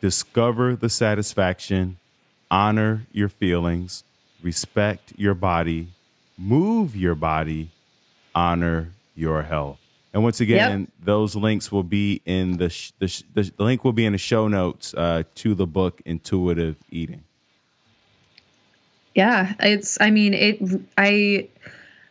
discover 0.00 0.74
the 0.74 0.88
satisfaction 0.88 1.96
honor 2.50 3.06
your 3.12 3.28
feelings 3.28 4.04
respect 4.42 5.12
your 5.16 5.34
body, 5.34 5.88
move 6.36 6.96
your 6.96 7.14
body, 7.14 7.70
honor 8.34 8.92
your 9.14 9.42
health. 9.42 9.78
And 10.14 10.22
once 10.22 10.40
again, 10.40 10.80
yep. 10.80 10.88
those 11.02 11.36
links 11.36 11.70
will 11.70 11.82
be 11.82 12.22
in 12.24 12.56
the, 12.56 12.70
sh- 12.70 12.92
the, 12.98 13.08
sh- 13.08 13.22
the, 13.34 13.52
link 13.58 13.84
will 13.84 13.92
be 13.92 14.06
in 14.06 14.12
the 14.12 14.18
show 14.18 14.48
notes 14.48 14.94
uh, 14.94 15.24
to 15.36 15.54
the 15.54 15.66
book 15.66 16.00
Intuitive 16.04 16.76
Eating. 16.90 17.24
Yeah, 19.14 19.54
it's. 19.60 20.00
I 20.00 20.10
mean, 20.10 20.34
it. 20.34 20.60
I. 20.96 21.48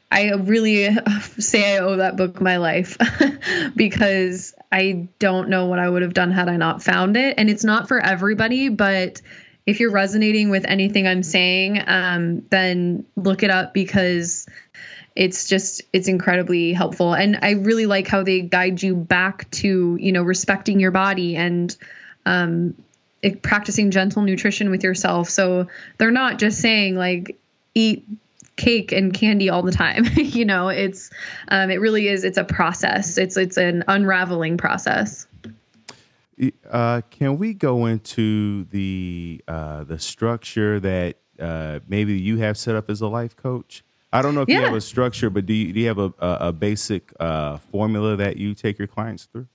I 0.10 0.32
really 0.32 0.96
say 1.38 1.76
I 1.76 1.80
owe 1.80 1.98
that 1.98 2.16
book 2.16 2.40
my 2.40 2.58
life 2.58 2.98
because 3.76 4.54
I 4.72 5.08
don't 5.20 5.50
know 5.50 5.66
what 5.66 5.80
I 5.80 5.90
would 5.90 6.02
have 6.02 6.14
done 6.14 6.32
had 6.32 6.48
I 6.48 6.56
not 6.56 6.82
found 6.82 7.18
it. 7.18 7.36
And 7.38 7.50
it's 7.50 7.66
not 7.66 7.90
for 7.90 8.00
everybody, 8.00 8.70
but 8.70 9.22
if 9.68 9.82
you're 9.82 9.92
resonating 9.92 10.50
with 10.50 10.66
anything 10.66 11.06
I'm 11.06 11.22
saying, 11.22 11.84
um, 11.86 12.46
then 12.50 13.06
look 13.18 13.44
it 13.44 13.52
up 13.52 13.74
because 13.74 14.48
it's 15.14 15.46
just 15.48 15.82
it's 15.92 16.08
incredibly 16.08 16.72
helpful. 16.72 17.14
And 17.14 17.38
i 17.42 17.52
really 17.52 17.86
like 17.86 18.08
how 18.08 18.24
they 18.24 18.42
guide 18.42 18.82
you 18.82 18.96
back 18.96 19.52
to 19.52 19.98
you 20.00 20.12
know 20.14 20.24
respecting 20.24 20.80
your 20.80 20.92
body 20.92 21.36
and 21.36 21.76
um, 22.26 22.76
practicing 23.42 23.92
gentle 23.92 24.22
nutrition 24.22 24.70
with 24.70 24.84
yourself. 24.84 25.30
So 25.30 25.68
they're 25.98 26.12
not 26.12 26.40
just 26.40 26.62
saying 26.62 26.96
like 26.96 27.38
eat 27.76 28.08
cake 28.56 28.92
and 28.94 29.14
candy 29.14 29.50
all 29.50 29.62
the 29.62 29.72
time 29.72 30.04
you 30.16 30.44
know 30.44 30.70
it's 30.70 31.12
um, 31.50 31.70
it 31.70 31.80
really 31.80 32.08
is 32.08 32.24
it's 32.24 32.38
a 32.38 32.46
process. 32.46 33.18
It's 33.18 33.36
it's 33.36 33.58
an 33.58 33.84
unraveling 33.90 34.56
process 34.58 35.28
uh, 36.70 37.02
can 37.10 37.38
we 37.38 37.54
go 37.54 37.86
into 37.86 38.66
the 38.66 39.44
uh, 39.48 39.84
the 39.84 40.00
structure 40.00 40.80
that 40.80 41.18
uh, 41.40 41.80
maybe 41.88 42.14
you 42.14 42.38
have 42.38 42.58
set 42.58 42.76
up 42.76 42.90
as 42.90 43.02
a 43.02 43.08
life 43.08 43.36
coach 43.36 43.84
I 44.12 44.22
don't 44.22 44.36
know 44.36 44.42
if 44.42 44.50
yeah. 44.50 44.60
you 44.60 44.66
have 44.66 44.74
a 44.74 44.82
structure, 44.82 45.30
but 45.30 45.46
do 45.46 45.54
you, 45.54 45.74
do 45.74 45.80
you 45.80 45.88
have 45.88 46.00
a, 46.00 46.14
a, 46.20 46.38
a 46.48 46.54
basic 46.54 47.14
uh, 47.20 47.58
formula 47.58 48.16
that 48.16 48.38
you 48.38 48.54
take 48.54 48.80
your 48.80 48.88
clients 48.88 49.26
through? 49.26 49.48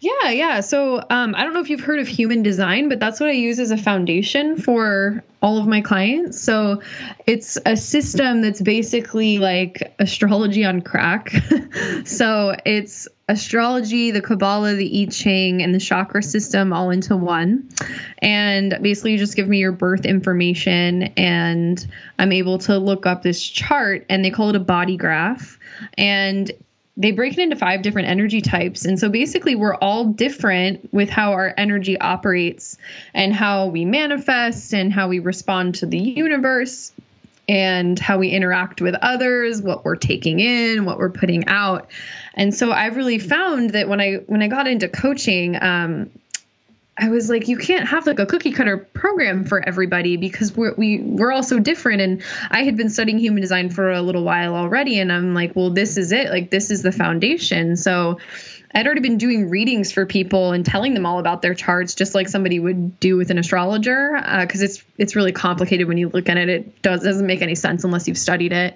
Yeah, 0.00 0.30
yeah. 0.30 0.60
So 0.60 1.02
um, 1.10 1.34
I 1.34 1.44
don't 1.44 1.54
know 1.54 1.60
if 1.60 1.70
you've 1.70 1.80
heard 1.80 2.00
of 2.00 2.08
human 2.08 2.42
design, 2.42 2.88
but 2.88 3.00
that's 3.00 3.20
what 3.20 3.28
I 3.28 3.32
use 3.32 3.58
as 3.58 3.70
a 3.70 3.76
foundation 3.76 4.56
for 4.56 5.22
all 5.42 5.58
of 5.58 5.66
my 5.66 5.80
clients. 5.80 6.40
So 6.40 6.82
it's 7.26 7.58
a 7.64 7.76
system 7.76 8.42
that's 8.42 8.60
basically 8.60 9.38
like 9.38 9.94
astrology 9.98 10.64
on 10.64 10.82
crack. 10.82 11.30
so 12.04 12.54
it's 12.64 13.08
astrology, 13.28 14.10
the 14.10 14.20
Kabbalah, 14.20 14.74
the 14.74 15.02
I 15.02 15.06
Ching, 15.06 15.62
and 15.62 15.74
the 15.74 15.80
chakra 15.80 16.22
system 16.22 16.72
all 16.72 16.90
into 16.90 17.16
one. 17.16 17.68
And 18.18 18.78
basically, 18.82 19.12
you 19.12 19.18
just 19.18 19.36
give 19.36 19.48
me 19.48 19.58
your 19.58 19.72
birth 19.72 20.04
information, 20.04 21.04
and 21.16 21.84
I'm 22.18 22.32
able 22.32 22.58
to 22.58 22.78
look 22.78 23.06
up 23.06 23.22
this 23.22 23.42
chart, 23.42 24.06
and 24.08 24.24
they 24.24 24.30
call 24.30 24.50
it 24.50 24.56
a 24.56 24.60
body 24.60 24.96
graph. 24.96 25.58
And 25.98 26.50
they 26.96 27.12
break 27.12 27.34
it 27.34 27.40
into 27.40 27.56
five 27.56 27.82
different 27.82 28.08
energy 28.08 28.40
types. 28.40 28.84
And 28.84 28.98
so 28.98 29.08
basically, 29.08 29.54
we're 29.54 29.74
all 29.74 30.06
different 30.06 30.92
with 30.92 31.10
how 31.10 31.32
our 31.32 31.52
energy 31.56 31.98
operates 32.00 32.78
and 33.12 33.34
how 33.34 33.66
we 33.66 33.84
manifest 33.84 34.72
and 34.72 34.92
how 34.92 35.08
we 35.08 35.18
respond 35.18 35.74
to 35.76 35.86
the 35.86 35.98
universe 35.98 36.92
and 37.48 37.98
how 37.98 38.18
we 38.18 38.30
interact 38.30 38.80
with 38.80 38.94
others, 39.02 39.62
what 39.62 39.84
we're 39.84 39.96
taking 39.96 40.40
in, 40.40 40.84
what 40.84 40.98
we're 40.98 41.10
putting 41.10 41.46
out. 41.46 41.88
And 42.34 42.54
so 42.54 42.72
I've 42.72 42.96
really 42.96 43.18
found 43.18 43.70
that 43.70 43.88
when 43.88 44.00
I 44.00 44.14
when 44.26 44.42
I 44.42 44.48
got 44.48 44.66
into 44.66 44.88
coaching, 44.88 45.56
um, 45.62 46.10
I 46.98 47.10
was 47.10 47.28
like, 47.28 47.46
you 47.48 47.58
can't 47.58 47.86
have 47.88 48.06
like 48.06 48.18
a 48.18 48.26
cookie 48.26 48.52
cutter 48.52 48.78
program 48.78 49.44
for 49.44 49.60
everybody 49.66 50.16
because 50.16 50.56
we're 50.56 50.74
we 50.74 51.00
we're 51.00 51.30
all 51.30 51.42
so 51.42 51.58
different. 51.58 52.00
And 52.00 52.22
I 52.50 52.64
had 52.64 52.76
been 52.76 52.88
studying 52.88 53.18
human 53.18 53.42
design 53.42 53.68
for 53.68 53.92
a 53.92 54.00
little 54.00 54.24
while 54.24 54.54
already, 54.54 54.98
and 54.98 55.12
I'm 55.12 55.34
like, 55.34 55.54
well, 55.54 55.70
this 55.70 55.98
is 55.98 56.12
it. 56.12 56.30
Like 56.30 56.50
this 56.50 56.70
is 56.70 56.82
the 56.82 56.92
foundation. 56.92 57.76
So 57.76 58.18
I'd 58.76 58.84
already 58.84 59.00
been 59.00 59.16
doing 59.16 59.48
readings 59.48 59.90
for 59.90 60.04
people 60.04 60.52
and 60.52 60.64
telling 60.64 60.92
them 60.92 61.06
all 61.06 61.18
about 61.18 61.40
their 61.40 61.54
charts, 61.54 61.94
just 61.94 62.14
like 62.14 62.28
somebody 62.28 62.60
would 62.60 63.00
do 63.00 63.16
with 63.16 63.30
an 63.30 63.38
astrologer, 63.38 64.20
because 64.42 64.60
uh, 64.60 64.66
it's 64.66 64.84
it's 64.98 65.16
really 65.16 65.32
complicated 65.32 65.88
when 65.88 65.96
you 65.96 66.10
look 66.10 66.28
at 66.28 66.36
it. 66.36 66.50
It 66.50 66.82
does 66.82 67.02
doesn't 67.02 67.26
make 67.26 67.40
any 67.40 67.54
sense 67.54 67.84
unless 67.84 68.06
you've 68.06 68.18
studied 68.18 68.52
it. 68.52 68.74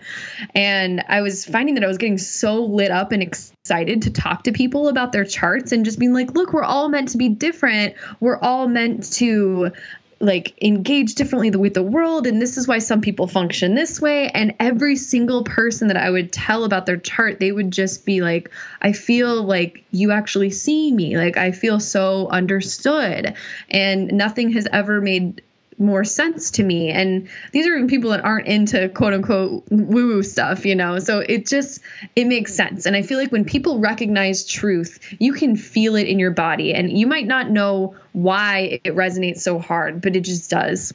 And 0.55 1.05
I 1.07 1.21
was 1.21 1.45
finding 1.45 1.75
that 1.75 1.85
I 1.85 1.87
was 1.87 1.99
getting 1.99 2.17
so 2.17 2.65
lit 2.65 2.91
up 2.91 3.13
and 3.13 3.23
excited 3.23 4.03
to 4.03 4.11
talk 4.11 4.45
to 4.45 4.53
people 4.53 4.89
about 4.89 5.13
their 5.13 5.27
charts 5.27 5.73
and 5.73 5.85
just 5.85 5.99
being 5.99 6.15
like, 6.15 6.33
look, 6.33 6.55
we're 6.55 6.65
all 6.65 6.89
meant 6.89 7.11
to 7.11 7.19
be 7.19 7.29
different. 7.29 7.95
We're 8.21 8.39
all 8.39 8.69
meant 8.69 9.13
to 9.15 9.73
like 10.21 10.55
engage 10.63 11.15
differently 11.15 11.51
with 11.51 11.73
the 11.73 11.83
world 11.83 12.27
and 12.27 12.43
this 12.43 12.59
is 12.59 12.69
why 12.69 12.79
some 12.79 13.01
people 13.01 13.27
function 13.27 13.75
this 13.75 14.01
way 14.01 14.29
and 14.29 14.55
every 14.61 14.95
single 14.95 15.45
person 15.45 15.89
that 15.89 15.97
i 15.97 16.11
would 16.11 16.31
tell 16.31 16.65
about 16.65 16.85
their 16.85 16.99
chart 16.99 17.41
they 17.41 17.53
would 17.53 17.71
just 17.71 18.05
be 18.05 18.21
like 18.21 18.51
i 18.83 18.93
feel 18.93 19.43
like 19.43 19.83
you 19.93 20.11
actually 20.11 20.51
see 20.51 20.93
me. 20.93 21.17
Like 21.17 21.37
i 21.37 21.51
feel 21.53 21.81
so 21.81 22.29
understood. 22.29 23.35
And 23.71 24.13
nothing 24.13 24.53
has 24.53 24.67
ever 24.73 25.01
made 25.01 25.43
more 25.81 26.05
sense 26.05 26.51
to 26.53 26.63
me. 26.63 26.91
And 26.91 27.29
these 27.53 27.67
are 27.67 27.87
people 27.87 28.11
that 28.11 28.25
aren't 28.25 28.47
into 28.47 28.89
quote 28.91 29.15
unquote 29.15 29.65
woo 29.71 30.09
woo 30.09 30.23
stuff, 30.23 30.67
you 30.67 30.75
know? 30.75 30.99
So 30.99 31.21
it 31.21 31.47
just, 31.47 31.81
it 32.15 32.27
makes 32.27 32.55
sense. 32.55 32.87
And 32.87 32.95
I 32.95 33.03
feel 33.03 33.19
like 33.19 33.33
when 33.33 33.45
people 33.45 33.81
recognize 33.81 34.47
truth, 34.47 34.99
you 35.19 35.33
can 35.33 35.57
feel 35.57 35.97
it 35.97 36.07
in 36.07 36.19
your 36.19 36.31
body. 36.31 36.75
And 36.75 36.97
you 36.97 37.07
might 37.07 37.27
not 37.27 37.51
know 37.51 37.97
why 38.13 38.81
it 38.85 38.95
resonates 38.95 39.41
so 39.41 39.59
hard, 39.59 40.01
but 40.01 40.17
it 40.17 40.21
just 40.21 40.51
does 40.51 40.93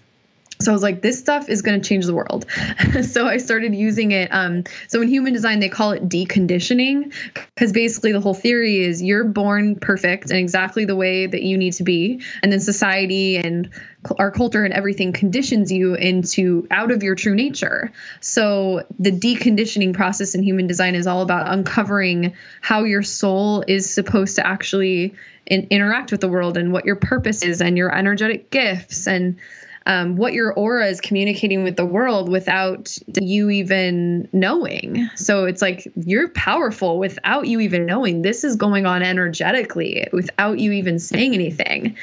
so 0.66 0.72
I 0.72 0.74
was 0.74 0.84
like, 0.84 1.02
this 1.02 1.20
stuff 1.20 1.48
is 1.48 1.62
going 1.62 1.80
to 1.80 1.88
change 1.88 2.06
the 2.06 2.14
world. 2.14 2.46
so 3.04 3.28
I 3.28 3.38
started 3.38 3.76
using 3.76 4.12
it. 4.12 4.30
Um, 4.32 4.64
so 4.88 5.02
in 5.02 5.08
human 5.08 5.34
design, 5.34 5.60
they 5.60 5.70
call 5.70 5.92
it 5.92 6.10
deconditioning 6.10 7.14
because 7.34 7.72
basically 7.72 8.12
the 8.12 8.20
whole 8.20 8.34
theory 8.34 8.80
is 8.80 9.02
you're 9.02 9.24
born 9.24 9.76
perfect 9.76 10.32
and 10.32 10.40
exactly 10.40 10.86
the 10.86 10.96
way 10.96 11.28
that 11.28 11.44
you 11.44 11.58
need 11.58 11.74
to 11.74 11.84
be. 11.84 12.22
And 12.42 12.52
then 12.52 12.60
society 12.60 13.38
and 13.38 13.70
our 14.20 14.32
culture 14.32 14.64
and 14.64 14.74
everything 14.74 15.14
conditions 15.14 15.72
you 15.72 15.96
into 15.96 16.68
out 16.72 16.92
of 16.92 17.04
your 17.04 17.16
true 17.16 17.36
nature. 17.36 17.92
So 18.20 18.86
the 19.00 19.12
deconditioning 19.12 19.94
process 19.94 20.36
in 20.36 20.44
human 20.44 20.68
design 20.68 20.96
is 20.96 21.08
all 21.08 21.22
about 21.22 21.48
uncovering 21.48 22.34
how 22.62 22.84
your 22.84 23.04
soul 23.04 23.64
is 23.68 23.92
supposed 23.92 24.36
to 24.36 24.46
actually 24.46 25.16
in, 25.46 25.68
interact 25.70 26.12
with 26.12 26.22
the 26.22 26.28
world 26.28 26.58
and 26.58 26.72
what 26.72 26.86
your 26.86 26.96
purpose 26.96 27.44
is 27.44 27.62
and 27.62 27.78
your 27.78 27.96
energetic 27.96 28.50
gifts 28.50 29.08
and 29.08 29.38
um, 29.86 30.16
what 30.16 30.34
your 30.34 30.54
aura 30.54 30.88
is 30.88 31.00
communicating 31.00 31.64
with 31.64 31.76
the 31.76 31.86
world 31.86 32.30
without 32.30 32.98
you 33.22 33.50
even 33.50 34.28
knowing. 34.34 35.08
So 35.16 35.46
it's 35.46 35.62
like 35.62 35.92
you're 35.96 36.30
powerful 36.30 36.98
without 36.98 37.48
you 37.48 37.60
even 37.60 37.86
knowing. 37.86 38.24
This 38.24 38.44
is 38.44 38.56
going 38.56 38.86
on 38.86 39.04
energetically 39.04 40.08
without 40.12 40.60
you 40.60 40.72
even 40.72 40.98
saying 40.98 41.34
anything. 41.34 41.96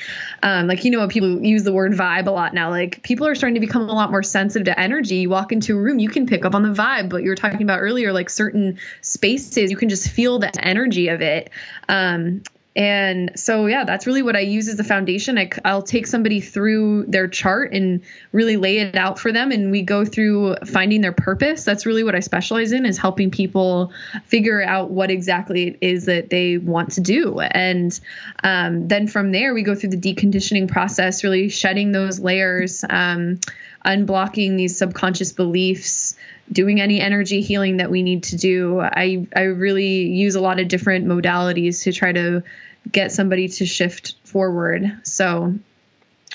Um, 0.42 0.68
like, 0.68 0.84
you 0.84 0.90
know, 0.90 1.06
people 1.08 1.42
use 1.42 1.64
the 1.64 1.72
word 1.72 1.92
vibe 1.92 2.26
a 2.26 2.30
lot 2.30 2.54
now. 2.54 2.70
Like, 2.70 3.02
people 3.02 3.26
are 3.26 3.34
starting 3.34 3.54
to 3.54 3.60
become 3.60 3.88
a 3.88 3.92
lot 3.92 4.10
more 4.10 4.22
sensitive 4.22 4.66
to 4.66 4.78
energy. 4.78 5.16
You 5.16 5.30
walk 5.30 5.50
into 5.52 5.76
a 5.76 5.80
room, 5.80 5.98
you 5.98 6.08
can 6.08 6.26
pick 6.26 6.44
up 6.44 6.54
on 6.54 6.62
the 6.62 6.72
vibe. 6.72 7.08
But 7.08 7.22
you 7.22 7.30
were 7.30 7.36
talking 7.36 7.62
about 7.62 7.80
earlier, 7.80 8.12
like 8.12 8.30
certain 8.30 8.78
spaces, 9.00 9.70
you 9.70 9.76
can 9.76 9.88
just 9.88 10.08
feel 10.08 10.38
the 10.38 10.50
energy 10.64 11.08
of 11.08 11.20
it. 11.20 11.50
Um, 11.88 12.42
and 12.74 13.32
so, 13.36 13.66
yeah, 13.66 13.84
that's 13.84 14.06
really 14.06 14.22
what 14.22 14.34
I 14.34 14.40
use 14.40 14.66
as 14.66 14.80
a 14.80 14.84
foundation. 14.84 15.36
I, 15.36 15.74
will 15.74 15.82
take 15.82 16.06
somebody 16.06 16.40
through 16.40 17.04
their 17.06 17.28
chart 17.28 17.74
and 17.74 18.00
really 18.32 18.56
lay 18.56 18.78
it 18.78 18.96
out 18.96 19.18
for 19.18 19.30
them. 19.30 19.52
And 19.52 19.70
we 19.70 19.82
go 19.82 20.06
through 20.06 20.56
finding 20.64 21.02
their 21.02 21.12
purpose. 21.12 21.64
That's 21.64 21.84
really 21.84 22.02
what 22.02 22.14
I 22.14 22.20
specialize 22.20 22.72
in 22.72 22.86
is 22.86 22.96
helping 22.96 23.30
people 23.30 23.92
figure 24.24 24.62
out 24.62 24.90
what 24.90 25.10
exactly 25.10 25.68
it 25.68 25.78
is 25.82 26.06
that 26.06 26.30
they 26.30 26.56
want 26.56 26.92
to 26.92 27.02
do. 27.02 27.40
And 27.40 27.98
um, 28.42 28.88
then 28.88 29.06
from 29.06 29.32
there, 29.32 29.52
we 29.52 29.62
go 29.62 29.74
through 29.74 29.90
the 29.90 30.14
deconditioning 30.14 30.66
process, 30.66 31.22
really 31.22 31.50
shedding 31.50 31.92
those 31.92 32.20
layers, 32.20 32.84
um, 32.88 33.38
unblocking 33.84 34.56
these 34.56 34.78
subconscious 34.78 35.32
beliefs, 35.32 36.16
doing 36.50 36.80
any 36.80 37.00
energy 37.00 37.40
healing 37.40 37.76
that 37.78 37.90
we 37.90 38.02
need 38.02 38.24
to 38.24 38.36
do. 38.36 38.80
I 38.80 39.26
I 39.34 39.42
really 39.42 40.06
use 40.06 40.34
a 40.34 40.40
lot 40.40 40.60
of 40.60 40.68
different 40.68 41.06
modalities 41.06 41.82
to 41.84 41.92
try 41.92 42.12
to 42.12 42.42
get 42.90 43.12
somebody 43.12 43.48
to 43.48 43.66
shift 43.66 44.16
forward. 44.24 45.00
So, 45.04 45.54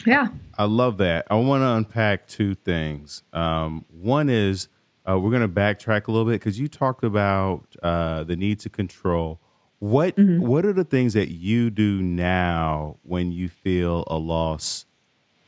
yeah. 0.05 0.27
I 0.57 0.63
love 0.63 0.97
that. 0.99 1.27
I 1.29 1.35
want 1.35 1.61
to 1.61 1.67
unpack 1.67 2.27
two 2.27 2.55
things. 2.55 3.23
Um, 3.33 3.85
one 3.91 4.29
is 4.29 4.69
uh, 5.07 5.19
we're 5.19 5.29
going 5.29 5.41
to 5.41 5.47
backtrack 5.47 6.07
a 6.07 6.11
little 6.11 6.25
bit 6.25 6.33
because 6.33 6.59
you 6.59 6.67
talked 6.67 7.03
about 7.03 7.63
uh, 7.83 8.23
the 8.23 8.35
need 8.35 8.59
to 8.61 8.69
control. 8.69 9.39
What 9.79 10.15
mm-hmm. 10.15 10.45
What 10.45 10.65
are 10.65 10.73
the 10.73 10.83
things 10.83 11.13
that 11.13 11.29
you 11.29 11.69
do 11.69 12.01
now 12.01 12.97
when 13.03 13.31
you 13.31 13.47
feel 13.47 14.03
a 14.07 14.17
loss 14.17 14.86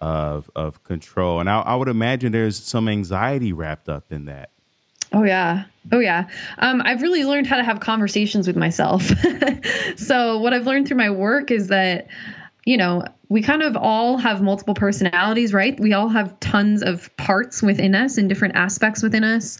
of 0.01 0.49
of 0.55 0.83
control? 0.83 1.39
And 1.39 1.49
I, 1.49 1.59
I 1.59 1.75
would 1.75 1.87
imagine 1.87 2.31
there's 2.31 2.61
some 2.61 2.87
anxiety 2.87 3.53
wrapped 3.53 3.89
up 3.89 4.11
in 4.11 4.25
that. 4.25 4.49
Oh 5.11 5.23
yeah. 5.23 5.65
Oh 5.91 5.99
yeah. 5.99 6.27
Um, 6.59 6.81
I've 6.85 7.01
really 7.01 7.23
learned 7.23 7.47
how 7.47 7.57
to 7.57 7.63
have 7.63 7.79
conversations 7.79 8.45
with 8.47 8.55
myself. 8.55 9.11
so 9.95 10.37
what 10.39 10.53
I've 10.53 10.67
learned 10.67 10.87
through 10.87 10.97
my 10.97 11.09
work 11.09 11.51
is 11.51 11.67
that 11.67 12.07
you 12.65 12.77
know, 12.77 13.03
we 13.29 13.41
kind 13.41 13.63
of 13.63 13.75
all 13.75 14.17
have 14.17 14.43
multiple 14.43 14.75
personalities, 14.75 15.53
right? 15.53 15.79
We 15.79 15.93
all 15.93 16.09
have 16.09 16.39
tons 16.39 16.83
of 16.83 17.15
parts 17.17 17.63
within 17.63 17.95
us 17.95 18.17
and 18.17 18.29
different 18.29 18.55
aspects 18.55 19.01
within 19.01 19.23
us. 19.23 19.57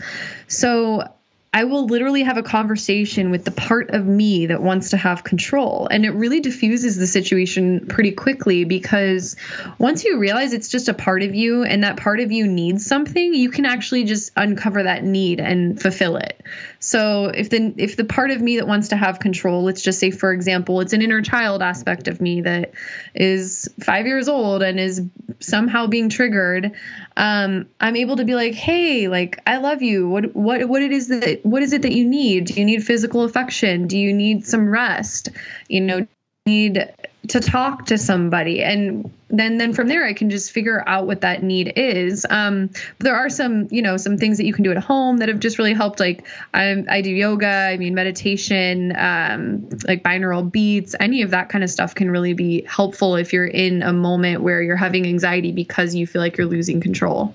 So 0.48 1.12
I 1.52 1.64
will 1.64 1.88
literally 1.88 2.22
have 2.24 2.38
a 2.38 2.44
conversation 2.44 3.32
with 3.32 3.44
the 3.44 3.52
part 3.52 3.90
of 3.90 4.06
me 4.06 4.46
that 4.48 4.62
wants 4.62 4.92
to 4.92 4.98
have 4.98 5.24
control. 5.24 5.88
And 5.90 6.06
it 6.06 6.12
really 6.12 6.42
diffuses 6.42 6.96
the 6.96 7.08
situation 7.08 7.88
pretty 7.88 8.12
quickly 8.12 8.66
because 8.66 9.36
once 9.80 10.04
you 10.04 10.20
realize 10.20 10.54
it's 10.54 10.70
just 10.70 10.90
a 10.90 10.94
part 10.94 11.24
of 11.24 11.34
you 11.34 11.64
and 11.64 11.84
that 11.84 11.98
part 11.98 12.20
of 12.20 12.32
you 12.32 12.48
needs 12.48 12.86
something, 12.86 13.34
you 13.34 13.50
can 13.50 13.66
actually 13.66 14.04
just 14.04 14.32
uncover 14.36 14.84
that 14.84 15.04
need 15.04 15.40
and 15.40 15.82
fulfill 15.82 16.18
it. 16.18 16.40
So 16.80 17.26
if 17.26 17.50
the 17.50 17.74
if 17.78 17.98
the 17.98 18.06
part 18.06 18.32
of 18.32 18.42
me 18.42 18.58
that 18.58 18.68
wants 18.68 18.90
to 18.90 18.96
have 18.96 19.20
control, 19.20 19.64
let's 19.64 19.82
just 19.82 20.00
say 20.00 20.12
for 20.12 20.32
example, 20.32 20.80
it's 20.80 20.94
an 20.94 21.02
inner 21.02 21.22
child 21.22 21.62
aspect 21.62 22.08
of 22.08 22.22
me 22.22 22.42
that 22.42 22.72
is 23.14 23.70
5 23.82 24.08
years 24.08 24.30
old 24.30 24.64
and 24.64 24.80
is 24.80 25.02
somehow 25.40 25.88
being 25.88 26.10
triggered, 26.10 26.72
um, 27.18 27.68
I'm 27.82 27.98
able 27.98 28.16
to 28.16 28.26
be 28.26 28.34
like, 28.34 28.54
"Hey, 28.54 29.10
like 29.10 29.40
I 29.46 29.58
love 29.58 29.82
you. 29.82 30.08
What 30.08 30.36
what 30.36 30.70
what 30.70 30.82
it 30.82 30.92
is 30.92 31.10
that 31.10 31.46
what 31.46 31.64
is 31.64 31.74
it 31.74 31.82
that 31.82 31.92
you 31.92 32.06
need? 32.06 32.46
Do 32.46 32.54
you 32.54 32.66
need 32.66 32.84
physical 32.84 33.24
affection? 33.24 33.88
Do 33.88 33.98
you 33.98 34.14
need 34.14 34.46
some 34.46 34.70
rest? 34.70 35.30
You 35.68 35.82
know, 35.82 36.08
need 36.46 36.90
to 37.30 37.40
talk 37.40 37.86
to 37.88 37.98
somebody. 37.98 38.62
And 38.64 39.12
then 39.30 39.58
then 39.58 39.74
from 39.74 39.88
there 39.88 40.06
i 40.06 40.14
can 40.14 40.30
just 40.32 40.52
figure 40.52 40.84
out 40.88 41.06
what 41.06 41.22
that 41.22 41.44
need 41.44 41.72
is. 41.76 42.26
Um, 42.30 42.72
there 42.98 43.16
are 43.16 43.30
some 43.30 43.68
you 43.72 43.82
know 43.82 43.98
some 43.98 44.18
things 44.18 44.38
that 44.38 44.46
you 44.46 44.54
can 44.54 44.64
do 44.64 44.72
at 44.72 44.78
home 44.78 45.18
that 45.18 45.30
have 45.30 45.40
just 45.40 45.58
really 45.58 45.74
helped 45.74 46.00
like 46.00 46.28
i, 46.54 46.84
I 46.90 47.02
do 47.02 47.12
yoga 47.12 47.48
i 47.48 47.78
mean 47.78 47.94
meditation 47.94 48.94
um, 48.98 49.70
like 49.88 50.04
binaural 50.04 50.52
beats 50.52 50.96
any 51.00 51.22
of 51.22 51.30
that 51.32 51.50
kind 51.50 51.64
of 51.64 51.70
stuff 51.70 51.94
can 51.94 52.10
really 52.10 52.34
be 52.34 52.64
helpful 52.64 53.16
if 53.16 53.32
you're 53.32 53.48
in 53.48 53.84
a 53.84 53.94
moment 53.94 54.42
where 54.42 54.62
you're 54.62 54.76
having 54.76 55.06
anxiety 55.06 55.52
because 55.52 55.94
you 55.94 56.08
feel 56.08 56.22
like 56.22 56.38
you're 56.38 56.48
losing 56.48 56.82
control. 56.82 57.34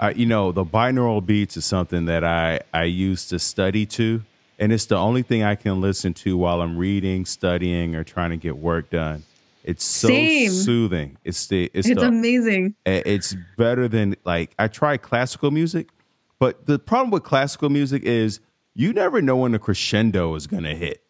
Uh, 0.00 0.12
you 0.14 0.26
know 0.26 0.52
the 0.52 0.64
binaural 0.64 1.24
beats 1.24 1.56
is 1.56 1.64
something 1.66 2.06
that 2.06 2.24
i 2.24 2.60
i 2.72 2.84
used 2.84 3.28
to 3.28 3.38
study 3.38 3.84
to 3.84 4.22
and 4.58 4.72
it's 4.72 4.86
the 4.86 4.96
only 4.96 5.22
thing 5.22 5.42
I 5.42 5.54
can 5.54 5.80
listen 5.80 6.14
to 6.14 6.36
while 6.36 6.60
I'm 6.60 6.76
reading, 6.76 7.24
studying, 7.24 7.94
or 7.94 8.04
trying 8.04 8.30
to 8.30 8.36
get 8.36 8.56
work 8.56 8.90
done. 8.90 9.22
It's 9.64 9.84
so 9.84 10.08
Same. 10.08 10.50
soothing. 10.50 11.18
It's 11.24 11.46
the 11.46 11.70
it's, 11.74 11.86
it's 11.88 12.00
the, 12.00 12.06
amazing. 12.06 12.74
It's 12.86 13.36
better 13.56 13.86
than 13.86 14.16
like 14.24 14.54
I 14.58 14.68
try 14.68 14.96
classical 14.96 15.50
music, 15.50 15.90
but 16.38 16.66
the 16.66 16.78
problem 16.78 17.10
with 17.10 17.22
classical 17.22 17.68
music 17.68 18.02
is 18.02 18.40
you 18.74 18.92
never 18.92 19.20
know 19.20 19.36
when 19.36 19.52
the 19.52 19.58
crescendo 19.58 20.34
is 20.36 20.46
gonna 20.46 20.74
hit. 20.74 21.02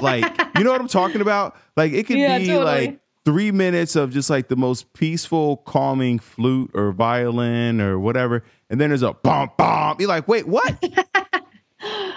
Like 0.00 0.24
you 0.56 0.64
know 0.64 0.72
what 0.72 0.80
I'm 0.80 0.88
talking 0.88 1.20
about? 1.20 1.56
Like 1.76 1.92
it 1.92 2.06
could 2.06 2.16
yeah, 2.16 2.38
be 2.38 2.46
totally. 2.46 2.64
like 2.64 3.00
three 3.26 3.50
minutes 3.50 3.96
of 3.96 4.12
just 4.12 4.30
like 4.30 4.48
the 4.48 4.56
most 4.56 4.92
peaceful, 4.94 5.58
calming 5.58 6.18
flute 6.18 6.70
or 6.72 6.92
violin 6.92 7.80
or 7.80 7.98
whatever, 7.98 8.44
and 8.70 8.80
then 8.80 8.88
there's 8.90 9.02
a 9.02 9.12
bump 9.12 9.58
bump. 9.58 10.00
You're 10.00 10.08
like, 10.08 10.26
wait, 10.26 10.48
what? 10.48 10.82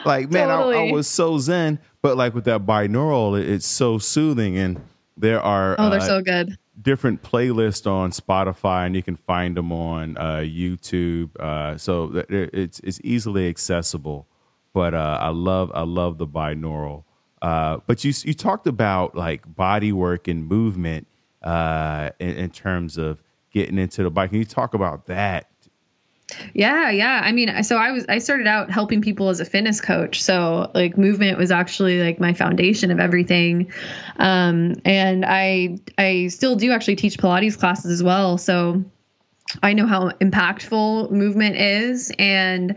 like 0.05 0.31
man 0.31 0.47
totally. 0.47 0.77
I, 0.77 0.87
I, 0.87 0.91
was 0.91 1.07
so 1.07 1.37
zen 1.39 1.79
but 2.01 2.17
like 2.17 2.33
with 2.33 2.45
that 2.45 2.65
binaural 2.65 3.39
it, 3.39 3.49
it's 3.49 3.65
so 3.65 3.97
soothing 3.97 4.57
and 4.57 4.81
there 5.17 5.41
are 5.41 5.75
oh 5.77 5.89
they're 5.89 5.99
uh, 5.99 6.05
so 6.05 6.21
good 6.21 6.57
different 6.81 7.21
playlists 7.21 7.89
on 7.89 8.11
spotify 8.11 8.85
and 8.85 8.95
you 8.95 9.03
can 9.03 9.15
find 9.15 9.57
them 9.57 9.71
on 9.71 10.17
uh, 10.17 10.37
youtube 10.37 11.35
uh, 11.39 11.77
so 11.77 12.23
it's 12.29 12.79
it's 12.79 13.01
easily 13.03 13.49
accessible 13.49 14.27
but 14.73 14.93
uh, 14.93 15.17
i 15.21 15.29
love 15.29 15.71
i 15.73 15.81
love 15.81 16.17
the 16.17 16.27
binaural 16.27 17.03
uh, 17.41 17.77
but 17.87 18.03
you 18.03 18.13
you 18.23 18.33
talked 18.33 18.67
about 18.67 19.15
like 19.15 19.53
body 19.55 19.91
work 19.91 20.27
and 20.27 20.47
movement 20.47 21.07
uh, 21.43 22.09
in, 22.19 22.35
in 22.35 22.49
terms 22.49 22.97
of 22.97 23.21
getting 23.51 23.77
into 23.77 24.03
the 24.03 24.09
bike 24.09 24.29
can 24.29 24.39
you 24.39 24.45
talk 24.45 24.73
about 24.73 25.05
that 25.07 25.49
yeah, 26.53 26.89
yeah. 26.89 27.21
I 27.23 27.31
mean, 27.31 27.63
so 27.63 27.77
I 27.77 27.91
was 27.91 28.05
I 28.07 28.19
started 28.19 28.47
out 28.47 28.69
helping 28.69 29.01
people 29.01 29.29
as 29.29 29.39
a 29.39 29.45
fitness 29.45 29.81
coach. 29.81 30.21
So 30.21 30.69
like 30.73 30.97
movement 30.97 31.37
was 31.37 31.51
actually 31.51 32.01
like 32.03 32.19
my 32.19 32.33
foundation 32.33 32.91
of 32.91 32.99
everything. 32.99 33.71
Um, 34.17 34.75
and 34.85 35.25
I 35.25 35.79
I 35.97 36.27
still 36.27 36.55
do 36.55 36.71
actually 36.71 36.95
teach 36.95 37.17
Pilates 37.17 37.57
classes 37.57 37.91
as 37.91 38.03
well. 38.03 38.37
So 38.37 38.83
I 39.63 39.73
know 39.73 39.87
how 39.87 40.09
impactful 40.09 41.11
movement 41.11 41.55
is 41.55 42.11
and 42.19 42.75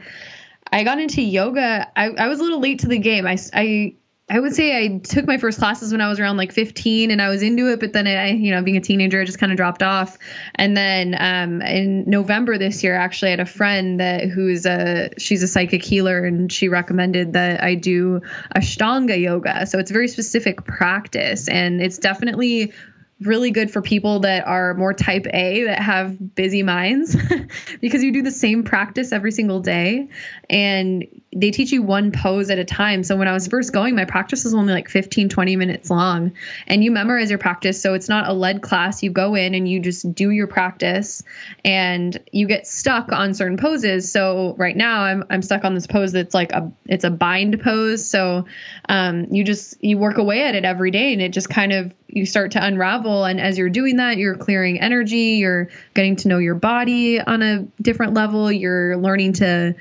I 0.73 0.85
got 0.85 0.99
into 0.99 1.21
yoga. 1.21 1.87
I, 1.97 2.09
I 2.11 2.29
was 2.29 2.41
a 2.41 2.43
little 2.43 2.61
late 2.61 2.79
to 2.81 2.89
the 2.89 2.99
game. 2.99 3.27
I, 3.27 3.37
I 3.53 3.95
I 4.33 4.41
would 4.41 4.55
say 4.55 4.83
I 4.83 4.97
took 4.97 5.27
my 5.27 5.37
first 5.37 5.59
classes 5.59 5.93
when 5.93 6.01
I 6.01 6.09
was 6.09 6.19
around 6.19 6.39
like 6.39 6.53
15 6.53 7.11
and 7.11 7.21
I 7.21 7.29
was 7.29 7.43
into 7.43 7.71
it, 7.71 7.81
but 7.81 7.93
then 7.93 8.07
I, 8.07 8.31
you 8.31 8.51
know, 8.51 8.63
being 8.63 8.79
a 8.79 8.81
teenager, 8.81 9.21
I 9.21 9.27
just 9.27 9.39
kind 9.39 9.53
of 9.53 9.59
dropped 9.59 9.83
off. 9.83 10.17
And 10.55 10.75
then 10.75 11.15
um, 11.19 11.61
in 11.61 12.09
November 12.09 12.57
this 12.57 12.83
year, 12.83 12.95
actually, 12.95 13.29
I 13.29 13.31
had 13.33 13.41
a 13.41 13.45
friend 13.47 14.01
that 14.01 14.31
who's 14.31 14.65
a 14.65 15.11
she's 15.19 15.43
a 15.43 15.47
psychic 15.47 15.85
healer 15.85 16.25
and 16.25 16.51
she 16.51 16.71
recommended 16.71 17.35
that 17.35 17.63
I 17.63 17.75
do 17.75 18.23
Ashtanga 18.57 19.21
yoga. 19.21 19.67
So 19.67 19.79
it's 19.79 19.91
a 19.91 19.95
very 19.95 20.09
specific 20.09 20.65
practice 20.65 21.47
and 21.47 21.83
it's 21.83 21.99
definitely 21.99 22.73
really 23.21 23.51
good 23.51 23.71
for 23.71 23.83
people 23.83 24.21
that 24.21 24.47
are 24.47 24.73
more 24.75 24.95
type 24.95 25.27
A 25.35 25.65
that 25.65 25.79
have 25.79 26.35
busy 26.35 26.63
minds 26.63 27.15
because 27.83 28.03
you 28.03 28.13
do 28.13 28.23
the 28.23 28.31
same 28.31 28.65
practice 28.65 29.13
every 29.13 29.31
single 29.31 29.61
day 29.61 30.09
and 30.49 31.05
they 31.35 31.51
teach 31.51 31.73
you 31.73 31.83
one 31.83 32.13
pose 32.13 32.51
at 32.51 32.59
a 32.59 32.65
time. 32.65 33.03
So 33.03 33.17
when 33.17 33.27
I 33.27 33.33
was 33.33 33.47
first 33.49 33.73
going, 33.73 33.95
my 33.95 34.05
practice 34.05 34.45
was 34.45 34.53
only 34.53 34.75
like 34.75 34.89
15, 34.89 35.31
20 35.31 35.57
minutes 35.57 35.89
long. 35.89 36.33
And 36.67 36.85
you 36.85 36.91
memorize 36.91 37.31
your 37.31 37.39
practice. 37.39 37.81
So 37.81 37.95
it's 37.95 38.09
not 38.09 38.29
a 38.29 38.35
lead 38.35 38.61
class. 38.61 39.03
You 39.03 39.11
go 39.11 39.35
in 39.35 39.55
and 39.55 39.67
you 39.67 39.81
just 39.81 40.15
do 40.15 40.31
your 40.31 40.47
practice 40.47 41.23
and 41.65 42.19
you 42.33 42.47
get 42.47 42.67
stuck 42.67 43.13
on 43.13 43.33
certain 43.33 43.57
poses. 43.57 44.13
So 44.13 44.55
right 44.59 44.77
now 44.77 45.01
I'm 45.01 45.25
I'm 45.31 45.43
stuck 45.43 45.65
on 45.65 45.75
this 45.75 45.87
pose 45.87 46.13
that's 46.13 46.35
like 46.35 46.53
a 46.53 46.71
it's 46.87 47.05
a 47.05 47.11
bind 47.11 47.61
pose. 47.63 48.07
So 48.09 48.45
um, 48.89 49.27
you 49.31 49.43
just 49.43 49.83
you 49.83 49.97
work 49.97 50.19
away 50.19 50.43
at 50.43 50.55
it 50.55 50.65
every 50.65 50.91
day 50.91 51.15
and 51.15 51.23
it 51.23 51.33
just 51.33 51.49
kind 51.49 51.73
of 51.73 51.95
you 52.09 52.27
start 52.27 52.51
to 52.53 52.65
unravel 52.65 53.25
and 53.25 53.41
as 53.41 53.57
you're 53.57 53.71
doing 53.71 53.97
that 53.97 54.19
you're 54.19 54.37
clearing 54.37 54.79
energy 54.79 55.37
you're 55.37 55.71
getting 55.95 56.15
to 56.15 56.29
know 56.29 56.37
your 56.37 56.55
body 56.55 57.19
on 57.19 57.41
a 57.41 57.67
different 57.81 58.13
level 58.13 58.53
you're 58.53 58.99
learning 58.99 59.33
to 59.33 59.75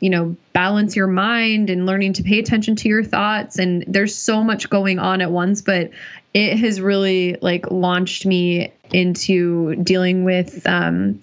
you 0.00 0.10
know 0.10 0.36
balance 0.52 0.96
your 0.96 1.06
mind 1.06 1.70
and 1.70 1.86
learning 1.86 2.14
to 2.14 2.22
pay 2.22 2.38
attention 2.38 2.76
to 2.76 2.88
your 2.88 3.04
thoughts. 3.04 3.58
And 3.58 3.84
there's 3.86 4.14
so 4.14 4.42
much 4.42 4.68
going 4.70 4.98
on 4.98 5.20
at 5.20 5.30
once 5.30 5.62
but 5.62 5.90
it 6.34 6.58
has 6.58 6.80
really 6.82 7.36
like 7.40 7.70
launched 7.70 8.26
me 8.26 8.72
into 8.92 9.74
dealing 9.76 10.24
with 10.24 10.66
um, 10.66 11.20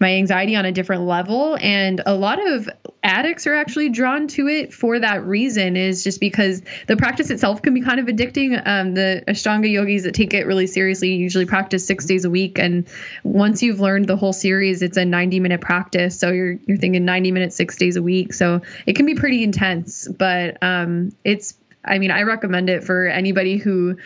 my 0.00 0.14
anxiety 0.14 0.56
on 0.56 0.64
a 0.64 0.72
different 0.72 1.02
level. 1.02 1.58
And 1.60 2.00
a 2.06 2.14
lot 2.14 2.44
of 2.44 2.68
addicts 3.02 3.46
are 3.46 3.54
actually 3.54 3.90
drawn 3.90 4.28
to 4.28 4.48
it 4.48 4.72
for 4.72 4.98
that 4.98 5.24
reason 5.24 5.76
is 5.76 6.02
just 6.02 6.20
because 6.20 6.62
the 6.86 6.96
practice 6.96 7.30
itself 7.30 7.60
can 7.60 7.74
be 7.74 7.82
kind 7.82 8.00
of 8.00 8.06
addicting. 8.06 8.60
Um, 8.66 8.94
the 8.94 9.22
ashtanga 9.28 9.70
yogis 9.70 10.04
that 10.04 10.14
take 10.14 10.32
it 10.32 10.46
really 10.46 10.66
seriously 10.66 11.14
usually 11.14 11.46
practice 11.46 11.86
six 11.86 12.06
days 12.06 12.24
a 12.24 12.30
week. 12.30 12.58
And 12.58 12.88
once 13.24 13.62
you've 13.62 13.80
learned 13.80 14.06
the 14.06 14.16
whole 14.16 14.32
series 14.32 14.80
it's 14.82 14.96
a 14.96 15.04
90 15.04 15.38
minute 15.40 15.60
practice. 15.60 16.18
So 16.18 16.30
you're 16.30 16.58
you're 16.66 16.78
thinking 16.78 17.04
90 17.04 17.32
minutes 17.32 17.56
six 17.56 17.76
days 17.76 17.96
a 17.96 18.02
week. 18.02 18.32
So 18.32 18.62
it 18.86 18.96
can 18.96 19.04
be 19.04 19.14
pretty 19.14 19.42
intense 19.42 20.08
but 20.08 20.62
um, 20.62 21.12
it's 21.24 21.54
I 21.82 21.98
mean, 21.98 22.10
I 22.10 22.22
recommend 22.22 22.68
it 22.68 22.84
for 22.84 23.06
anybody 23.06 23.56
who 23.56 23.96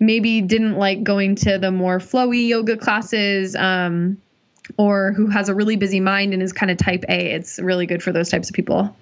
maybe 0.00 0.40
didn't 0.40 0.74
like 0.74 1.04
going 1.04 1.36
to 1.36 1.58
the 1.58 1.70
more 1.70 1.98
flowy 1.98 2.48
yoga 2.48 2.76
classes. 2.76 3.54
Um, 3.54 4.18
or 4.76 5.12
who 5.12 5.26
has 5.26 5.48
a 5.48 5.54
really 5.54 5.76
busy 5.76 6.00
mind 6.00 6.32
and 6.32 6.42
is 6.42 6.52
kind 6.52 6.70
of 6.70 6.78
type 6.78 7.04
A. 7.08 7.32
It's 7.32 7.58
really 7.58 7.86
good 7.86 8.02
for 8.02 8.12
those 8.12 8.28
types 8.28 8.48
of 8.48 8.54
people. 8.54 8.94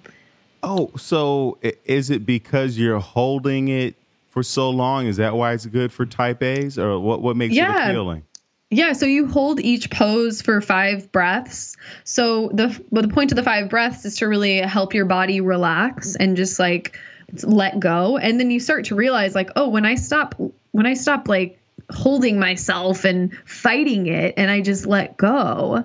Oh, 0.63 0.91
so 0.97 1.59
is 1.85 2.11
it 2.11 2.27
because 2.27 2.79
you're 2.79 2.99
holding 2.99 3.69
it 3.69 3.95
for 4.31 4.43
so 4.43 4.71
long? 4.71 5.07
Is 5.07 5.17
that 5.19 5.35
why 5.35 5.53
it's 5.53 5.67
good 5.67 5.93
for 5.93 6.05
type 6.05 6.43
A's, 6.43 6.79
or 6.79 6.99
what? 6.99 7.23
What 7.23 7.37
makes 7.37 7.55
yeah. 7.55 7.87
it 7.87 7.91
appealing? 7.91 8.25
Yeah, 8.71 8.93
so 8.93 9.07
you 9.07 9.27
hold 9.27 9.61
each 9.61 9.91
pose 9.91 10.43
for 10.43 10.61
five 10.61 11.11
breaths. 11.11 11.77
So 12.05 12.49
the 12.49 12.79
well, 12.91 13.03
the 13.03 13.09
point 13.09 13.33
of 13.33 13.37
the 13.37 13.43
five 13.43 13.71
breaths 13.71 14.05
is 14.05 14.17
to 14.19 14.29
really 14.29 14.59
help 14.59 14.93
your 14.93 15.07
body 15.07 15.41
relax 15.41 16.17
and 16.17 16.37
just 16.37 16.59
like 16.59 16.99
let 17.45 17.79
go, 17.79 18.17
and 18.19 18.41
then 18.41 18.51
you 18.51 18.61
start 18.61 18.85
to 18.87 18.95
realize 18.95 19.35
like, 19.35 19.51
oh, 19.57 19.69
when 19.69 19.87
I 19.87 19.95
stop, 19.95 20.35
when 20.73 20.87
I 20.87 20.95
stop 20.95 21.29
like 21.29 21.59
holding 21.91 22.39
myself 22.39 23.05
and 23.05 23.37
fighting 23.45 24.07
it 24.07 24.35
and 24.37 24.51
I 24.51 24.61
just 24.61 24.87
let 24.87 25.17
go, 25.17 25.85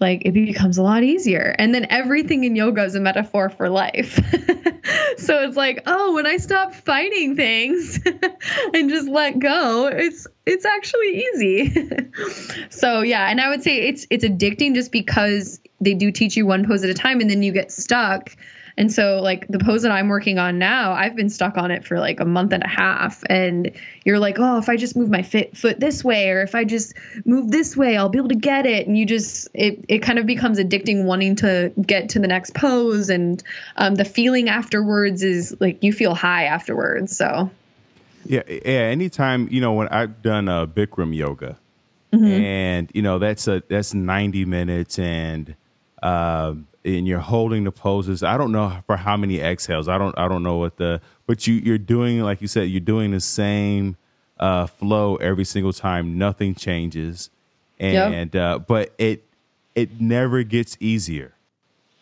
like 0.00 0.22
it 0.24 0.32
becomes 0.32 0.78
a 0.78 0.82
lot 0.82 1.02
easier. 1.02 1.54
And 1.58 1.74
then 1.74 1.86
everything 1.90 2.44
in 2.44 2.56
yoga 2.56 2.84
is 2.84 2.94
a 2.94 3.00
metaphor 3.00 3.48
for 3.48 3.68
life. 3.68 4.14
so 5.16 5.42
it's 5.42 5.56
like, 5.56 5.82
oh, 5.86 6.14
when 6.14 6.26
I 6.26 6.36
stop 6.36 6.74
fighting 6.74 7.36
things 7.36 7.98
and 8.74 8.90
just 8.90 9.08
let 9.08 9.38
go, 9.38 9.88
it's 9.92 10.26
it's 10.44 10.64
actually 10.64 11.24
easy. 11.24 12.10
so 12.70 13.00
yeah, 13.02 13.28
and 13.30 13.40
I 13.40 13.48
would 13.48 13.62
say 13.62 13.88
it's 13.88 14.06
it's 14.10 14.24
addicting 14.24 14.74
just 14.74 14.92
because 14.92 15.60
they 15.80 15.94
do 15.94 16.10
teach 16.10 16.36
you 16.36 16.46
one 16.46 16.66
pose 16.66 16.84
at 16.84 16.90
a 16.90 16.94
time 16.94 17.20
and 17.20 17.28
then 17.28 17.42
you 17.42 17.52
get 17.52 17.70
stuck 17.70 18.36
And 18.78 18.92
so, 18.92 19.20
like 19.22 19.48
the 19.48 19.58
pose 19.58 19.82
that 19.82 19.90
I'm 19.90 20.08
working 20.08 20.38
on 20.38 20.58
now, 20.58 20.92
I've 20.92 21.16
been 21.16 21.30
stuck 21.30 21.56
on 21.56 21.70
it 21.70 21.86
for 21.86 21.98
like 21.98 22.20
a 22.20 22.26
month 22.26 22.52
and 22.52 22.62
a 22.62 22.68
half. 22.68 23.22
And 23.30 23.72
you're 24.04 24.18
like, 24.18 24.38
oh, 24.38 24.58
if 24.58 24.68
I 24.68 24.76
just 24.76 24.96
move 24.96 25.08
my 25.08 25.22
fit, 25.22 25.56
foot 25.56 25.80
this 25.80 26.04
way, 26.04 26.28
or 26.28 26.42
if 26.42 26.54
I 26.54 26.64
just 26.64 26.94
move 27.24 27.50
this 27.50 27.74
way, 27.74 27.96
I'll 27.96 28.10
be 28.10 28.18
able 28.18 28.28
to 28.28 28.34
get 28.34 28.66
it. 28.66 28.86
And 28.86 28.98
you 28.98 29.06
just, 29.06 29.48
it, 29.54 29.82
it 29.88 29.98
kind 30.00 30.18
of 30.18 30.26
becomes 30.26 30.58
addicting 30.58 31.04
wanting 31.04 31.36
to 31.36 31.72
get 31.80 32.10
to 32.10 32.18
the 32.18 32.28
next 32.28 32.54
pose. 32.54 33.08
And 33.08 33.42
um, 33.76 33.94
the 33.94 34.04
feeling 34.04 34.50
afterwards 34.50 35.22
is 35.22 35.56
like 35.58 35.82
you 35.82 35.92
feel 35.92 36.14
high 36.14 36.44
afterwards. 36.44 37.16
So, 37.16 37.50
yeah, 38.26 38.42
yeah. 38.46 38.60
Anytime, 38.64 39.48
you 39.50 39.62
know, 39.62 39.72
when 39.72 39.88
I've 39.88 40.20
done 40.20 40.50
uh, 40.50 40.66
Bikram 40.66 41.14
yoga, 41.14 41.56
mm-hmm. 42.12 42.24
and 42.26 42.90
you 42.92 43.02
know 43.02 43.18
that's 43.18 43.48
a 43.48 43.62
that's 43.68 43.94
90 43.94 44.44
minutes 44.44 44.98
and 44.98 45.54
uh, 46.06 46.54
and 46.84 47.08
you're 47.08 47.18
holding 47.18 47.64
the 47.64 47.72
poses. 47.72 48.22
I 48.22 48.36
don't 48.36 48.52
know 48.52 48.78
for 48.86 48.96
how 48.96 49.16
many 49.16 49.40
exhales. 49.40 49.88
I 49.88 49.98
don't 49.98 50.16
i 50.16 50.28
don't 50.28 50.44
know 50.44 50.56
what 50.56 50.76
the 50.76 51.00
but 51.26 51.46
you 51.46 51.54
you're 51.54 51.78
doing 51.78 52.20
like 52.20 52.40
you 52.40 52.46
said 52.46 52.70
you're 52.70 52.80
doing 52.80 53.10
the 53.10 53.20
same 53.20 53.96
uh, 54.38 54.66
flow 54.66 55.16
every 55.16 55.44
single 55.44 55.72
time. 55.72 56.16
Nothing 56.16 56.54
changes. 56.54 57.30
And 57.80 58.32
yep. 58.32 58.42
uh, 58.42 58.58
but 58.60 58.94
it 58.98 59.24
it 59.74 60.00
never 60.00 60.44
gets 60.44 60.76
easier. 60.78 61.34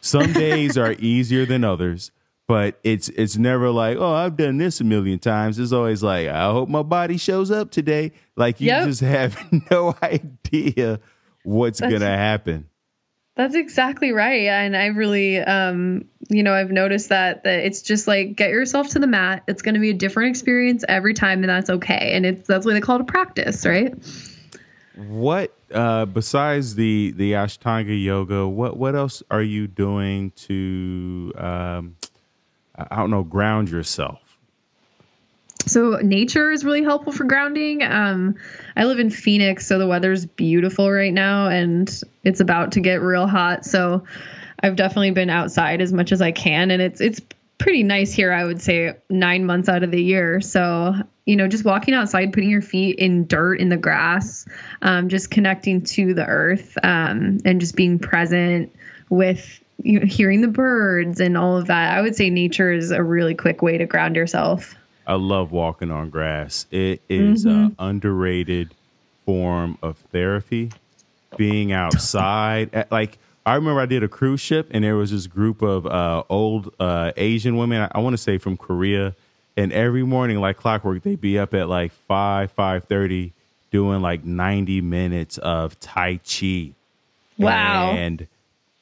Some 0.03 0.33
days 0.45 0.77
are 0.77 0.93
easier 0.99 1.47
than 1.47 1.65
others 1.65 2.11
but 2.47 2.79
it's 2.85 3.09
it's 3.09 3.39
never 3.39 3.71
like 3.71 3.97
oh 3.97 4.13
i've 4.13 4.37
done 4.37 4.59
this 4.59 4.79
a 4.83 4.85
million 4.85 5.19
times. 5.19 5.59
It's 5.59 5.73
always 5.73 6.03
like 6.03 6.29
i 6.29 6.45
hope 6.51 6.69
my 6.69 6.83
body 6.83 7.17
shows 7.17 7.51
up 7.51 7.71
today. 7.71 8.13
Like 8.37 8.61
you 8.61 8.67
yep. 8.67 8.87
just 8.87 9.01
have 9.17 9.43
no 9.71 9.97
idea 10.03 11.01
what's 11.43 11.81
that's, 11.81 11.91
gonna 11.91 12.05
happen 12.05 12.69
that's 13.37 13.55
exactly 13.55 14.13
right 14.13 14.47
and 14.47 14.77
i 14.77 14.87
really 14.87 15.39
um 15.39 16.05
you 16.29 16.43
know 16.43 16.53
i've 16.53 16.71
noticed 16.71 17.09
that 17.09 17.45
that 17.45 17.61
it's 17.61 17.83
just 17.83 18.07
like 18.07 18.35
get 18.37 18.51
yourself 18.51 18.89
to 18.89 18.99
the 18.99 19.07
mat 19.07 19.43
it's 19.49 19.63
going 19.63 19.75
to 19.75 19.81
be 19.81 19.91
a 19.91 19.95
different 19.95 20.31
experience 20.31 20.85
every 20.89 21.15
time 21.15 21.43
and 21.43 21.51
that's 21.51 21.71
okay 21.71 22.13
and 22.15 22.25
it's 22.25 22.47
that's 22.47 22.65
why 22.65 22.73
they 22.73 22.81
call 22.81 22.97
it 22.97 23.03
a 23.03 23.05
practice 23.05 23.67
right 23.67 23.95
what 24.97 25.53
uh, 25.73 26.05
besides 26.05 26.77
the 26.77 27.13
the 27.17 27.33
ashtanga 27.33 28.01
yoga 28.01 28.47
what 28.47 28.77
what 28.77 28.95
else 28.95 29.23
are 29.31 29.43
you 29.43 29.67
doing 29.67 30.31
to 30.33 31.33
um, 31.37 31.97
I 32.77 32.97
don't 32.97 33.11
know, 33.11 33.23
ground 33.23 33.71
yourself? 33.71 34.21
So 35.67 35.99
nature 36.03 36.51
is 36.51 36.65
really 36.65 36.83
helpful 36.83 37.13
for 37.13 37.25
grounding. 37.25 37.83
Um, 37.83 38.37
I 38.77 38.85
live 38.85 38.99
in 38.99 39.11
Phoenix, 39.11 39.67
so 39.67 39.79
the 39.79 39.87
weather's 39.87 40.27
beautiful 40.27 40.91
right 40.91 41.13
now, 41.13 41.49
and 41.49 41.91
it's 42.23 42.41
about 42.41 42.73
to 42.73 42.81
get 42.81 43.01
real 43.01 43.27
hot. 43.27 43.65
So 43.65 44.05
I've 44.63 44.77
definitely 44.77 45.13
been 45.13 45.31
outside 45.31 45.81
as 45.81 45.93
much 45.93 46.13
as 46.13 46.21
I 46.21 46.33
can, 46.33 46.71
and 46.71 46.83
it's 46.83 47.01
it's 47.01 47.21
pretty 47.59 47.83
nice 47.83 48.13
here. 48.13 48.33
I 48.33 48.45
would 48.45 48.61
say 48.61 48.95
nine 49.09 49.47
months 49.47 49.69
out 49.69 49.83
of 49.83 49.91
the 49.91 50.03
year. 50.03 50.41
So 50.41 50.95
you 51.25 51.37
know, 51.37 51.49
just 51.49 51.65
walking 51.65 51.95
outside, 51.95 52.33
putting 52.35 52.51
your 52.51 52.63
feet 52.63 52.99
in 52.99 53.27
dirt 53.27 53.55
in 53.55 53.71
the 53.71 53.79
grass, 53.79 54.47
um, 54.83 55.09
just 55.09 55.31
connecting 55.31 55.83
to 55.83 56.13
the 56.13 56.27
earth, 56.27 56.77
um, 56.83 57.39
and 57.45 57.61
just 57.61 57.77
being 57.77 57.99
present 57.99 58.75
with 59.09 59.61
you 59.83 60.01
know, 60.01 60.07
hearing 60.07 60.43
the 60.43 60.49
birds 60.49 61.21
and 61.21 61.39
all 61.39 61.57
of 61.57 61.67
that. 61.69 61.97
I 61.97 62.03
would 62.03 62.15
say 62.15 62.29
nature 62.29 62.73
is 62.73 62.91
a 62.91 63.03
really 63.03 63.35
quick 63.35 63.63
way 63.63 63.79
to 63.79 63.87
ground 63.87 64.17
yourself. 64.17 64.75
I 65.07 65.15
love 65.15 65.53
walking 65.53 65.91
on 65.91 66.11
grass. 66.11 66.67
It 66.71 67.03
is 67.09 67.45
mm-hmm. 67.45 67.57
an 67.57 67.77
underrated 67.79 68.75
form 69.25 69.79
of 69.83 69.99
therapy. 70.13 70.71
Being 71.37 71.73
outside, 71.73 72.87
like 72.93 73.19
I 73.45 73.57
remember, 73.57 73.81
I 73.81 73.87
did 73.87 74.05
a 74.05 74.09
cruise 74.09 74.41
ship, 74.41 74.69
and 74.71 74.85
there 74.85 74.95
was 74.95 75.11
this 75.11 75.27
group 75.27 75.63
of 75.63 75.85
uh, 75.85 76.23
old 76.29 76.73
uh, 76.79 77.11
Asian 77.17 77.57
women. 77.57 77.83
I, 77.83 77.91
I 77.93 77.99
want 77.99 78.15
to 78.15 78.19
say 78.23 78.39
from 78.39 78.57
Korea, 78.57 79.17
and 79.57 79.73
every 79.73 80.05
morning, 80.05 80.41
like 80.41 80.57
clockwork, 80.57 81.03
they'd 81.03 81.21
be 81.21 81.37
up 81.37 81.53
at 81.53 81.69
like 81.69 81.91
five, 81.93 82.53
five 82.53 82.85
thirty, 82.85 83.33
doing 83.73 84.01
like 84.01 84.25
ninety 84.25 84.81
minutes 84.81 85.37
of 85.39 85.79
Tai 85.81 86.19
Chi. 86.19 86.71
Wow! 87.37 87.91
And 87.91 88.29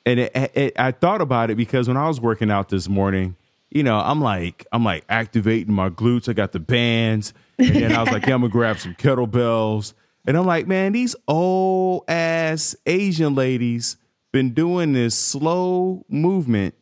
and 0.05 0.21
it, 0.21 0.33
it, 0.55 0.73
I 0.79 0.93
thought 0.93 1.23
about 1.23 1.51
it 1.51 1.57
because 1.57 1.89
when 1.89 1.97
I 1.97 2.07
was 2.07 2.21
working 2.21 2.51
out 2.51 2.69
this 2.69 2.87
morning, 2.87 3.35
you 3.75 3.83
know, 3.83 3.99
I'm 3.99 4.21
like, 4.21 4.67
I'm 4.73 4.85
like 4.85 5.05
activating 5.09 5.73
my 5.73 5.91
glutes. 5.91 6.29
I 6.29 6.33
got 6.33 6.53
the 6.53 6.61
bands, 6.61 7.33
and 7.59 7.75
then 7.75 7.93
I 7.93 8.01
was 8.01 8.11
like, 8.11 8.27
yeah, 8.27 8.35
I'm 8.35 8.43
gonna 8.43 8.53
grab 8.53 8.79
some 8.79 8.95
kettlebells, 8.95 9.95
and 10.27 10.37
I'm 10.37 10.47
like, 10.47 10.67
man, 10.67 10.93
these 10.93 11.17
old 11.27 12.05
ass 12.09 12.77
Asian 12.87 13.35
ladies 13.35 13.97
been 14.33 14.55
doing 14.55 14.93
this 14.93 15.17
slow 15.17 16.05
movement 16.09 16.75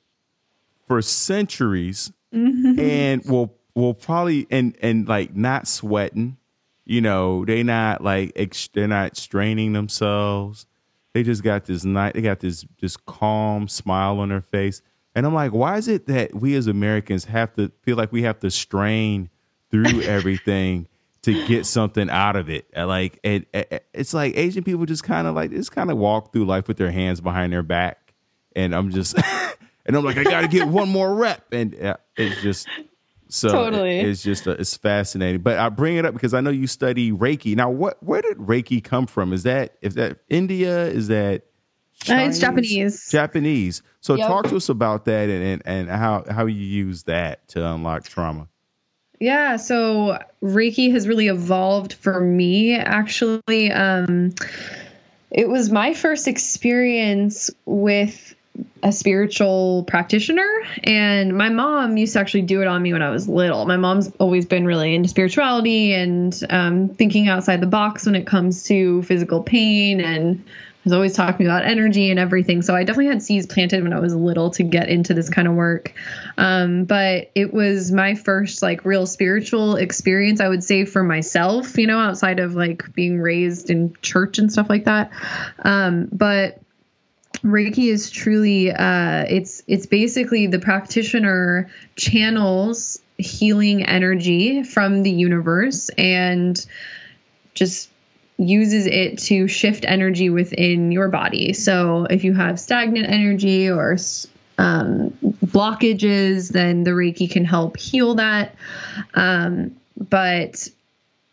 for 0.86 1.00
centuries, 1.02 2.12
mm-hmm. 2.34 2.78
and 2.78 3.24
will 3.24 3.54
will 3.74 3.94
probably 3.94 4.46
and 4.50 4.76
and 4.82 5.08
like 5.08 5.34
not 5.34 5.68
sweating. 5.68 6.36
You 6.84 7.00
know, 7.00 7.44
they 7.44 7.62
not 7.62 8.02
like 8.02 8.32
ex- 8.34 8.68
they're 8.68 8.88
not 8.88 9.16
straining 9.16 9.74
themselves 9.74 10.66
they 11.12 11.22
just 11.22 11.42
got 11.42 11.64
this 11.64 11.84
night. 11.84 12.14
They 12.14 12.22
got 12.22 12.40
this 12.40 12.64
this 12.80 12.96
calm 12.96 13.68
smile 13.68 14.18
on 14.18 14.28
their 14.28 14.40
face, 14.40 14.82
and 15.14 15.26
I'm 15.26 15.34
like, 15.34 15.52
why 15.52 15.76
is 15.76 15.88
it 15.88 16.06
that 16.06 16.34
we 16.34 16.54
as 16.54 16.66
Americans 16.66 17.24
have 17.24 17.54
to 17.54 17.70
feel 17.82 17.96
like 17.96 18.12
we 18.12 18.22
have 18.22 18.38
to 18.40 18.50
strain 18.50 19.30
through 19.70 20.00
everything 20.02 20.88
to 21.22 21.46
get 21.46 21.66
something 21.66 22.08
out 22.08 22.36
of 22.36 22.48
it? 22.48 22.66
Uh, 22.76 22.86
like, 22.86 23.18
it, 23.22 23.48
it 23.52 23.86
it's 23.92 24.14
like 24.14 24.36
Asian 24.36 24.64
people 24.64 24.86
just 24.86 25.04
kind 25.04 25.26
of 25.26 25.34
like 25.34 25.50
just 25.50 25.72
kind 25.72 25.90
of 25.90 25.98
walk 25.98 26.32
through 26.32 26.44
life 26.44 26.68
with 26.68 26.76
their 26.76 26.92
hands 26.92 27.20
behind 27.20 27.52
their 27.52 27.62
back, 27.62 28.14
and 28.54 28.74
I'm 28.74 28.90
just. 28.90 29.16
and 29.86 29.96
I'm 29.96 30.04
like, 30.04 30.18
I 30.18 30.24
got 30.24 30.42
to 30.42 30.48
get 30.48 30.68
one 30.68 30.88
more 30.88 31.14
rep, 31.14 31.52
and 31.52 31.74
uh, 31.82 31.96
it's 32.16 32.40
just 32.42 32.68
so 33.28 33.48
totally. 33.48 34.00
It, 34.00 34.08
it's 34.08 34.22
just 34.22 34.46
a, 34.46 34.52
it's 34.52 34.76
fascinating. 34.76 35.40
But 35.40 35.58
I 35.58 35.68
bring 35.68 35.96
it 35.96 36.04
up 36.04 36.14
because 36.14 36.34
I 36.34 36.40
know 36.40 36.50
you 36.50 36.66
study 36.66 37.12
Reiki. 37.12 37.56
Now, 37.56 37.70
what 37.70 38.02
where 38.02 38.22
did 38.22 38.38
Reiki 38.38 38.82
come 38.82 39.06
from? 39.06 39.32
Is 39.32 39.44
that 39.44 39.76
is 39.80 39.94
that 39.94 40.18
India? 40.28 40.86
Is 40.86 41.08
that 41.08 41.44
Chinese? 42.02 42.26
Uh, 42.26 42.28
it's 42.28 42.38
Japanese. 42.38 43.10
Japanese. 43.10 43.82
So 44.00 44.14
yep. 44.14 44.28
talk 44.28 44.46
to 44.48 44.56
us 44.56 44.68
about 44.68 45.04
that 45.04 45.28
and, 45.28 45.42
and 45.42 45.62
and 45.64 45.90
how 45.90 46.24
how 46.28 46.46
you 46.46 46.64
use 46.64 47.04
that 47.04 47.46
to 47.48 47.64
unlock 47.64 48.04
trauma. 48.04 48.48
Yeah, 49.18 49.56
so 49.56 50.18
Reiki 50.42 50.92
has 50.92 51.06
really 51.06 51.28
evolved 51.28 51.92
for 51.92 52.20
me 52.20 52.74
actually. 52.74 53.70
Um 53.70 54.34
it 55.30 55.48
was 55.48 55.70
my 55.70 55.94
first 55.94 56.26
experience 56.26 57.50
with 57.64 58.34
a 58.82 58.92
spiritual 58.92 59.84
practitioner 59.84 60.48
and 60.82 61.36
my 61.36 61.48
mom 61.48 61.96
used 61.96 62.14
to 62.14 62.18
actually 62.18 62.42
do 62.42 62.60
it 62.60 62.66
on 62.66 62.82
me 62.82 62.92
when 62.92 63.00
i 63.00 63.08
was 63.08 63.28
little 63.28 63.64
my 63.64 63.76
mom's 63.76 64.10
always 64.18 64.44
been 64.44 64.66
really 64.66 64.94
into 64.94 65.08
spirituality 65.08 65.94
and 65.94 66.42
um, 66.50 66.88
thinking 66.88 67.28
outside 67.28 67.60
the 67.60 67.66
box 67.66 68.06
when 68.06 68.16
it 68.16 68.26
comes 68.26 68.64
to 68.64 69.02
physical 69.02 69.42
pain 69.42 70.00
and 70.00 70.44
was 70.84 70.92
always 70.92 71.14
talking 71.14 71.46
about 71.46 71.64
energy 71.64 72.10
and 72.10 72.18
everything. 72.18 72.62
So 72.62 72.74
i 72.74 72.84
definitely 72.84 73.08
had 73.08 73.22
seeds 73.22 73.46
planted 73.46 73.82
when 73.82 73.92
i 73.92 74.00
was 74.00 74.14
little 74.14 74.50
to 74.50 74.62
get 74.62 74.88
into 74.88 75.14
this 75.14 75.28
kind 75.28 75.46
of 75.46 75.54
work. 75.54 75.92
Um, 76.38 76.84
but 76.84 77.30
it 77.34 77.52
was 77.52 77.92
my 77.92 78.14
first 78.14 78.62
like 78.62 78.84
real 78.84 79.06
spiritual 79.06 79.76
experience 79.76 80.40
i 80.40 80.48
would 80.48 80.64
say 80.64 80.84
for 80.84 81.02
myself 81.02 81.76
you 81.78 81.86
know 81.86 81.98
outside 81.98 82.40
of 82.40 82.54
like 82.54 82.92
being 82.94 83.20
raised 83.20 83.70
in 83.70 83.94
church 84.02 84.38
and 84.38 84.52
stuff 84.52 84.68
like 84.68 84.84
that. 84.84 85.10
Um, 85.60 86.08
but 86.12 86.60
Reiki 87.42 87.90
is 87.90 88.10
truly 88.10 88.70
uh, 88.70 89.24
it's 89.28 89.62
it's 89.66 89.86
basically 89.86 90.46
the 90.46 90.58
practitioner 90.58 91.70
channels 91.96 93.00
healing 93.18 93.84
energy 93.84 94.62
from 94.62 95.02
the 95.02 95.10
universe 95.10 95.90
and 95.90 96.64
just 97.54 97.90
uses 98.40 98.86
it 98.86 99.18
to 99.18 99.46
shift 99.46 99.84
energy 99.86 100.30
within 100.30 100.90
your 100.90 101.08
body. 101.08 101.52
So 101.52 102.06
if 102.08 102.24
you 102.24 102.32
have 102.34 102.58
stagnant 102.58 103.08
energy 103.08 103.68
or 103.70 103.98
um, 104.56 105.10
blockages, 105.44 106.48
then 106.48 106.84
the 106.84 106.92
Reiki 106.92 107.30
can 107.30 107.44
help 107.44 107.76
heal 107.76 108.14
that. 108.14 108.54
Um, 109.14 109.76
but 110.08 110.68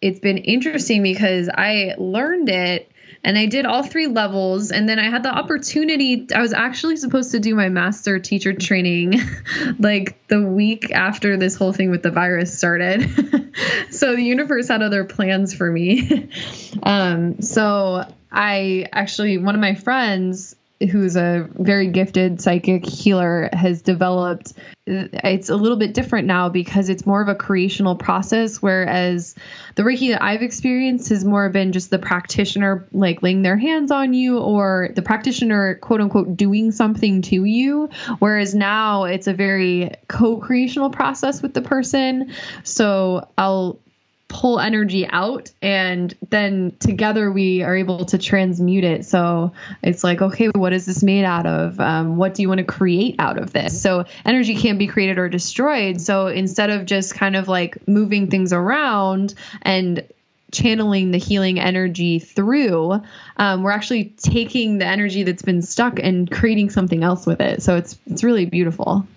it's 0.02 0.20
been 0.20 0.38
interesting 0.38 1.02
because 1.02 1.50
I 1.50 1.96
learned 1.98 2.50
it 2.50 2.92
and 3.24 3.38
I 3.38 3.46
did 3.46 3.66
all 3.66 3.84
three 3.84 4.08
levels. 4.08 4.72
And 4.72 4.88
then 4.88 5.00
I 5.00 5.10
had 5.10 5.24
the 5.24 5.30
opportunity. 5.30 6.28
I 6.34 6.42
was 6.42 6.54
actually 6.54 6.98
supposed 6.98 7.32
to 7.32 7.40
do 7.40 7.56
my 7.56 7.70
master 7.70 8.20
teacher 8.20 8.54
training 8.54 9.22
like 9.80 10.28
the 10.28 10.42
week 10.42 10.92
after 10.92 11.38
this 11.38 11.56
whole 11.56 11.74
thing 11.74 11.92
with 11.92 12.04
the 12.04 12.12
virus 12.12 12.58
started. 12.58 13.54
so 13.92 14.16
the 14.16 14.24
universe 14.24 14.68
had 14.68 14.82
other 14.82 15.04
plans 15.04 15.54
for 15.54 15.72
me. 15.72 16.30
um, 16.84 17.42
so 17.42 18.04
I 18.32 18.88
actually, 18.92 19.38
one 19.38 19.56
of 19.56 19.62
my 19.62 19.76
friends 19.76 20.56
who's 20.92 21.16
a 21.16 21.48
very 21.56 21.88
gifted 21.88 22.40
psychic 22.42 22.86
healer 22.86 23.50
has 23.54 23.82
developed 23.82 24.54
it's 24.86 25.50
a 25.50 25.56
little 25.56 25.78
bit 25.78 25.94
different 25.94 26.28
now 26.28 26.48
because 26.48 26.88
it's 26.88 27.06
more 27.06 27.22
of 27.22 27.28
a 27.28 27.36
creational 27.36 27.96
process 27.96 28.62
whereas 28.62 29.36
the 29.76 29.84
reiki 29.84 30.10
that 30.12 30.24
i've 30.24 30.42
experienced 30.42 31.10
has 31.10 31.26
more 31.26 31.50
been 31.50 31.72
just 31.72 31.90
the 31.90 32.00
practitioner 32.00 32.88
like 32.94 33.22
laying 33.24 33.42
their 33.42 33.58
hands 33.58 33.92
on 33.92 34.14
you 34.14 34.38
or 34.38 34.90
the 34.96 35.02
practitioner 35.02 35.76
quote 35.76 36.00
unquote 36.00 36.38
doing 36.38 36.72
something 36.72 37.22
to 37.22 37.44
you 37.44 37.90
whereas 38.20 38.54
now 38.56 39.04
it's 39.04 39.28
a 39.28 39.34
very 39.34 39.92
co-creational 40.08 40.90
process 40.90 41.42
with 41.42 41.54
the 41.54 41.62
person. 41.62 42.32
So 42.64 43.28
i'll 43.38 43.80
pull 44.28 44.60
energy 44.60 45.08
out 45.08 45.52
and 45.62 46.14
then 46.30 46.76
together 46.80 47.32
we 47.32 47.64
are 47.64 47.76
able 47.76 48.06
to 48.06 48.18
transmute 48.18 48.84
it. 48.84 49.06
So 49.06 49.54
it's 49.82 50.04
like 50.04 50.22
okay 50.22 50.50
what 50.50 50.74
is 50.74 50.86
this 50.86 51.04
made 51.04 51.24
out 51.24 51.46
of? 51.46 51.80
Um, 51.80 52.18
what 52.18 52.34
do 52.34 52.42
you 52.42 52.50
want 52.50 52.60
to 52.60 52.66
create 52.66 53.16
out 53.20 53.38
of 53.38 53.54
this? 53.54 53.82
So 53.82 54.06
energy 54.26 54.56
can't 54.56 54.80
be 54.80 54.88
created 54.88 55.18
or 55.18 55.30
destroyed. 55.30 56.02
So 56.02 56.28
instead 56.28 56.70
of 56.70 56.86
just 56.86 57.16
kind 57.16 57.36
of 57.36 57.48
like 57.48 57.88
moving 57.88 58.30
things 58.30 58.52
around 58.52 59.34
and 59.62 60.06
channeling 60.52 61.12
the 61.12 61.18
healing 61.18 61.60
energy 61.60 62.20
through 62.20 63.02
um, 63.38 63.64
we're 63.64 63.72
actually 63.72 64.06
taking 64.18 64.78
the 64.78 64.86
energy 64.86 65.24
that's 65.24 65.42
been 65.42 65.62
stuck 65.62 66.00
and 66.00 66.32
creating 66.32 66.70
something 66.70 67.04
else 67.04 67.26
with 67.26 67.42
it. 67.42 67.62
So 67.62 67.76
it's 67.76 67.98
it's 68.08 68.24
really 68.24 68.46
beautiful. 68.46 69.08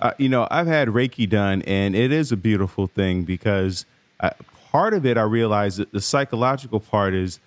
Uh, 0.00 0.12
you 0.16 0.30
know 0.30 0.48
i've 0.50 0.66
had 0.66 0.88
reiki 0.88 1.28
done 1.28 1.60
and 1.66 1.94
it 1.94 2.10
is 2.10 2.32
a 2.32 2.38
beautiful 2.38 2.86
thing 2.86 3.22
because 3.24 3.84
uh, 4.24 4.30
part 4.70 4.94
of 4.94 5.06
it, 5.06 5.16
I 5.16 5.22
realized 5.22 5.78
that 5.78 5.92
the 5.92 6.00
psychological 6.00 6.80
part 6.80 7.14
is 7.14 7.38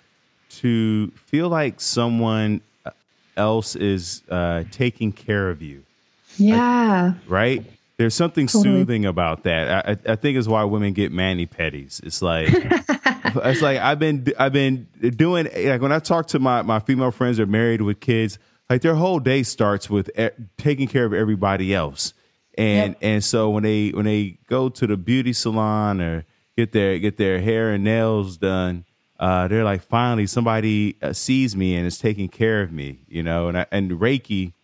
to 0.50 1.10
feel 1.26 1.48
like 1.48 1.80
someone 1.80 2.60
else 3.36 3.76
is 3.76 4.22
uh, 4.28 4.64
taking 4.70 5.12
care 5.12 5.50
of 5.50 5.62
you. 5.62 5.84
Yeah. 6.36 7.12
Like, 7.14 7.30
right? 7.30 7.64
There's 7.96 8.14
something 8.14 8.46
totally. 8.46 8.62
soothing 8.80 9.06
about 9.06 9.42
that. 9.42 9.86
I, 9.88 10.12
I 10.12 10.16
think 10.16 10.36
is 10.36 10.48
why 10.48 10.62
women 10.64 10.92
get 10.92 11.10
mani 11.10 11.46
pedis. 11.46 12.00
It's 12.04 12.22
like 12.22 12.48
it's 12.52 13.60
like 13.60 13.78
I've 13.78 13.98
been 13.98 14.24
I've 14.38 14.52
been 14.52 14.86
doing 15.16 15.48
like 15.52 15.82
when 15.82 15.90
I 15.90 15.98
talk 15.98 16.28
to 16.28 16.38
my 16.38 16.62
my 16.62 16.78
female 16.78 17.10
friends 17.10 17.38
that 17.38 17.44
are 17.44 17.46
married 17.46 17.82
with 17.82 17.98
kids, 17.98 18.38
like 18.70 18.82
their 18.82 18.94
whole 18.94 19.18
day 19.18 19.42
starts 19.42 19.90
with 19.90 20.10
e- 20.16 20.30
taking 20.58 20.86
care 20.86 21.04
of 21.04 21.12
everybody 21.12 21.74
else. 21.74 22.14
And 22.56 22.92
yep. 22.92 22.98
and 23.02 23.24
so 23.24 23.50
when 23.50 23.64
they 23.64 23.88
when 23.90 24.04
they 24.04 24.38
go 24.46 24.68
to 24.68 24.86
the 24.86 24.96
beauty 24.96 25.32
salon 25.32 26.00
or 26.00 26.24
get 26.58 26.72
their 26.72 26.98
get 26.98 27.16
their 27.16 27.40
hair 27.40 27.70
and 27.70 27.84
nails 27.84 28.36
done, 28.36 28.84
uh, 29.20 29.46
they're 29.46 29.62
like, 29.62 29.80
finally, 29.80 30.26
somebody 30.26 30.96
uh, 31.00 31.12
sees 31.12 31.54
me 31.54 31.76
and 31.76 31.86
is 31.86 31.98
taking 31.98 32.28
care 32.28 32.62
of 32.62 32.72
me, 32.72 32.98
you 33.06 33.22
know. 33.22 33.46
And 33.46 33.58
I, 33.58 33.66
and 33.70 33.92
Reiki, 33.92 34.54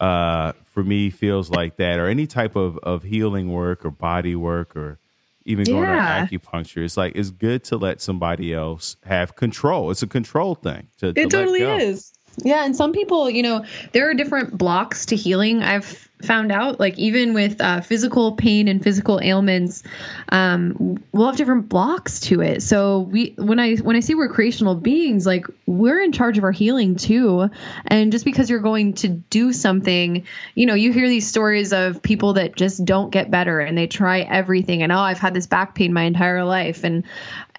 uh, 0.00 0.52
for 0.64 0.82
me, 0.82 1.10
feels 1.10 1.48
like 1.48 1.76
that, 1.76 2.00
or 2.00 2.08
any 2.08 2.26
type 2.26 2.56
of 2.56 2.76
of 2.78 3.04
healing 3.04 3.52
work 3.52 3.84
or 3.84 3.92
body 3.92 4.34
work 4.34 4.76
or 4.76 4.98
even 5.44 5.64
going 5.64 5.84
yeah. 5.84 6.26
to 6.26 6.38
acupuncture. 6.38 6.84
It's 6.84 6.96
like 6.96 7.14
it's 7.14 7.30
good 7.30 7.62
to 7.64 7.76
let 7.76 8.00
somebody 8.00 8.52
else 8.52 8.96
have 9.04 9.36
control. 9.36 9.92
It's 9.92 10.02
a 10.02 10.08
control 10.08 10.56
thing. 10.56 10.88
To, 10.98 11.08
it 11.08 11.14
to 11.14 11.28
totally 11.28 11.62
is. 11.62 12.12
Yeah, 12.44 12.64
and 12.64 12.74
some 12.74 12.92
people, 12.92 13.30
you 13.30 13.42
know, 13.42 13.64
there 13.92 14.08
are 14.10 14.14
different 14.14 14.56
blocks 14.56 15.06
to 15.06 15.16
healing. 15.16 15.62
I've 15.62 16.07
found 16.22 16.50
out 16.50 16.80
like 16.80 16.98
even 16.98 17.32
with 17.32 17.60
uh, 17.60 17.80
physical 17.80 18.32
pain 18.32 18.68
and 18.68 18.82
physical 18.82 19.20
ailments 19.22 19.82
um, 20.30 20.98
we'll 21.12 21.26
have 21.26 21.36
different 21.36 21.68
blocks 21.68 22.20
to 22.20 22.40
it. 22.40 22.62
So 22.62 23.00
we 23.00 23.34
when 23.36 23.58
i 23.58 23.76
when 23.76 23.96
i 23.96 24.00
say 24.00 24.14
we're 24.14 24.28
creational 24.28 24.74
beings 24.74 25.26
like 25.26 25.46
we're 25.66 26.00
in 26.02 26.12
charge 26.12 26.38
of 26.38 26.44
our 26.44 26.52
healing 26.52 26.96
too. 26.96 27.48
And 27.86 28.12
just 28.12 28.24
because 28.24 28.50
you're 28.50 28.60
going 28.60 28.94
to 28.94 29.08
do 29.08 29.52
something 29.52 30.24
you 30.54 30.66
know 30.66 30.74
you 30.74 30.92
hear 30.92 31.08
these 31.08 31.26
stories 31.26 31.72
of 31.72 32.02
people 32.02 32.32
that 32.34 32.56
just 32.56 32.84
don't 32.84 33.10
get 33.10 33.30
better 33.30 33.60
and 33.60 33.76
they 33.76 33.86
try 33.86 34.20
everything 34.20 34.82
and 34.82 34.92
oh 34.92 34.98
i've 34.98 35.18
had 35.18 35.34
this 35.34 35.46
back 35.46 35.74
pain 35.74 35.92
my 35.92 36.02
entire 36.02 36.44
life. 36.44 36.84
And 36.84 37.04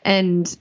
and 0.04 0.58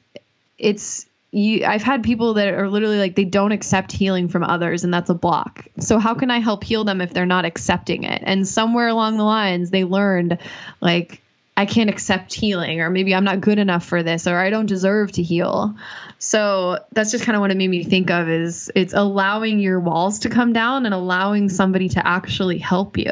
it's 0.58 1.06
you 1.30 1.64
I've 1.64 1.82
had 1.82 2.02
people 2.02 2.34
that 2.34 2.48
are 2.48 2.68
literally 2.68 2.98
like 2.98 3.14
they 3.14 3.24
don't 3.24 3.52
accept 3.52 3.92
healing 3.92 4.28
from 4.28 4.42
others 4.42 4.84
and 4.84 4.92
that's 4.92 5.10
a 5.10 5.14
block. 5.14 5.66
So 5.78 5.98
how 5.98 6.14
can 6.14 6.30
I 6.30 6.38
help 6.38 6.64
heal 6.64 6.84
them 6.84 7.00
if 7.00 7.12
they're 7.12 7.26
not 7.26 7.44
accepting 7.44 8.04
it? 8.04 8.22
And 8.24 8.48
somewhere 8.48 8.88
along 8.88 9.18
the 9.18 9.24
lines 9.24 9.70
they 9.70 9.84
learned 9.84 10.38
like 10.80 11.20
I 11.56 11.66
can't 11.66 11.90
accept 11.90 12.32
healing 12.32 12.80
or 12.80 12.88
maybe 12.88 13.14
I'm 13.14 13.24
not 13.24 13.40
good 13.40 13.58
enough 13.58 13.84
for 13.84 14.02
this 14.02 14.26
or 14.26 14.38
I 14.38 14.48
don't 14.48 14.66
deserve 14.66 15.12
to 15.12 15.22
heal. 15.22 15.74
So 16.18 16.78
that's 16.92 17.10
just 17.10 17.24
kind 17.24 17.34
of 17.36 17.40
what 17.40 17.50
it 17.50 17.56
made 17.56 17.68
me 17.68 17.82
think 17.82 18.10
of 18.10 18.28
is 18.28 18.70
it's 18.74 18.94
allowing 18.94 19.58
your 19.58 19.80
walls 19.80 20.20
to 20.20 20.30
come 20.30 20.52
down 20.52 20.86
and 20.86 20.94
allowing 20.94 21.48
somebody 21.48 21.88
to 21.90 22.06
actually 22.06 22.58
help 22.58 22.96
you. 22.96 23.10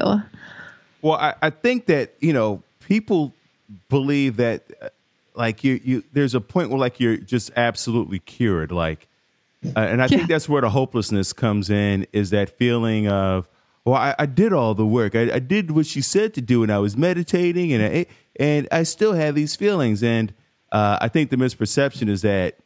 Well, 1.02 1.18
I, 1.18 1.34
I 1.42 1.50
think 1.50 1.86
that, 1.86 2.14
you 2.20 2.32
know, 2.32 2.62
people 2.80 3.32
believe 3.88 4.36
that 4.36 4.62
uh, 4.80 4.88
like 5.36 5.62
you 5.62 5.80
you 5.84 6.04
there's 6.12 6.34
a 6.34 6.40
point 6.40 6.70
where 6.70 6.78
like 6.78 6.98
you're 6.98 7.16
just 7.16 7.50
absolutely 7.56 8.18
cured 8.18 8.72
like 8.72 9.06
uh, 9.64 9.80
and 9.80 10.00
i 10.02 10.04
yeah. 10.04 10.18
think 10.18 10.28
that's 10.28 10.48
where 10.48 10.62
the 10.62 10.70
hopelessness 10.70 11.32
comes 11.32 11.70
in 11.70 12.06
is 12.12 12.30
that 12.30 12.50
feeling 12.50 13.06
of 13.06 13.48
well 13.84 13.96
i, 13.96 14.14
I 14.18 14.26
did 14.26 14.52
all 14.52 14.74
the 14.74 14.86
work. 14.86 15.14
I, 15.14 15.34
I, 15.34 15.38
did 15.38 15.70
what 15.70 15.86
she 15.86 16.00
said 16.00 16.34
to 16.34 16.40
do 16.40 16.62
and 16.62 16.72
i 16.72 16.78
was 16.78 16.96
meditating 16.96 17.72
and 17.72 17.82
i 17.82 18.06
and 18.36 18.66
i 18.72 18.82
still 18.82 19.12
have 19.12 19.34
these 19.34 19.54
feelings. 19.54 20.02
And 20.02 20.32
uh, 20.72 20.98
i 21.00 21.08
think 21.08 21.30
the 21.30 21.36
misperception 21.36 22.08
is 22.08 22.22
that 22.22 22.56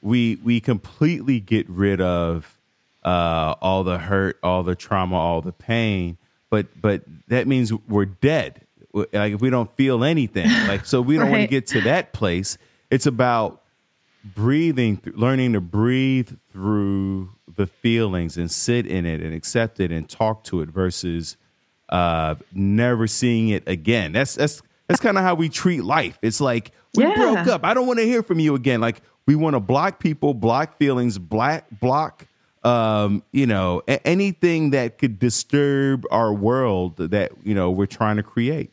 we 0.00 0.36
we 0.36 0.60
completely 0.60 1.40
get 1.40 1.68
rid 1.68 2.00
of 2.00 2.56
uh, 3.04 3.54
all 3.60 3.82
the 3.84 3.98
hurt 3.98 4.38
all 4.42 4.62
the 4.62 4.74
trauma 4.74 5.16
all 5.16 5.40
the 5.40 5.52
pain. 5.52 6.16
But 6.48 6.80
but 6.80 7.02
that 7.28 7.46
means 7.46 7.72
we're 7.72 8.06
dead 8.06 8.62
like 8.92 9.32
if 9.32 9.40
we 9.40 9.50
don't 9.50 9.74
feel 9.76 10.04
anything 10.04 10.48
like 10.68 10.84
so 10.84 11.00
we 11.00 11.16
don't 11.16 11.24
right. 11.24 11.30
want 11.30 11.42
to 11.42 11.48
get 11.48 11.66
to 11.66 11.80
that 11.80 12.12
place 12.12 12.58
it's 12.90 13.06
about 13.06 13.62
breathing 14.24 15.00
learning 15.14 15.52
to 15.52 15.60
breathe 15.60 16.30
through 16.52 17.30
the 17.56 17.66
feelings 17.66 18.36
and 18.36 18.50
sit 18.50 18.86
in 18.86 19.06
it 19.06 19.20
and 19.20 19.34
accept 19.34 19.80
it 19.80 19.90
and 19.90 20.08
talk 20.08 20.44
to 20.44 20.60
it 20.60 20.68
versus 20.68 21.36
uh 21.88 22.34
never 22.52 23.06
seeing 23.06 23.48
it 23.48 23.66
again 23.66 24.12
that's 24.12 24.34
that's 24.34 24.62
that's 24.88 25.00
kind 25.00 25.16
of 25.16 25.24
how 25.24 25.34
we 25.34 25.48
treat 25.48 25.82
life 25.82 26.18
it's 26.22 26.40
like 26.40 26.72
we 26.94 27.04
yeah. 27.04 27.14
broke 27.14 27.46
up 27.46 27.64
i 27.64 27.72
don't 27.72 27.86
want 27.86 27.98
to 27.98 28.04
hear 28.04 28.22
from 28.22 28.38
you 28.38 28.54
again 28.54 28.80
like 28.80 29.00
we 29.26 29.34
want 29.34 29.54
to 29.54 29.60
block 29.60 30.00
people 30.00 30.34
block 30.34 30.76
feelings 30.76 31.18
black 31.18 31.66
block 31.80 32.26
um, 32.62 33.22
you 33.32 33.46
know, 33.46 33.82
anything 33.88 34.70
that 34.70 34.98
could 34.98 35.18
disturb 35.18 36.04
our 36.10 36.32
world 36.32 36.96
that 36.98 37.32
you 37.42 37.54
know 37.54 37.70
we're 37.70 37.86
trying 37.86 38.16
to 38.16 38.22
create. 38.22 38.70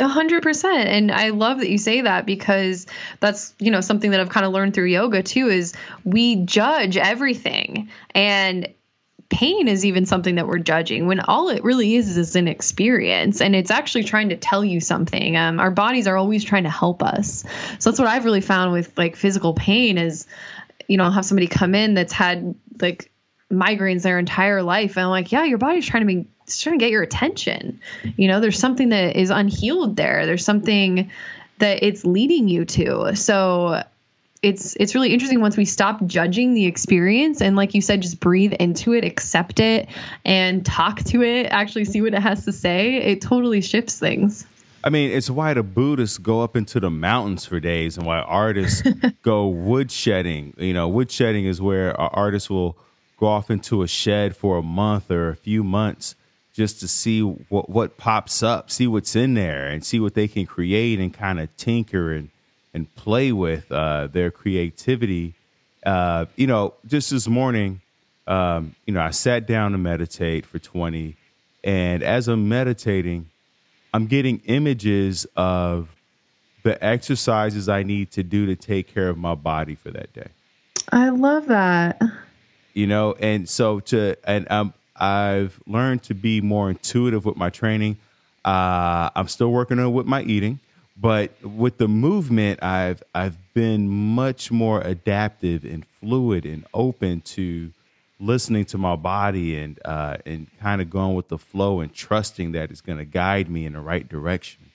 A 0.00 0.08
hundred 0.08 0.42
percent. 0.42 0.88
And 0.88 1.12
I 1.12 1.28
love 1.28 1.58
that 1.60 1.70
you 1.70 1.78
say 1.78 2.00
that 2.00 2.24
because 2.24 2.86
that's, 3.20 3.54
you 3.58 3.70
know, 3.70 3.82
something 3.82 4.10
that 4.10 4.20
I've 4.20 4.30
kind 4.30 4.46
of 4.46 4.52
learned 4.52 4.74
through 4.74 4.86
yoga 4.86 5.22
too 5.22 5.48
is 5.48 5.74
we 6.04 6.36
judge 6.36 6.96
everything. 6.96 7.90
And 8.14 8.72
pain 9.30 9.68
is 9.68 9.84
even 9.86 10.04
something 10.04 10.34
that 10.34 10.48
we're 10.48 10.58
judging 10.58 11.06
when 11.06 11.20
all 11.20 11.48
it 11.48 11.62
really 11.62 11.94
is 11.94 12.16
is 12.16 12.34
an 12.34 12.48
experience 12.48 13.40
and 13.40 13.54
it's 13.54 13.70
actually 13.70 14.02
trying 14.02 14.28
to 14.28 14.36
tell 14.36 14.64
you 14.64 14.80
something 14.80 15.36
um, 15.36 15.60
our 15.60 15.70
bodies 15.70 16.08
are 16.08 16.16
always 16.16 16.42
trying 16.42 16.64
to 16.64 16.70
help 16.70 17.00
us 17.00 17.44
so 17.78 17.90
that's 17.90 17.98
what 18.00 18.08
i've 18.08 18.24
really 18.24 18.40
found 18.40 18.72
with 18.72 18.96
like 18.98 19.14
physical 19.14 19.54
pain 19.54 19.96
is 19.98 20.26
you 20.88 20.96
know 20.96 21.04
i'll 21.04 21.12
have 21.12 21.24
somebody 21.24 21.46
come 21.46 21.76
in 21.76 21.94
that's 21.94 22.12
had 22.12 22.56
like 22.80 23.12
migraines 23.52 24.02
their 24.02 24.18
entire 24.18 24.64
life 24.64 24.96
and 24.96 25.04
i'm 25.04 25.10
like 25.10 25.30
yeah 25.30 25.44
your 25.44 25.58
body's 25.58 25.86
trying 25.86 26.02
to 26.02 26.06
be 26.06 26.26
it's 26.50 26.60
trying 26.60 26.78
to 26.78 26.84
get 26.84 26.90
your 26.90 27.02
attention. 27.02 27.80
You 28.16 28.26
know, 28.26 28.40
there's 28.40 28.58
something 28.58 28.88
that 28.88 29.16
is 29.16 29.30
unhealed 29.30 29.94
there. 29.94 30.26
There's 30.26 30.44
something 30.44 31.08
that 31.58 31.82
it's 31.82 32.04
leading 32.04 32.48
you 32.48 32.64
to. 32.64 33.14
So 33.14 33.84
it's 34.42 34.74
it's 34.80 34.94
really 34.94 35.12
interesting 35.12 35.40
once 35.40 35.56
we 35.56 35.64
stop 35.64 36.04
judging 36.06 36.54
the 36.54 36.66
experience 36.66 37.40
and 37.40 37.56
like 37.56 37.74
you 37.74 37.82
said 37.82 38.00
just 38.00 38.20
breathe 38.20 38.54
into 38.54 38.94
it 38.94 39.04
accept 39.04 39.60
it 39.60 39.86
and 40.24 40.64
talk 40.64 40.98
to 41.00 41.22
it 41.22 41.44
actually 41.50 41.84
see 41.84 42.00
what 42.00 42.14
it 42.14 42.22
has 42.22 42.46
to 42.46 42.50
say 42.50 42.96
it 42.96 43.20
totally 43.20 43.60
shifts 43.60 43.98
things 43.98 44.46
I 44.82 44.88
mean, 44.88 45.10
it's 45.10 45.28
why 45.28 45.52
the 45.52 45.62
Buddhists 45.62 46.16
go 46.16 46.40
up 46.40 46.56
into 46.56 46.80
the 46.80 46.88
mountains 46.88 47.44
for 47.44 47.60
days 47.60 47.98
and 47.98 48.06
why 48.06 48.20
artists 48.20 48.80
go 49.22 49.52
woodshedding. 49.52 50.58
You 50.58 50.72
know, 50.72 50.90
woodshedding 50.90 51.44
is 51.44 51.60
where 51.60 52.00
artists 52.00 52.48
will 52.48 52.78
go 53.18 53.26
off 53.26 53.50
into 53.50 53.82
a 53.82 53.86
shed 53.86 54.34
for 54.34 54.56
a 54.56 54.62
month 54.62 55.10
or 55.10 55.28
a 55.28 55.36
few 55.36 55.62
months 55.62 56.14
just 56.52 56.80
to 56.80 56.88
see 56.88 57.20
what 57.22 57.68
what 57.70 57.96
pops 57.96 58.42
up, 58.42 58.70
see 58.70 58.86
what's 58.86 59.14
in 59.16 59.34
there, 59.34 59.66
and 59.66 59.84
see 59.84 60.00
what 60.00 60.14
they 60.14 60.28
can 60.28 60.46
create 60.46 60.98
and 60.98 61.12
kind 61.12 61.40
of 61.40 61.54
tinker 61.56 62.12
and 62.12 62.30
and 62.74 62.92
play 62.94 63.32
with 63.32 63.70
uh, 63.72 64.06
their 64.06 64.30
creativity. 64.30 65.34
Uh, 65.84 66.26
you 66.36 66.46
know, 66.46 66.74
just 66.86 67.10
this 67.10 67.26
morning, 67.26 67.80
um, 68.26 68.74
you 68.86 68.94
know, 68.94 69.00
I 69.00 69.10
sat 69.10 69.46
down 69.46 69.72
to 69.72 69.78
meditate 69.78 70.44
for 70.46 70.58
twenty, 70.58 71.16
and 71.64 72.02
as 72.02 72.28
I'm 72.28 72.48
meditating, 72.48 73.30
I'm 73.94 74.06
getting 74.06 74.42
images 74.46 75.26
of 75.36 75.88
the 76.62 76.82
exercises 76.84 77.68
I 77.68 77.82
need 77.82 78.10
to 78.12 78.22
do 78.22 78.46
to 78.46 78.56
take 78.56 78.92
care 78.92 79.08
of 79.08 79.16
my 79.16 79.34
body 79.34 79.74
for 79.74 79.90
that 79.90 80.12
day. 80.12 80.28
I 80.92 81.08
love 81.08 81.46
that. 81.46 82.00
you 82.74 82.86
know, 82.86 83.14
and 83.18 83.48
so 83.48 83.80
to 83.80 84.16
and 84.24 84.50
um, 84.50 84.74
I've 85.00 85.60
learned 85.66 86.02
to 86.04 86.14
be 86.14 86.40
more 86.40 86.70
intuitive 86.70 87.24
with 87.24 87.36
my 87.36 87.50
training. 87.50 87.98
Uh, 88.44 89.10
I'm 89.14 89.28
still 89.28 89.50
working 89.50 89.78
on 89.78 89.92
with 89.92 90.06
my 90.06 90.22
eating, 90.22 90.60
but 90.96 91.30
with 91.42 91.78
the 91.78 91.88
movement, 91.88 92.62
I've 92.62 93.02
I've 93.14 93.36
been 93.54 93.88
much 93.88 94.50
more 94.50 94.80
adaptive 94.80 95.64
and 95.64 95.84
fluid 96.00 96.46
and 96.46 96.64
open 96.72 97.20
to 97.22 97.72
listening 98.18 98.66
to 98.66 98.78
my 98.78 98.96
body 98.96 99.58
and 99.58 99.78
uh, 99.84 100.18
and 100.26 100.46
kind 100.60 100.80
of 100.80 100.90
going 100.90 101.14
with 101.14 101.28
the 101.28 101.38
flow 101.38 101.80
and 101.80 101.92
trusting 101.92 102.52
that 102.52 102.70
it's 102.70 102.80
going 102.80 102.98
to 102.98 103.04
guide 103.04 103.48
me 103.48 103.66
in 103.66 103.72
the 103.72 103.80
right 103.80 104.08
direction. 104.08 104.69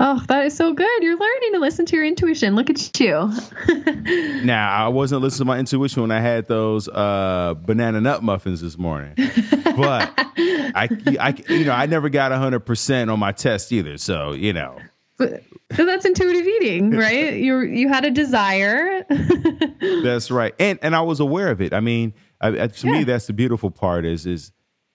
Oh, 0.00 0.22
that 0.28 0.46
is 0.46 0.56
so 0.56 0.72
good. 0.72 1.02
You're 1.02 1.18
learning 1.18 1.52
to 1.54 1.58
listen 1.58 1.84
to 1.86 1.96
your 1.96 2.04
intuition. 2.04 2.54
Look 2.54 2.70
at 2.70 3.00
you. 3.00 3.32
now, 4.44 4.86
I 4.86 4.88
wasn't 4.88 5.22
listening 5.22 5.38
to 5.38 5.44
my 5.46 5.58
intuition 5.58 6.02
when 6.02 6.12
I 6.12 6.20
had 6.20 6.46
those 6.46 6.88
uh, 6.88 7.54
banana 7.60 8.00
nut 8.00 8.22
muffins 8.22 8.60
this 8.60 8.78
morning. 8.78 9.14
but 9.16 10.12
I, 10.16 10.88
I, 11.18 11.34
you 11.48 11.64
know, 11.64 11.72
I 11.72 11.86
never 11.86 12.08
got 12.08 12.30
100% 12.30 13.12
on 13.12 13.18
my 13.18 13.32
test 13.32 13.72
either. 13.72 13.98
So, 13.98 14.32
you 14.32 14.52
know. 14.52 14.78
So 15.20 15.84
that's 15.84 16.04
intuitive 16.04 16.46
eating, 16.46 16.92
right? 16.92 17.34
you 17.34 17.58
you 17.62 17.88
had 17.88 18.04
a 18.04 18.10
desire. 18.12 19.04
that's 20.04 20.30
right. 20.30 20.54
And 20.60 20.78
and 20.80 20.94
I 20.94 21.00
was 21.00 21.18
aware 21.18 21.50
of 21.50 21.60
it. 21.60 21.72
I 21.72 21.80
mean, 21.80 22.14
I, 22.40 22.68
to 22.68 22.86
yeah. 22.86 22.92
me 22.92 23.02
that's 23.02 23.26
the 23.26 23.32
beautiful 23.32 23.72
part 23.72 24.06
is 24.06 24.26
is 24.26 24.52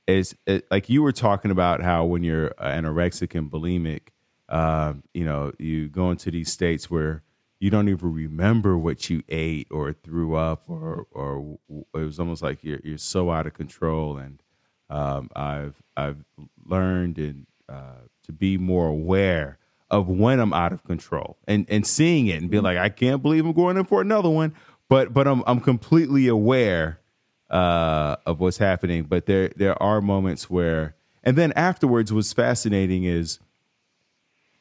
is 0.07 0.33
it, 0.47 0.65
like 0.71 0.87
you 0.87 1.03
were 1.03 1.11
talking 1.11 1.51
about 1.51 1.81
how 1.83 2.05
when 2.05 2.23
you're 2.23 2.51
anorexic 2.51 3.37
and 3.37 3.51
bulimic 3.51 4.12
uh, 4.53 4.93
you 5.15 5.25
know, 5.25 5.51
you 5.57 5.89
go 5.89 6.11
into 6.11 6.29
these 6.29 6.51
states 6.51 6.89
where 6.89 7.23
you 7.59 7.71
don't 7.71 7.89
even 7.89 8.13
remember 8.13 8.77
what 8.77 9.09
you 9.09 9.23
ate 9.27 9.67
or 9.71 9.93
threw 9.93 10.35
up, 10.35 10.69
or 10.69 11.07
or 11.11 11.57
it 11.69 11.97
was 11.97 12.19
almost 12.19 12.43
like 12.43 12.63
you're 12.63 12.79
you're 12.83 12.99
so 12.99 13.31
out 13.31 13.47
of 13.47 13.53
control. 13.55 14.17
And 14.17 14.43
um, 14.91 15.31
I've 15.35 15.81
I've 15.97 16.23
learned 16.63 17.17
and 17.17 17.47
uh, 17.67 18.05
to 18.25 18.31
be 18.31 18.59
more 18.59 18.87
aware 18.89 19.57
of 19.89 20.07
when 20.07 20.39
I'm 20.39 20.53
out 20.53 20.71
of 20.71 20.83
control 20.83 21.37
and 21.47 21.65
and 21.67 21.85
seeing 21.87 22.27
it 22.27 22.39
and 22.39 22.51
be 22.51 22.59
like, 22.59 22.77
I 22.77 22.89
can't 22.89 23.23
believe 23.23 23.47
I'm 23.47 23.53
going 23.53 23.77
in 23.77 23.85
for 23.85 24.01
another 24.01 24.29
one. 24.29 24.53
But 24.87 25.15
but 25.15 25.27
I'm 25.27 25.41
I'm 25.47 25.61
completely 25.61 26.27
aware 26.27 26.99
uh, 27.49 28.17
of 28.27 28.39
what's 28.39 28.59
happening. 28.59 29.05
But 29.05 29.25
there 29.25 29.49
there 29.55 29.81
are 29.81 29.99
moments 29.99 30.47
where, 30.47 30.95
and 31.23 31.35
then 31.35 31.53
afterwards, 31.53 32.13
what's 32.13 32.33
fascinating 32.33 33.05
is 33.05 33.39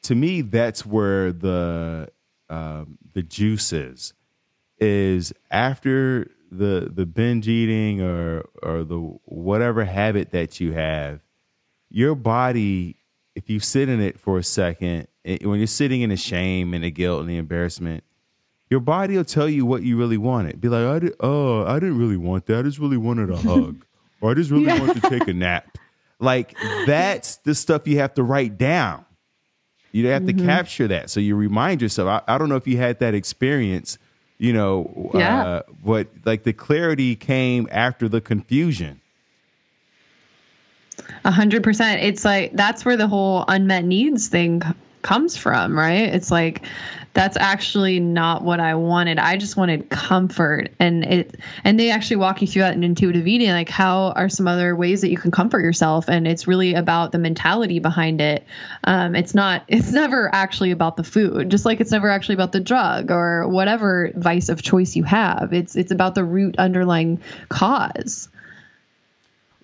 to 0.03 0.15
me, 0.15 0.41
that's 0.41 0.85
where 0.85 1.31
the 1.31 2.09
um, 2.49 2.97
the 3.13 3.23
juice 3.23 3.73
is. 3.73 4.13
Is 4.79 5.33
after 5.49 6.29
the 6.51 6.91
the 6.93 7.05
binge 7.05 7.47
eating 7.47 8.01
or 8.01 8.43
or 8.61 8.83
the 8.83 8.99
whatever 9.25 9.85
habit 9.85 10.31
that 10.31 10.59
you 10.59 10.73
have, 10.73 11.21
your 11.89 12.15
body, 12.15 12.97
if 13.35 13.49
you 13.49 13.59
sit 13.59 13.89
in 13.89 14.01
it 14.01 14.19
for 14.19 14.37
a 14.37 14.43
second, 14.43 15.07
it, 15.23 15.45
when 15.45 15.59
you're 15.59 15.67
sitting 15.67 16.01
in 16.01 16.09
the 16.09 16.17
shame 16.17 16.73
and 16.73 16.83
the 16.83 16.91
guilt 16.91 17.21
and 17.21 17.29
the 17.29 17.37
embarrassment, 17.37 18.03
your 18.69 18.81
body 18.81 19.15
will 19.15 19.23
tell 19.23 19.47
you 19.47 19.65
what 19.65 19.83
you 19.83 19.97
really 19.97 20.17
wanted. 20.17 20.59
Be 20.59 20.67
like, 20.67 20.85
I 20.85 20.99
did, 20.99 21.13
oh, 21.19 21.63
I 21.65 21.75
didn't 21.75 21.97
really 21.97 22.17
want 22.17 22.47
that. 22.47 22.59
I 22.59 22.61
just 22.63 22.79
really 22.79 22.97
wanted 22.97 23.29
a 23.29 23.37
hug, 23.37 23.85
or 24.19 24.31
I 24.31 24.33
just 24.33 24.51
really 24.51 24.65
yeah. 24.65 24.79
wanted 24.79 25.01
to 25.01 25.09
take 25.09 25.27
a 25.27 25.33
nap. 25.33 25.77
Like 26.19 26.55
that's 26.85 27.37
the 27.37 27.55
stuff 27.55 27.87
you 27.87 27.99
have 27.99 28.15
to 28.15 28.23
write 28.23 28.57
down. 28.57 29.05
You 29.93 30.07
have 30.07 30.23
mm-hmm. 30.23 30.39
to 30.39 30.45
capture 30.45 30.87
that. 30.89 31.09
So 31.09 31.19
you 31.19 31.35
remind 31.35 31.81
yourself. 31.81 32.09
I, 32.09 32.35
I, 32.35 32.37
don't 32.37 32.49
know 32.49 32.55
if 32.55 32.67
you 32.67 32.77
had 32.77 32.99
that 32.99 33.13
experience, 33.13 33.99
you 34.39 34.51
know, 34.51 35.11
yeah. 35.13 35.45
Uh, 35.45 35.61
but 35.85 36.07
like 36.25 36.43
the 36.43 36.51
clarity 36.51 37.15
came 37.15 37.69
after 37.71 38.09
the 38.09 38.19
confusion. 38.19 38.99
A 41.23 41.31
hundred 41.31 41.63
percent. 41.63 42.01
It's 42.01 42.25
like 42.25 42.53
that's 42.53 42.83
where 42.83 42.97
the 42.97 43.07
whole 43.07 43.45
unmet 43.47 43.85
needs 43.85 44.27
thing 44.27 44.61
comes 45.03 45.37
from, 45.37 45.77
right? 45.77 46.09
It's 46.13 46.31
like 46.31 46.65
that's 47.13 47.37
actually 47.37 47.99
not 47.99 48.43
what 48.43 48.59
I 48.59 48.73
wanted. 48.73 49.19
I 49.19 49.37
just 49.37 49.55
wanted 49.55 49.89
comfort. 49.89 50.71
And 50.79 51.03
it 51.03 51.39
and 51.63 51.79
they 51.79 51.91
actually 51.91 52.15
walk 52.15 52.41
you 52.41 52.47
through 52.47 52.63
that 52.63 52.73
in 52.73 52.83
intuitive 52.83 53.27
eating, 53.27 53.49
like 53.49 53.69
how 53.69 54.13
are 54.15 54.29
some 54.29 54.47
other 54.47 54.75
ways 54.75 55.01
that 55.01 55.09
you 55.09 55.17
can 55.17 55.29
comfort 55.29 55.61
yourself. 55.61 56.09
And 56.09 56.27
it's 56.27 56.47
really 56.47 56.73
about 56.73 57.11
the 57.11 57.19
mentality 57.19 57.77
behind 57.77 58.19
it. 58.19 58.43
Um, 58.85 59.15
it's 59.15 59.35
not 59.35 59.63
it's 59.67 59.91
never 59.91 60.33
actually 60.33 60.71
about 60.71 60.97
the 60.97 61.03
food, 61.03 61.51
just 61.51 61.65
like 61.65 61.79
it's 61.79 61.91
never 61.91 62.09
actually 62.09 62.35
about 62.35 62.51
the 62.51 62.59
drug 62.59 63.11
or 63.11 63.47
whatever 63.47 64.11
vice 64.15 64.49
of 64.49 64.63
choice 64.63 64.95
you 64.95 65.03
have. 65.03 65.53
It's 65.53 65.75
it's 65.75 65.91
about 65.91 66.15
the 66.15 66.23
root 66.23 66.57
underlying 66.57 67.21
cause. 67.49 68.27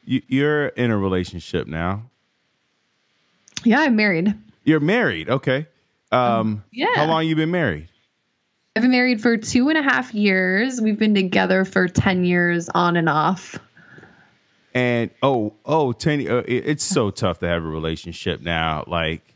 You're 0.06 0.68
in 0.70 0.89
a 0.89 0.97
relationship 0.97 1.68
now. 1.68 2.04
Yeah, 3.64 3.82
I'm 3.82 3.95
married. 3.95 4.34
You're 4.64 4.80
married. 4.80 5.30
Okay. 5.30 5.68
Um, 6.12 6.64
yeah. 6.72 6.88
How 6.95 7.05
long 7.05 7.26
you 7.26 7.36
been 7.36 7.51
married? 7.51 7.89
I've 8.76 8.84
been 8.84 8.91
married 8.91 9.22
for 9.22 9.38
two 9.38 9.70
and 9.70 9.78
a 9.78 9.82
half 9.82 10.14
years. 10.14 10.80
We've 10.80 10.97
been 10.97 11.16
together 11.16 11.66
for 11.66 11.88
10 11.88 12.24
years 12.24 12.70
on 12.70 12.95
and 12.95 13.10
off. 13.10 13.57
And 14.74 15.10
oh, 15.22 15.55
oh, 15.66 15.91
10, 15.91 16.28
uh, 16.28 16.43
it's 16.47 16.84
so 16.84 17.10
tough 17.10 17.39
to 17.39 17.47
have 17.47 17.64
a 17.64 17.68
relationship 17.68 18.41
now. 18.41 18.84
Like, 18.88 19.36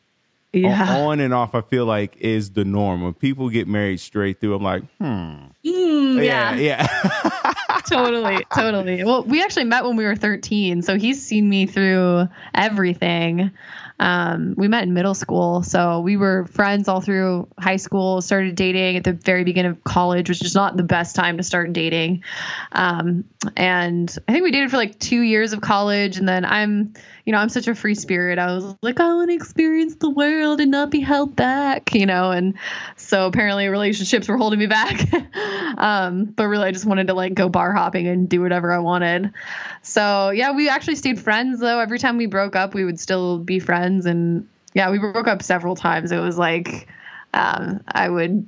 yeah. 0.53 0.97
on 0.97 1.19
and 1.19 1.33
off, 1.33 1.55
I 1.55 1.61
feel 1.61 1.85
like 1.85 2.15
is 2.17 2.51
the 2.51 2.63
norm. 2.63 3.01
When 3.01 3.13
people 3.13 3.49
get 3.49 3.67
married 3.67 3.99
straight 3.99 4.39
through, 4.39 4.55
I'm 4.55 4.63
like, 4.63 4.83
hmm. 4.99 5.45
Mm, 5.65 6.23
yeah. 6.23 6.55
Yeah. 6.55 6.87
totally. 7.87 8.45
Totally. 8.55 9.03
Well, 9.03 9.23
we 9.23 9.43
actually 9.43 9.65
met 9.65 9.83
when 9.83 9.95
we 9.95 10.05
were 10.05 10.15
13. 10.15 10.81
So 10.81 10.97
he's 10.97 11.25
seen 11.25 11.49
me 11.49 11.65
through 11.65 12.27
everything. 12.53 13.51
Um, 13.99 14.55
we 14.57 14.67
met 14.67 14.83
in 14.83 14.93
middle 14.93 15.13
school, 15.13 15.63
so 15.63 15.99
we 16.01 16.17
were 16.17 16.45
friends 16.47 16.87
all 16.87 17.01
through 17.01 17.47
high 17.57 17.77
school. 17.77 18.21
Started 18.21 18.55
dating 18.55 18.97
at 18.97 19.03
the 19.03 19.13
very 19.13 19.43
beginning 19.43 19.71
of 19.71 19.83
college, 19.83 20.29
which 20.29 20.43
is 20.43 20.55
not 20.55 20.75
the 20.77 20.83
best 20.83 21.15
time 21.15 21.37
to 21.37 21.43
start 21.43 21.73
dating. 21.73 22.23
Um, 22.71 23.23
and 23.55 24.15
I 24.27 24.31
think 24.31 24.43
we 24.43 24.51
dated 24.51 24.71
for 24.71 24.77
like 24.77 24.99
two 24.99 25.21
years 25.21 25.53
of 25.53 25.61
college, 25.61 26.17
and 26.17 26.27
then 26.27 26.43
I'm, 26.43 26.93
you 27.25 27.31
know, 27.31 27.39
I'm 27.39 27.49
such 27.49 27.67
a 27.67 27.75
free 27.75 27.95
spirit. 27.95 28.37
I 28.37 28.53
was 28.53 28.75
like, 28.81 28.99
I 28.99 29.13
want 29.13 29.29
to 29.29 29.35
experience 29.35 29.95
the 29.95 30.09
world 30.09 30.59
and 30.59 30.71
not 30.71 30.91
be 30.91 30.99
held 30.99 31.35
back, 31.35 31.95
you 31.95 32.05
know. 32.05 32.31
And 32.31 32.55
so 32.97 33.27
apparently, 33.27 33.67
relationships 33.69 34.27
were 34.27 34.37
holding 34.37 34.59
me 34.59 34.67
back. 34.67 35.07
um, 35.77 36.25
but 36.25 36.47
really, 36.47 36.65
I 36.65 36.71
just 36.71 36.85
wanted 36.85 37.07
to 37.07 37.13
like 37.13 37.33
go 37.33 37.47
bar 37.47 37.71
hopping 37.71 38.07
and 38.07 38.27
do 38.27 38.41
whatever 38.41 38.73
I 38.73 38.79
wanted. 38.79 39.31
So 39.83 40.31
yeah, 40.31 40.51
we 40.51 40.67
actually 40.67 40.95
stayed 40.95 41.19
friends 41.19 41.61
though. 41.61 41.79
Every 41.79 41.99
time 41.99 42.17
we 42.17 42.25
broke 42.25 42.57
up, 42.57 42.73
we 42.73 42.83
would 42.83 42.99
still 42.99 43.39
be 43.39 43.59
friends. 43.59 44.05
And 44.05 44.49
yeah, 44.73 44.91
we 44.91 44.97
broke 44.97 45.27
up 45.27 45.43
several 45.43 45.77
times. 45.77 46.11
It 46.11 46.19
was 46.19 46.37
like 46.37 46.89
um, 47.33 47.81
I 47.87 48.09
would 48.09 48.47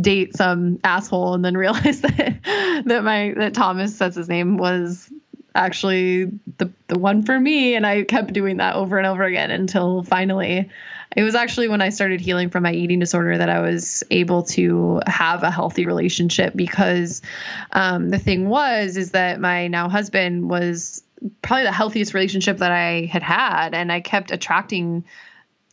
date 0.00 0.36
some 0.36 0.78
asshole 0.84 1.34
and 1.34 1.44
then 1.44 1.56
realize 1.56 2.00
that 2.02 2.82
that 2.86 3.04
my 3.04 3.34
that 3.36 3.54
Thomas 3.54 3.98
that's 3.98 4.16
his 4.16 4.28
name 4.28 4.56
was 4.56 5.10
actually 5.54 6.26
the 6.58 6.70
the 6.88 6.98
one 6.98 7.22
for 7.22 7.38
me 7.38 7.74
and 7.74 7.86
I 7.86 8.04
kept 8.04 8.32
doing 8.32 8.58
that 8.58 8.74
over 8.74 8.98
and 8.98 9.06
over 9.06 9.22
again 9.24 9.50
until 9.50 10.02
finally 10.02 10.70
it 11.16 11.22
was 11.22 11.34
actually 11.34 11.68
when 11.68 11.82
I 11.82 11.90
started 11.90 12.20
healing 12.20 12.50
from 12.50 12.62
my 12.62 12.72
eating 12.72 12.98
disorder 12.98 13.36
that 13.36 13.48
I 13.48 13.60
was 13.60 14.02
able 14.10 14.44
to 14.44 15.00
have 15.06 15.42
a 15.42 15.50
healthy 15.50 15.86
relationship 15.86 16.54
because 16.56 17.22
um, 17.72 18.08
the 18.08 18.18
thing 18.18 18.48
was 18.48 18.96
is 18.96 19.10
that 19.10 19.40
my 19.40 19.68
now 19.68 19.88
husband 19.88 20.48
was 20.48 21.02
probably 21.42 21.64
the 21.64 21.72
healthiest 21.72 22.14
relationship 22.14 22.58
that 22.58 22.72
I 22.72 23.08
had 23.12 23.22
had, 23.22 23.74
and 23.74 23.92
I 23.92 24.00
kept 24.00 24.30
attracting 24.30 25.04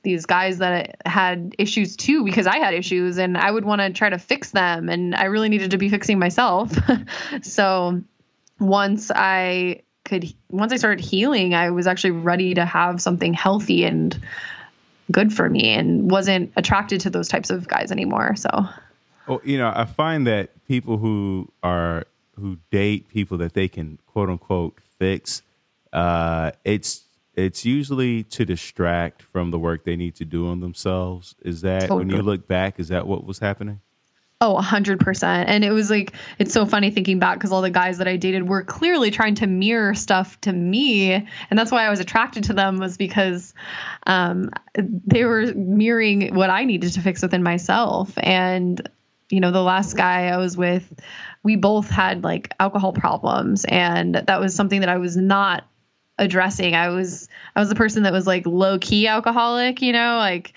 these 0.04 0.26
guys 0.26 0.60
that 0.60 0.96
had 1.06 1.56
issues 1.58 1.96
too 1.98 2.24
because 2.24 2.48
I 2.48 2.58
had 2.58 2.74
issues 2.74 3.18
and 3.18 3.38
I 3.38 3.52
would 3.52 3.66
want 3.66 3.82
to 3.82 3.92
try 3.92 4.10
to 4.10 4.18
fix 4.18 4.52
them 4.52 4.88
and 4.88 5.14
I 5.14 5.26
really 5.26 5.50
needed 5.50 5.72
to 5.72 5.78
be 5.78 5.90
fixing 5.90 6.20
myself. 6.20 6.72
so 7.42 8.02
once 8.60 9.12
I 9.14 9.82
could 10.06 10.34
once 10.50 10.74
I 10.74 10.78
started 10.78 11.04
healing, 11.04 11.54
I 11.54 11.70
was 11.70 11.88
actually 11.88 12.12
ready 12.12 12.54
to 12.56 12.66
have 12.66 13.02
something 13.02 13.34
healthy 13.34 13.86
and 13.86 14.20
good 15.12 15.34
for 15.34 15.50
me 15.50 15.70
and 15.70 16.10
wasn't 16.10 16.52
attracted 16.56 17.02
to 17.02 17.10
those 17.10 17.28
types 17.28 17.50
of 17.50 17.68
guys 17.68 17.92
anymore. 17.92 18.36
So, 18.36 18.50
well, 19.28 19.42
you 19.44 19.58
know, 19.58 19.72
I 19.74 19.86
find 19.86 20.28
that 20.28 20.50
people 20.68 20.98
who 20.98 21.52
are 21.64 22.06
who 22.40 22.58
date 22.72 23.10
people 23.10 23.38
that 23.38 23.54
they 23.54 23.68
can 23.68 24.00
quote 24.08 24.30
unquote 24.30 24.78
fix, 24.98 25.42
uh, 25.94 26.52
it's 26.64 27.04
it's 27.36 27.66
usually 27.66 28.24
to 28.24 28.46
distract 28.46 29.22
from 29.22 29.52
the 29.52 29.60
work 29.60 29.86
they 29.86 29.96
need 29.96 30.16
to 30.16 30.26
do 30.26 30.48
on 30.48 30.60
themselves. 30.60 31.36
Is 31.42 31.62
that 31.62 31.82
totally. 31.82 32.00
when 32.00 32.10
you 32.10 32.22
look 32.22 32.48
back, 32.48 32.80
is 32.80 32.90
that 32.90 33.08
what 33.08 33.26
was 33.26 33.40
happening? 33.40 33.82
Oh, 34.42 34.56
100%. 34.58 35.24
And 35.48 35.66
it 35.66 35.72
was 35.72 35.90
like, 35.90 36.14
it's 36.38 36.54
so 36.54 36.66
funny 36.66 36.92
thinking 36.92 37.20
back 37.20 37.38
because 37.38 37.52
all 37.52 37.62
the 37.62 37.70
guys 37.70 37.98
that 37.98 38.08
I 38.08 38.16
dated 38.16 38.48
were 38.48 38.64
clearly 38.64 39.12
trying 39.12 39.36
to 39.36 39.48
mirror 39.48 39.94
stuff 39.94 40.40
to 40.42 40.54
me. 40.54 41.12
And 41.12 41.60
that's 41.60 41.72
why 41.72 41.86
I 41.86 41.90
was 41.90 42.00
attracted 42.00 42.46
to 42.46 42.54
them, 42.54 42.78
was 42.78 42.96
because 42.96 43.54
um, 44.08 44.50
they 44.76 45.26
were 45.26 45.54
mirroring 45.56 46.34
what 46.36 46.50
I 46.50 46.64
needed 46.64 46.94
to 46.94 47.02
fix 47.02 47.22
within 47.22 47.44
myself. 47.44 48.14
And, 48.16 48.82
you 49.30 49.42
know, 49.42 49.52
the 49.52 49.62
last 49.62 49.98
guy 49.98 50.28
I 50.28 50.38
was 50.38 50.56
with, 50.56 50.90
we 51.44 51.58
both 51.58 51.90
had 51.90 52.24
like 52.24 52.54
alcohol 52.62 52.94
problems 52.94 53.66
and 53.66 54.16
that 54.16 54.40
was 54.40 54.56
something 54.56 54.80
that 54.80 54.90
I 54.90 54.98
was 55.00 55.18
not 55.18 55.66
addressing. 56.18 56.76
I 56.76 56.90
was 56.90 57.28
I 57.56 57.60
was 57.60 57.70
the 57.70 57.76
person 57.76 58.04
that 58.04 58.14
was 58.14 58.28
like 58.28 58.46
low 58.46 58.78
key 58.78 59.08
alcoholic, 59.08 59.82
you 59.82 59.94
know, 59.94 60.18
like 60.18 60.54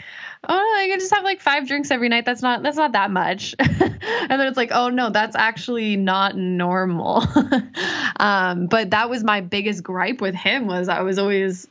oh, 0.49 0.77
I 0.79 0.89
can 0.89 0.99
just 0.99 1.15
have 1.15 1.25
like 1.25 1.41
five 1.41 1.69
drinks 1.69 1.91
every 1.91 2.09
night. 2.09 2.25
That's 2.25 2.43
not 2.43 2.63
that's 2.63 2.77
not 2.77 2.93
that 2.93 3.11
much. 3.11 3.55
and 3.59 4.31
then 4.31 4.41
it's 4.41 4.57
like, 4.57 4.71
oh 4.73 4.89
no, 4.89 5.11
that's 5.11 5.37
actually 5.37 5.97
not 5.97 6.37
normal. 6.37 7.25
um, 8.17 8.67
but 8.67 8.91
that 8.91 9.09
was 9.09 9.23
my 9.25 9.41
biggest 9.41 9.83
gripe 9.83 10.21
with 10.21 10.35
him 10.35 10.67
was 10.67 10.89
I 10.89 11.03
was 11.03 11.19
always 11.19 11.69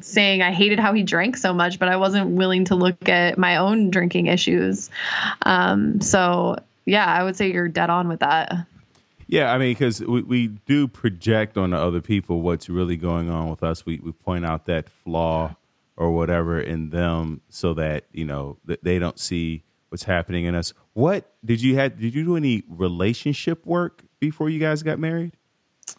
saying 0.00 0.42
I 0.42 0.52
hated 0.52 0.78
how 0.78 0.92
he 0.92 1.02
drank 1.02 1.36
so 1.36 1.52
much, 1.52 1.78
but 1.78 1.88
I 1.88 1.96
wasn't 1.96 2.30
willing 2.32 2.66
to 2.66 2.74
look 2.74 3.08
at 3.08 3.38
my 3.38 3.56
own 3.56 3.90
drinking 3.90 4.26
issues. 4.26 4.90
Um, 5.42 6.00
so 6.00 6.58
yeah, 6.84 7.06
I 7.06 7.24
would 7.24 7.36
say 7.36 7.52
you're 7.52 7.68
dead 7.68 7.90
on 7.90 8.08
with 8.08 8.20
that. 8.20 8.54
Yeah, 9.28 9.52
I 9.52 9.58
mean, 9.58 9.72
because 9.72 10.00
we, 10.00 10.22
we 10.22 10.46
do 10.66 10.86
project 10.86 11.56
on 11.56 11.70
the 11.70 11.78
other 11.78 12.00
people 12.00 12.42
what's 12.42 12.68
really 12.68 12.96
going 12.96 13.28
on 13.28 13.50
with 13.50 13.64
us. 13.64 13.84
We 13.84 13.98
we 13.98 14.12
point 14.12 14.46
out 14.46 14.66
that 14.66 14.88
flaw 14.88 15.56
or 15.96 16.10
whatever 16.10 16.60
in 16.60 16.90
them 16.90 17.40
so 17.48 17.74
that 17.74 18.04
you 18.12 18.24
know 18.24 18.58
that 18.64 18.84
they 18.84 18.98
don't 18.98 19.18
see 19.18 19.64
what's 19.88 20.04
happening 20.04 20.44
in 20.44 20.54
us. 20.54 20.72
What 20.92 21.32
did 21.44 21.62
you 21.62 21.76
have 21.76 21.98
Did 21.98 22.14
you 22.14 22.24
do 22.24 22.36
any 22.36 22.62
relationship 22.68 23.64
work 23.66 24.02
before 24.20 24.50
you 24.50 24.58
guys 24.58 24.82
got 24.82 24.98
married? 24.98 25.32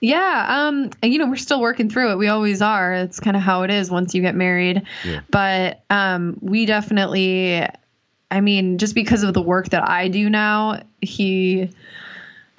Yeah, 0.02 0.46
um, 0.50 0.90
you 1.02 1.18
know, 1.18 1.28
we're 1.28 1.38
still 1.38 1.62
working 1.62 1.90
through 1.90 2.12
it. 2.12 2.18
We 2.18 2.28
always 2.28 2.62
are. 2.62 2.94
It's 2.94 3.20
kind 3.20 3.38
of 3.38 3.42
how 3.42 3.64
it 3.64 3.72
is 3.72 3.90
once 3.90 4.14
you 4.14 4.22
get 4.22 4.36
married. 4.36 4.84
Yeah. 5.06 5.22
But 5.32 5.84
um, 5.90 6.38
we 6.42 6.66
definitely, 6.66 7.66
I 8.30 8.42
mean, 8.42 8.78
just 8.78 8.96
because 8.96 9.24
of 9.24 9.34
the 9.34 9.42
work 9.42 9.70
that 9.70 9.88
I 9.88 10.10
do 10.10 10.30
now, 10.30 10.84
he 11.02 11.70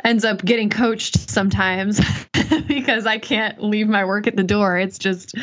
ends 0.05 0.25
up 0.25 0.45
getting 0.45 0.71
coached 0.71 1.31
sometimes 1.31 2.01
because 2.67 3.07
I 3.07 3.19
can't 3.19 3.63
leave 3.63 3.89
my 3.89 4.05
work 4.05 4.27
at 4.27 4.37
the 4.37 4.45
door. 4.45 4.79
It's 4.79 4.99
just 4.99 5.35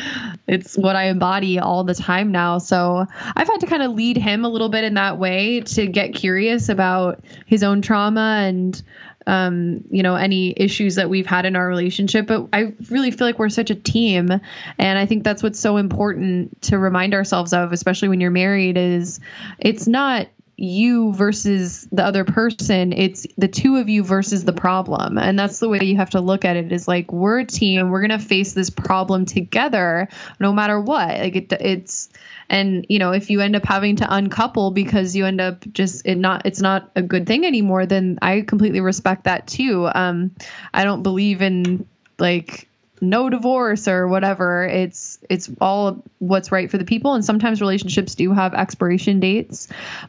it's 0.46 0.76
what 0.76 0.96
I 0.96 1.04
embody 1.04 1.58
all 1.58 1.84
the 1.84 1.94
time 1.94 2.32
now. 2.32 2.58
So 2.58 3.06
I've 3.36 3.48
had 3.48 3.60
to 3.60 3.66
kind 3.66 3.82
of 3.82 3.92
lead 3.92 4.16
him 4.16 4.44
a 4.44 4.48
little 4.48 4.68
bit 4.68 4.84
in 4.84 4.94
that 4.94 5.18
way 5.18 5.60
to 5.60 5.86
get 5.86 6.14
curious 6.14 6.68
about 6.68 7.24
his 7.46 7.62
own 7.62 7.82
trauma 7.82 8.42
and 8.44 8.82
um, 9.26 9.82
you 9.90 10.02
know, 10.02 10.14
any 10.14 10.54
issues 10.56 10.94
that 10.94 11.10
we've 11.10 11.26
had 11.26 11.46
in 11.46 11.56
our 11.56 11.66
relationship. 11.66 12.26
But 12.28 12.48
I 12.52 12.74
really 12.90 13.10
feel 13.10 13.26
like 13.26 13.38
we're 13.38 13.48
such 13.48 13.70
a 13.70 13.74
team. 13.74 14.30
And 14.78 14.98
I 14.98 15.06
think 15.06 15.24
that's 15.24 15.42
what's 15.42 15.58
so 15.58 15.78
important 15.78 16.62
to 16.62 16.78
remind 16.78 17.12
ourselves 17.12 17.52
of, 17.52 17.72
especially 17.72 18.08
when 18.08 18.20
you're 18.20 18.30
married, 18.30 18.76
is 18.76 19.18
it's 19.58 19.88
not 19.88 20.28
you 20.58 21.12
versus 21.12 21.86
the 21.92 22.02
other 22.02 22.24
person 22.24 22.92
it's 22.92 23.26
the 23.36 23.48
two 23.48 23.76
of 23.76 23.90
you 23.90 24.02
versus 24.02 24.44
the 24.44 24.52
problem. 24.52 25.18
And 25.18 25.38
that's 25.38 25.58
the 25.58 25.68
way 25.68 25.80
you 25.82 25.96
have 25.96 26.10
to 26.10 26.20
look 26.20 26.46
at 26.46 26.56
it 26.56 26.72
is 26.72 26.88
like 26.88 27.12
we're 27.12 27.40
a 27.40 27.44
team 27.44 27.90
we're 27.90 28.06
going 28.06 28.18
to 28.18 28.24
face 28.24 28.54
this 28.54 28.70
problem 28.70 29.26
together 29.26 30.08
no 30.40 30.52
matter 30.52 30.80
what. 30.80 31.18
Like 31.18 31.36
it, 31.36 31.52
it's 31.52 32.08
and 32.48 32.86
you 32.88 32.98
know 32.98 33.12
if 33.12 33.28
you 33.28 33.40
end 33.40 33.54
up 33.54 33.66
having 33.66 33.96
to 33.96 34.14
uncouple 34.14 34.70
because 34.70 35.14
you 35.14 35.26
end 35.26 35.42
up 35.42 35.64
just 35.72 36.06
it 36.06 36.16
not 36.16 36.46
it's 36.46 36.60
not 36.60 36.90
a 36.96 37.02
good 37.02 37.26
thing 37.26 37.44
anymore 37.44 37.84
then 37.84 38.18
i 38.22 38.40
completely 38.40 38.80
respect 38.80 39.24
that 39.24 39.46
too. 39.46 39.88
Um 39.94 40.30
i 40.72 40.84
don't 40.84 41.02
believe 41.02 41.42
in 41.42 41.86
like 42.18 42.66
no 43.00 43.28
divorce 43.28 43.88
or 43.88 44.08
whatever. 44.08 44.64
It's 44.64 45.18
it's 45.28 45.50
all 45.60 46.02
what's 46.18 46.50
right 46.52 46.70
for 46.70 46.78
the 46.78 46.84
people. 46.84 47.14
And 47.14 47.24
sometimes 47.24 47.60
relationships 47.60 48.14
do 48.14 48.32
have 48.32 48.54
expiration 48.54 49.20
dates. 49.20 49.68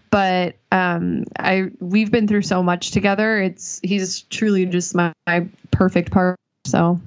But 0.10 0.56
um 0.72 1.26
i 1.38 1.72
we've 1.80 2.12
been 2.12 2.28
through 2.28 2.44
so 2.44 2.64
much 2.64 2.92
together. 2.92 3.42
It's 3.42 3.80
he's 3.84 4.22
truly 4.24 4.66
just 4.66 4.96
my, 4.96 5.14
my 5.26 5.48
perfect 5.72 6.12
part 6.12 6.38
so. 6.66 7.00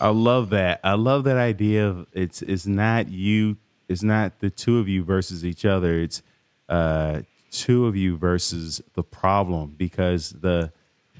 I 0.00 0.08
love 0.08 0.50
that. 0.50 0.80
I 0.84 0.94
love 0.94 1.24
that 1.24 1.36
idea 1.36 1.88
of 1.88 2.06
it's 2.12 2.42
it's 2.42 2.66
not 2.66 3.08
you 3.08 3.56
it's 3.88 4.02
not 4.02 4.40
the 4.40 4.50
two 4.50 4.78
of 4.78 4.88
you 4.88 5.02
versus 5.04 5.44
each 5.44 5.64
other. 5.64 6.00
It's 6.00 6.22
uh 6.68 7.22
two 7.50 7.86
of 7.86 7.96
you 7.96 8.16
versus 8.16 8.82
the 8.94 9.02
problem 9.02 9.74
because 9.76 10.30
the 10.30 10.72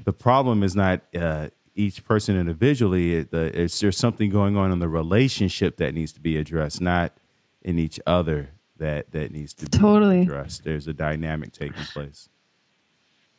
the 0.05 0.13
problem 0.13 0.63
is 0.63 0.77
not 0.77 1.01
uh 1.15 1.49
each 1.79 2.05
person 2.05 2.37
individually, 2.37 3.15
it, 3.15 3.31
the, 3.31 3.63
it's 3.63 3.79
there's 3.81 3.97
something 3.97 4.31
going 4.31 4.57
on 4.57 4.73
in 4.73 4.81
the 4.81 4.89
relationship 4.89 5.77
that 5.77 5.95
needs 5.95 6.13
to 6.13 6.21
be 6.21 6.37
addressed, 6.37 6.81
not 6.81 7.17
in 7.63 7.79
each 7.79 8.01
other 8.07 8.51
that 8.79 9.13
that 9.13 9.31
needs 9.33 9.55
to 9.55 9.67
be 9.67 9.79
totally. 9.79 10.23
addressed. 10.23 10.65
There's 10.65 10.89
a 10.89 10.93
dynamic 10.93 11.53
taking 11.53 11.85
place. 11.93 12.29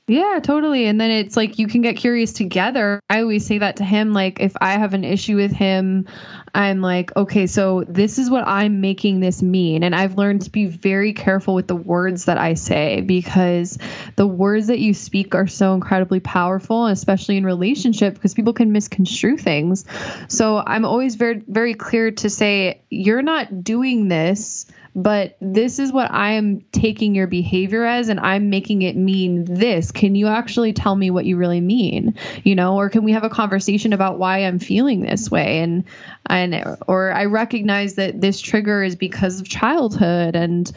Yeah, 0.10 0.40
totally. 0.42 0.88
And 0.88 1.00
then 1.00 1.12
it's 1.12 1.38
like 1.38 1.60
you 1.60 1.68
can 1.68 1.84
get 1.84 1.96
curious 1.96 2.34
together. 2.34 3.00
I 3.12 3.22
always 3.22 3.46
say 3.46 3.60
that 3.60 3.76
to 3.76 3.84
him. 3.84 4.12
Like, 4.12 4.40
if 4.40 4.54
I 4.60 4.72
have 4.72 4.96
an 4.96 5.04
issue 5.04 5.36
with 5.36 5.52
him, 5.52 6.08
I'm 6.56 6.82
like, 6.82 7.16
okay, 7.16 7.46
so 7.46 7.84
this 7.88 8.18
is 8.18 8.28
what 8.28 8.44
I'm 8.48 8.82
making 8.82 9.20
this 9.20 9.44
mean. 9.44 9.84
And 9.84 9.96
I've 9.96 10.18
learned 10.18 10.42
to 10.42 10.50
be 10.50 10.66
very 10.66 11.14
careful 11.14 11.54
with 11.54 11.68
the 11.68 11.76
words 11.76 12.26
that 12.26 12.40
I 12.40 12.56
say 12.56 13.02
because 13.02 13.78
the 14.16 14.26
words 14.26 14.66
that 14.66 14.80
you 14.80 14.96
speak 14.96 15.36
are 15.36 15.46
so 15.46 15.76
incredibly 15.76 16.20
powerful, 16.20 16.88
especially 16.88 17.38
in 17.38 17.46
relationship, 17.46 18.16
because 18.16 18.34
people 18.34 18.54
can 18.54 18.72
misconstrue 18.72 19.38
things. 19.38 19.86
So 20.28 20.64
I'm 20.66 20.86
always 20.86 21.16
very, 21.16 21.44
very 21.48 21.76
clear 21.76 22.10
to 22.10 22.32
say, 22.32 22.82
you're 22.90 23.22
not 23.22 23.64
doing 23.64 24.08
this 24.08 24.66
but 24.96 25.38
this 25.42 25.80
is 25.80 25.92
what 25.92 26.12
I 26.12 26.32
am 26.32 26.62
taking 26.72 27.16
your 27.16 27.28
behavior 27.28 27.86
as, 27.86 28.10
and 28.10 28.20
I'm 28.20 28.50
making 28.50 28.82
it 28.82 28.96
mean 28.96 29.46
this. 29.46 29.92
Can 29.92 30.16
you 30.16 30.28
actually 30.28 30.74
tell 30.74 30.96
me 30.96 31.12
what 31.12 31.26
you 31.26 31.38
really 31.38 31.62
mean? 31.62 32.16
You 32.44 32.56
know, 32.56 32.78
or 32.78 32.90
can 32.90 33.04
we 33.04 33.12
have 33.12 33.24
a 33.24 33.30
conversation 33.30 33.94
about 33.94 34.20
why 34.20 34.40
I'm 34.40 34.60
feeling 34.60 35.02
this 35.02 35.30
way? 35.30 35.60
And 35.60 35.84
and 36.26 36.78
or 36.88 37.12
I 37.12 37.26
recognize 37.26 37.96
that 37.96 38.22
this 38.22 38.42
trigger 38.42 38.84
is 38.84 38.96
because 38.96 39.40
of 39.40 39.48
childhood, 39.48 40.36
and 40.36 40.72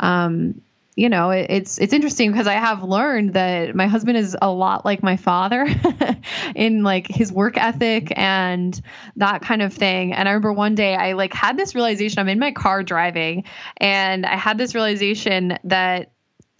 um, 0.00 0.60
you 0.98 1.08
know, 1.08 1.30
it, 1.30 1.46
it's 1.48 1.78
it's 1.78 1.92
interesting 1.92 2.32
because 2.32 2.48
I 2.48 2.54
have 2.54 2.82
learned 2.82 3.34
that 3.34 3.72
my 3.76 3.86
husband 3.86 4.18
is 4.18 4.36
a 4.42 4.50
lot 4.50 4.84
like 4.84 5.00
my 5.00 5.16
father 5.16 5.68
in 6.56 6.82
like 6.82 7.06
his 7.06 7.32
work 7.32 7.56
ethic 7.56 8.12
and 8.16 8.78
that 9.14 9.42
kind 9.42 9.62
of 9.62 9.72
thing. 9.72 10.12
And 10.12 10.28
I 10.28 10.32
remember 10.32 10.52
one 10.52 10.74
day 10.74 10.96
I 10.96 11.12
like 11.12 11.32
had 11.32 11.56
this 11.56 11.76
realization. 11.76 12.18
I'm 12.18 12.28
in 12.28 12.40
my 12.40 12.50
car 12.50 12.82
driving, 12.82 13.44
and 13.76 14.26
I 14.26 14.34
had 14.34 14.58
this 14.58 14.74
realization 14.74 15.56
that 15.62 16.10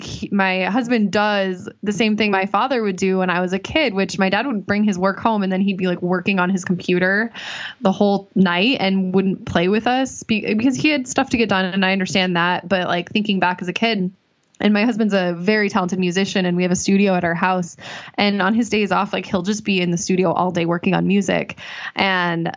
he, 0.01 0.28
my 0.30 0.66
husband 0.66 1.11
does 1.11 1.68
the 1.82 1.93
same 1.93 2.16
thing 2.16 2.30
my 2.30 2.47
father 2.47 2.80
would 2.82 2.95
do 2.95 3.18
when 3.18 3.30
I 3.30 3.41
was 3.41 3.53
a 3.53 3.59
kid, 3.59 3.93
which 3.93 4.20
my 4.20 4.28
dad 4.28 4.47
would 4.47 4.64
bring 4.64 4.84
his 4.84 4.97
work 4.97 5.18
home 5.18 5.43
and 5.43 5.51
then 5.51 5.61
he'd 5.61 5.76
be 5.76 5.89
like 5.89 6.01
working 6.01 6.39
on 6.39 6.51
his 6.51 6.64
computer 6.64 7.32
the 7.80 7.91
whole 7.91 8.30
night 8.36 8.76
and 8.78 9.12
wouldn't 9.12 9.47
play 9.47 9.66
with 9.66 9.89
us 9.89 10.22
because 10.22 10.76
he 10.76 10.91
had 10.91 11.09
stuff 11.09 11.30
to 11.30 11.36
get 11.36 11.49
done. 11.49 11.64
And 11.64 11.84
I 11.84 11.91
understand 11.91 12.36
that. 12.36 12.68
But 12.68 12.86
like 12.86 13.11
thinking 13.11 13.41
back 13.41 13.61
as 13.61 13.66
a 13.66 13.72
kid, 13.72 14.12
and 14.61 14.74
my 14.74 14.84
husband's 14.84 15.14
a 15.14 15.34
very 15.36 15.68
talented 15.68 15.98
musician 15.98 16.44
and 16.44 16.56
we 16.56 16.62
have 16.62 16.72
a 16.72 16.76
studio 16.76 17.14
at 17.14 17.24
our 17.24 17.34
house. 17.34 17.76
And 18.14 18.42
on 18.42 18.54
his 18.54 18.68
days 18.68 18.92
off 18.92 19.12
like 19.12 19.26
he'll 19.26 19.42
just 19.42 19.64
be 19.64 19.80
in 19.80 19.90
the 19.90 19.98
studio 19.98 20.32
all 20.32 20.50
day 20.50 20.66
working 20.66 20.94
on 20.94 21.06
music. 21.06 21.59
And 21.94 22.56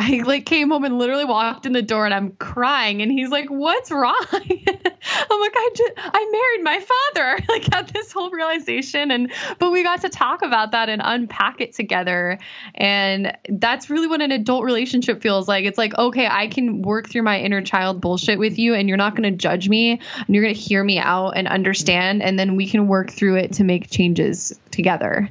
I 0.00 0.22
like 0.24 0.46
came 0.46 0.70
home 0.70 0.84
and 0.84 0.98
literally 0.98 1.26
walked 1.26 1.66
in 1.66 1.74
the 1.74 1.82
door 1.82 2.06
and 2.06 2.14
I'm 2.14 2.30
crying 2.32 3.02
and 3.02 3.12
he's 3.12 3.28
like, 3.28 3.50
"What's 3.50 3.90
wrong?" 3.90 4.16
I'm 4.32 5.40
like, 5.40 5.52
"I 5.54 5.70
just 5.76 5.92
I 5.98 6.54
married 6.56 6.64
my 6.64 6.80
father." 6.80 7.44
like 7.50 7.70
had 7.70 7.88
this 7.88 8.10
whole 8.10 8.30
realization 8.30 9.10
and 9.10 9.30
but 9.58 9.70
we 9.70 9.82
got 9.82 10.00
to 10.00 10.08
talk 10.08 10.40
about 10.40 10.72
that 10.72 10.88
and 10.88 11.02
unpack 11.04 11.60
it 11.60 11.74
together. 11.74 12.38
And 12.76 13.36
that's 13.50 13.90
really 13.90 14.06
what 14.06 14.22
an 14.22 14.32
adult 14.32 14.64
relationship 14.64 15.20
feels 15.20 15.46
like. 15.46 15.66
It's 15.66 15.76
like, 15.76 15.96
"Okay, 15.98 16.26
I 16.26 16.46
can 16.46 16.80
work 16.80 17.10
through 17.10 17.22
my 17.22 17.38
inner 17.38 17.60
child 17.60 18.00
bullshit 18.00 18.38
with 18.38 18.58
you 18.58 18.74
and 18.74 18.88
you're 18.88 18.96
not 18.96 19.14
going 19.14 19.30
to 19.30 19.36
judge 19.36 19.68
me 19.68 20.00
and 20.16 20.34
you're 20.34 20.42
going 20.42 20.54
to 20.54 20.60
hear 20.60 20.82
me 20.82 20.98
out 20.98 21.32
and 21.32 21.46
understand 21.46 22.22
and 22.22 22.38
then 22.38 22.56
we 22.56 22.66
can 22.66 22.88
work 22.88 23.10
through 23.10 23.36
it 23.36 23.52
to 23.54 23.64
make 23.64 23.90
changes 23.90 24.58
together." 24.70 25.28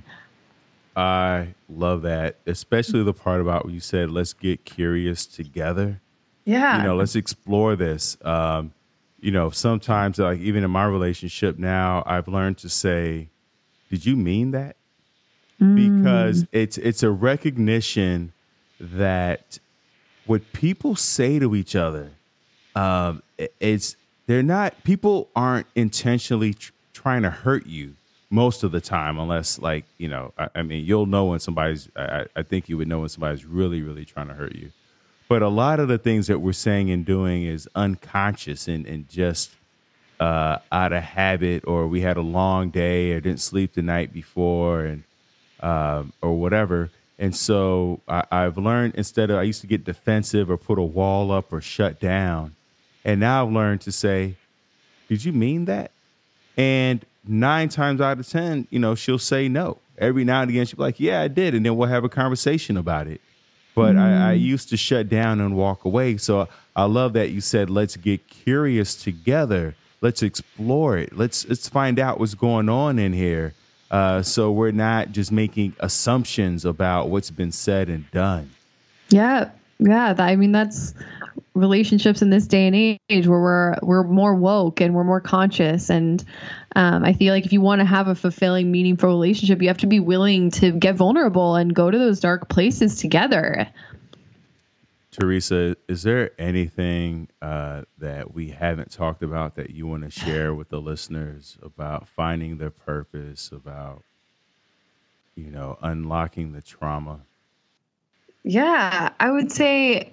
I 0.99 1.53
love 1.69 2.01
that, 2.01 2.39
especially 2.45 3.03
the 3.03 3.13
part 3.13 3.39
about 3.39 3.63
what 3.63 3.73
you 3.73 3.79
said, 3.79 4.11
let's 4.11 4.33
get 4.33 4.65
curious 4.65 5.25
together. 5.25 6.01
Yeah. 6.43 6.77
You 6.77 6.83
know, 6.83 6.95
let's 6.97 7.15
explore 7.15 7.77
this. 7.77 8.17
Um, 8.25 8.73
you 9.21 9.31
know, 9.31 9.49
sometimes, 9.49 10.19
like 10.19 10.39
even 10.39 10.63
in 10.65 10.71
my 10.71 10.85
relationship 10.85 11.57
now, 11.57 12.03
I've 12.05 12.27
learned 12.27 12.57
to 12.59 12.69
say, 12.69 13.29
did 13.89 14.05
you 14.05 14.17
mean 14.17 14.51
that? 14.51 14.75
Mm. 15.61 16.03
Because 16.03 16.45
it's 16.51 16.77
it's 16.77 17.01
a 17.01 17.11
recognition 17.11 18.33
that 18.79 19.59
what 20.25 20.51
people 20.51 20.97
say 20.97 21.39
to 21.39 21.55
each 21.55 21.77
other, 21.77 22.11
um, 22.75 23.23
it's 23.37 23.95
they're 24.27 24.43
not 24.43 24.83
people 24.83 25.29
aren't 25.33 25.67
intentionally 25.75 26.53
tr- 26.53 26.71
trying 26.93 27.23
to 27.23 27.29
hurt 27.29 27.65
you 27.67 27.95
most 28.29 28.63
of 28.63 28.71
the 28.71 28.81
time, 28.81 29.19
unless 29.19 29.59
like 29.59 29.85
you 29.97 30.07
know, 30.07 30.33
I, 30.37 30.49
I 30.55 30.61
mean, 30.61 30.85
you'll 30.85 31.05
know 31.05 31.25
when 31.25 31.39
somebody's. 31.39 31.89
I, 31.95 32.25
I, 32.35 32.43
think 32.43 32.69
you 32.69 32.77
would 32.77 32.87
know 32.87 32.99
when 32.99 33.09
somebody's 33.09 33.45
really, 33.45 33.81
really 33.81 34.05
trying 34.05 34.27
to 34.27 34.33
hurt 34.33 34.55
you. 34.55 34.71
But 35.27 35.41
a 35.41 35.47
lot 35.47 35.79
of 35.79 35.87
the 35.87 35.97
things 35.97 36.27
that 36.27 36.39
we're 36.39 36.53
saying 36.53 36.89
and 36.91 37.05
doing 37.05 37.43
is 37.43 37.67
unconscious 37.75 38.67
and 38.67 38.85
and 38.85 39.09
just 39.09 39.51
uh, 40.19 40.57
out 40.71 40.93
of 40.93 41.03
habit, 41.03 41.63
or 41.65 41.87
we 41.87 42.01
had 42.01 42.17
a 42.17 42.21
long 42.21 42.69
day 42.69 43.13
or 43.13 43.21
didn't 43.21 43.41
sleep 43.41 43.73
the 43.73 43.81
night 43.81 44.13
before, 44.13 44.81
and 44.81 45.03
um, 45.61 46.13
or 46.21 46.33
whatever. 46.39 46.91
And 47.17 47.35
so 47.35 47.99
I, 48.07 48.23
I've 48.31 48.57
learned 48.57 48.95
instead 48.95 49.29
of 49.29 49.37
I 49.37 49.43
used 49.43 49.61
to 49.61 49.67
get 49.67 49.83
defensive 49.83 50.49
or 50.49 50.57
put 50.57 50.77
a 50.77 50.83
wall 50.83 51.31
up 51.31 51.51
or 51.51 51.61
shut 51.61 51.99
down, 51.99 52.55
and 53.03 53.19
now 53.19 53.45
I've 53.45 53.51
learned 53.51 53.81
to 53.81 53.91
say, 53.91 54.35
"Did 55.07 55.25
you 55.25 55.33
mean 55.33 55.65
that?" 55.65 55.91
And 56.57 57.05
nine 57.27 57.69
times 57.69 58.01
out 58.01 58.19
of 58.19 58.27
ten, 58.27 58.67
you 58.69 58.79
know, 58.79 58.95
she'll 58.95 59.19
say 59.19 59.47
no. 59.47 59.79
Every 59.97 60.23
now 60.23 60.41
and 60.41 60.49
again, 60.49 60.65
she'll 60.65 60.77
be 60.77 60.83
like, 60.83 60.99
"Yeah, 60.99 61.21
I 61.21 61.27
did," 61.27 61.53
and 61.53 61.65
then 61.65 61.75
we'll 61.75 61.89
have 61.89 62.03
a 62.03 62.09
conversation 62.09 62.77
about 62.77 63.07
it. 63.07 63.21
But 63.75 63.95
mm. 63.95 63.99
I, 63.99 64.31
I 64.31 64.35
mm. 64.35 64.41
used 64.41 64.69
to 64.69 64.77
shut 64.77 65.09
down 65.09 65.41
and 65.41 65.55
walk 65.55 65.85
away. 65.85 66.17
So 66.17 66.47
I 66.75 66.85
love 66.85 67.13
that 67.13 67.31
you 67.31 67.41
said, 67.41 67.69
"Let's 67.69 67.97
get 67.97 68.27
curious 68.27 68.95
together. 68.95 69.75
Let's 70.01 70.23
explore 70.23 70.97
it. 70.97 71.17
Let's 71.17 71.47
let's 71.47 71.67
find 71.67 71.99
out 71.99 72.19
what's 72.19 72.35
going 72.35 72.69
on 72.69 72.97
in 72.99 73.13
here." 73.13 73.53
Uh, 73.91 74.21
so 74.21 74.51
we're 74.51 74.71
not 74.71 75.11
just 75.11 75.31
making 75.31 75.75
assumptions 75.79 76.63
about 76.63 77.09
what's 77.09 77.31
been 77.31 77.51
said 77.51 77.89
and 77.89 78.09
done. 78.11 78.51
Yeah, 79.09 79.49
yeah. 79.79 80.13
I 80.17 80.35
mean, 80.35 80.51
that's 80.51 80.93
relationships 81.53 82.21
in 82.21 82.29
this 82.29 82.47
day 82.47 82.67
and 82.67 82.75
age 82.75 83.27
where 83.27 83.39
we're 83.39 83.75
we're 83.81 84.03
more 84.03 84.35
woke 84.35 84.81
and 84.81 84.93
we're 84.93 85.03
more 85.03 85.21
conscious. 85.21 85.89
And 85.89 86.23
um, 86.75 87.03
i 87.03 87.13
feel 87.13 87.33
like 87.33 87.45
if 87.45 87.53
you 87.53 87.61
want 87.61 87.79
to 87.79 87.85
have 87.85 88.07
a 88.07 88.15
fulfilling 88.15 88.71
meaningful 88.71 89.09
relationship 89.09 89.61
you 89.61 89.67
have 89.67 89.77
to 89.77 89.87
be 89.87 89.99
willing 89.99 90.51
to 90.51 90.71
get 90.71 90.95
vulnerable 90.95 91.55
and 91.55 91.73
go 91.73 91.89
to 91.89 91.97
those 91.97 92.19
dark 92.19 92.49
places 92.49 92.95
together. 92.97 93.67
Teresa 95.11 95.75
is 95.87 96.03
there 96.03 96.31
anything 96.39 97.27
uh, 97.41 97.81
that 97.97 98.33
we 98.33 98.49
haven't 98.49 98.91
talked 98.91 99.23
about 99.23 99.55
that 99.55 99.71
you 99.71 99.87
want 99.87 100.03
to 100.03 100.11
share 100.11 100.53
with 100.53 100.69
the 100.69 100.79
listeners 100.79 101.57
about 101.61 102.07
finding 102.07 102.57
their 102.57 102.69
purpose 102.69 103.51
about 103.51 104.03
you 105.35 105.49
know 105.49 105.77
unlocking 105.81 106.53
the 106.53 106.61
trauma? 106.61 107.21
Yeah 108.43 109.09
i 109.19 109.31
would 109.31 109.51
say 109.51 110.11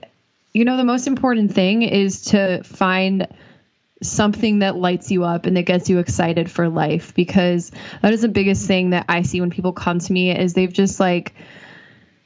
you 0.57 0.65
know, 0.65 0.79
the 0.79 0.85
most 0.85 1.07
important 1.07 1.53
thing 1.53 1.83
is 1.83 2.23
to 2.27 2.63
find 2.63 3.27
something 4.03 4.61
that 4.61 4.75
lights 4.77 5.11
you 5.11 5.23
up 5.23 5.45
and 5.45 5.55
that 5.55 5.67
gets 5.67 5.91
you 5.91 5.99
excited 5.99 6.51
for 6.51 6.71
life 6.71 7.15
because 7.15 7.71
that 8.01 8.15
is 8.15 8.23
the 8.23 8.29
biggest 8.29 8.67
thing 8.67 8.91
that 8.91 9.05
I 9.07 9.21
see 9.21 9.43
when 9.43 9.51
people 9.51 9.75
come 9.75 9.99
to 9.99 10.13
me 10.13 10.31
is 10.31 10.55
they've 10.55 10.73
just 10.73 10.99
like 10.99 11.35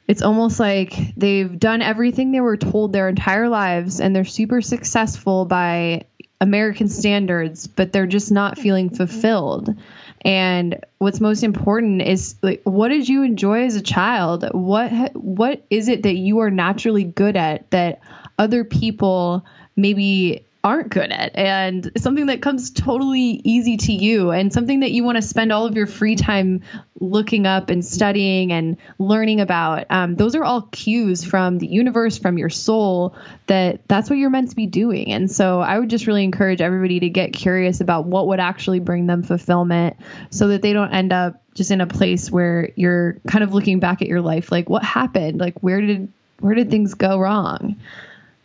it's 0.07 0.21
almost 0.21 0.61
like 0.61 0.95
they've 1.17 1.59
done 1.59 1.81
everything 1.81 2.31
they 2.31 2.39
were 2.39 2.55
told 2.55 2.93
their 2.93 3.09
entire 3.09 3.49
lives 3.49 3.99
and 3.99 4.15
they're 4.15 4.23
super 4.23 4.61
successful 4.61 5.43
by 5.43 6.05
American 6.39 6.87
standards, 6.87 7.67
but 7.67 7.91
they're 7.91 8.07
just 8.07 8.31
not 8.31 8.57
feeling 8.57 8.89
fulfilled. 8.89 9.75
And 10.23 10.83
what's 10.99 11.19
most 11.19 11.43
important 11.43 12.01
is 12.01 12.35
like 12.41 12.61
what 12.63 12.89
did 12.89 13.09
you 13.09 13.23
enjoy 13.23 13.65
as 13.65 13.75
a 13.75 13.81
child? 13.81 14.47
What 14.53 15.15
what 15.15 15.65
is 15.69 15.89
it 15.89 16.03
that 16.03 16.15
you 16.15 16.39
are 16.39 16.49
naturally 16.49 17.03
good 17.03 17.35
at 17.35 17.69
that 17.71 17.99
other 18.41 18.63
people 18.63 19.45
maybe 19.75 20.43
aren't 20.63 20.89
good 20.89 21.11
at. 21.11 21.35
And 21.35 21.91
something 21.97 22.27
that 22.27 22.41
comes 22.41 22.69
totally 22.71 23.41
easy 23.43 23.77
to 23.77 23.93
you 23.93 24.31
and 24.31 24.51
something 24.51 24.79
that 24.81 24.91
you 24.91 25.03
want 25.03 25.17
to 25.17 25.21
spend 25.21 25.51
all 25.51 25.65
of 25.65 25.75
your 25.75 25.87
free 25.87 26.15
time 26.15 26.61
looking 26.99 27.47
up 27.47 27.69
and 27.69 27.83
studying 27.83 28.51
and 28.51 28.77
learning 28.99 29.39
about 29.39 29.85
um, 29.89 30.15
those 30.15 30.35
are 30.35 30.43
all 30.43 30.63
cues 30.71 31.23
from 31.23 31.57
the 31.57 31.65
universe 31.65 32.17
from 32.17 32.37
your 32.37 32.49
soul 32.49 33.15
that 33.47 33.87
that's 33.87 34.09
what 34.09 34.17
you're 34.19 34.29
meant 34.29 34.49
to 34.49 34.55
be 34.55 34.67
doing. 34.67 35.11
And 35.11 35.31
so 35.31 35.61
i 35.61 35.79
would 35.79 35.89
just 35.89 36.05
really 36.05 36.23
encourage 36.23 36.61
everybody 36.61 36.99
to 36.99 37.09
get 37.09 37.33
curious 37.33 37.81
about 37.81 38.05
what 38.05 38.27
would 38.27 38.39
actually 38.39 38.79
bring 38.79 39.07
them 39.07 39.23
fulfillment 39.23 39.97
so 40.29 40.47
that 40.49 40.61
they 40.61 40.73
don't 40.73 40.93
end 40.93 41.11
up 41.11 41.41
just 41.53 41.71
in 41.71 41.81
a 41.81 41.87
place 41.87 42.31
where 42.31 42.69
you're 42.75 43.17
kind 43.27 43.43
of 43.43 43.53
looking 43.53 43.79
back 43.79 44.01
at 44.01 44.07
your 44.07 44.21
life 44.21 44.51
like 44.51 44.69
what 44.69 44.83
happened? 44.83 45.39
Like 45.39 45.59
where 45.61 45.81
did 45.81 46.11
where 46.39 46.55
did 46.55 46.69
things 46.69 46.93
go 46.93 47.19
wrong 47.19 47.77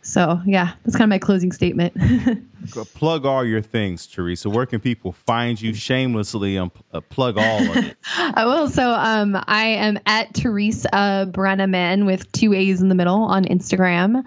so 0.01 0.39
yeah, 0.45 0.73
that's 0.83 0.95
kind 0.95 1.03
of 1.03 1.09
my 1.09 1.19
closing 1.19 1.51
statement. 1.51 1.93
plug 2.93 3.25
all 3.25 3.45
your 3.45 3.61
things, 3.61 4.07
Teresa. 4.07 4.49
Where 4.49 4.65
can 4.65 4.79
people 4.79 5.11
find 5.11 5.59
you 5.59 5.73
shamelessly? 5.73 6.57
Um, 6.57 6.71
uh, 6.93 7.01
plug 7.01 7.37
all 7.37 7.69
of 7.71 7.77
it. 7.77 7.97
I 8.17 8.45
will. 8.45 8.69
So 8.69 8.89
um, 8.91 9.41
I 9.47 9.65
am 9.65 9.99
at 10.05 10.33
Teresa 10.33 11.29
Breneman 11.31 12.05
with 12.05 12.31
two 12.31 12.53
A's 12.53 12.81
in 12.81 12.89
the 12.89 12.95
middle 12.95 13.23
on 13.23 13.45
Instagram. 13.45 14.23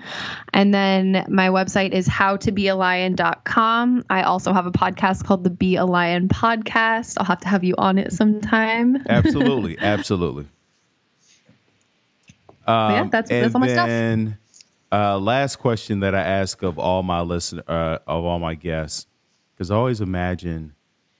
And 0.52 0.74
then 0.74 1.24
my 1.28 1.48
website 1.48 1.92
is 1.92 2.08
howtobealion.com. 2.08 4.04
I 4.10 4.22
also 4.22 4.52
have 4.52 4.66
a 4.66 4.72
podcast 4.72 5.24
called 5.24 5.44
the 5.44 5.50
Be 5.50 5.76
a 5.76 5.84
Lion 5.84 6.28
podcast. 6.28 7.14
I'll 7.18 7.26
have 7.26 7.40
to 7.40 7.48
have 7.48 7.64
you 7.64 7.74
on 7.78 7.98
it 7.98 8.12
sometime. 8.12 9.02
absolutely. 9.08 9.78
Absolutely. 9.78 10.46
Um, 12.66 12.92
yeah, 12.92 13.08
that's, 13.10 13.30
that's 13.30 13.54
all 13.54 13.60
my 13.60 13.68
stuff 13.68 13.88
uh, 14.92 15.18
last 15.18 15.56
question 15.56 16.00
that 16.00 16.14
I 16.14 16.20
ask 16.20 16.62
of 16.62 16.78
all 16.78 17.02
my 17.02 17.20
listen 17.20 17.60
uh, 17.66 17.98
of 18.06 18.24
all 18.24 18.38
my 18.38 18.54
guests, 18.54 19.06
because 19.54 19.70
I 19.70 19.76
always 19.76 20.00
imagine 20.00 20.74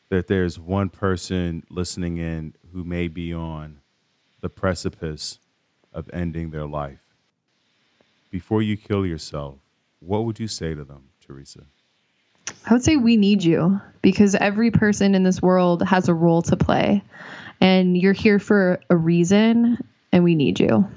that 0.09 0.27
there's 0.27 0.59
one 0.59 0.89
person 0.89 1.65
listening 1.71 2.19
in 2.19 2.55
who 2.73 2.85
may 2.85 3.09
be 3.09 3.33
on 3.33 3.79
the 4.41 4.49
precipice 4.49 5.39
of 5.93 6.11
ending 6.13 6.51
their 6.51 6.67
life. 6.67 7.01
Before 8.31 8.63
you 8.63 8.77
kill 8.77 9.07
yourself, 9.07 9.57
what 10.01 10.25
would 10.25 10.41
you 10.41 10.49
say 10.49 10.75
to 10.75 10.85
them, 10.85 11.05
Teresa? 11.25 11.61
I 12.67 12.73
would 12.73 12.83
say 12.83 12.97
we 12.97 13.17
need 13.17 13.43
you 13.43 13.81
because 14.03 14.35
every 14.35 14.71
person 14.71 15.15
in 15.15 15.23
this 15.23 15.41
world 15.41 15.83
has 15.83 16.09
a 16.09 16.15
role 16.15 16.43
to 16.43 16.57
play, 16.57 17.03
and 17.61 17.97
you're 17.97 18.13
here 18.13 18.39
for 18.39 18.81
a 18.91 18.97
reason, 18.97 19.79
and 20.13 20.25
we 20.25 20.35
need 20.35 20.59
you. 20.59 20.89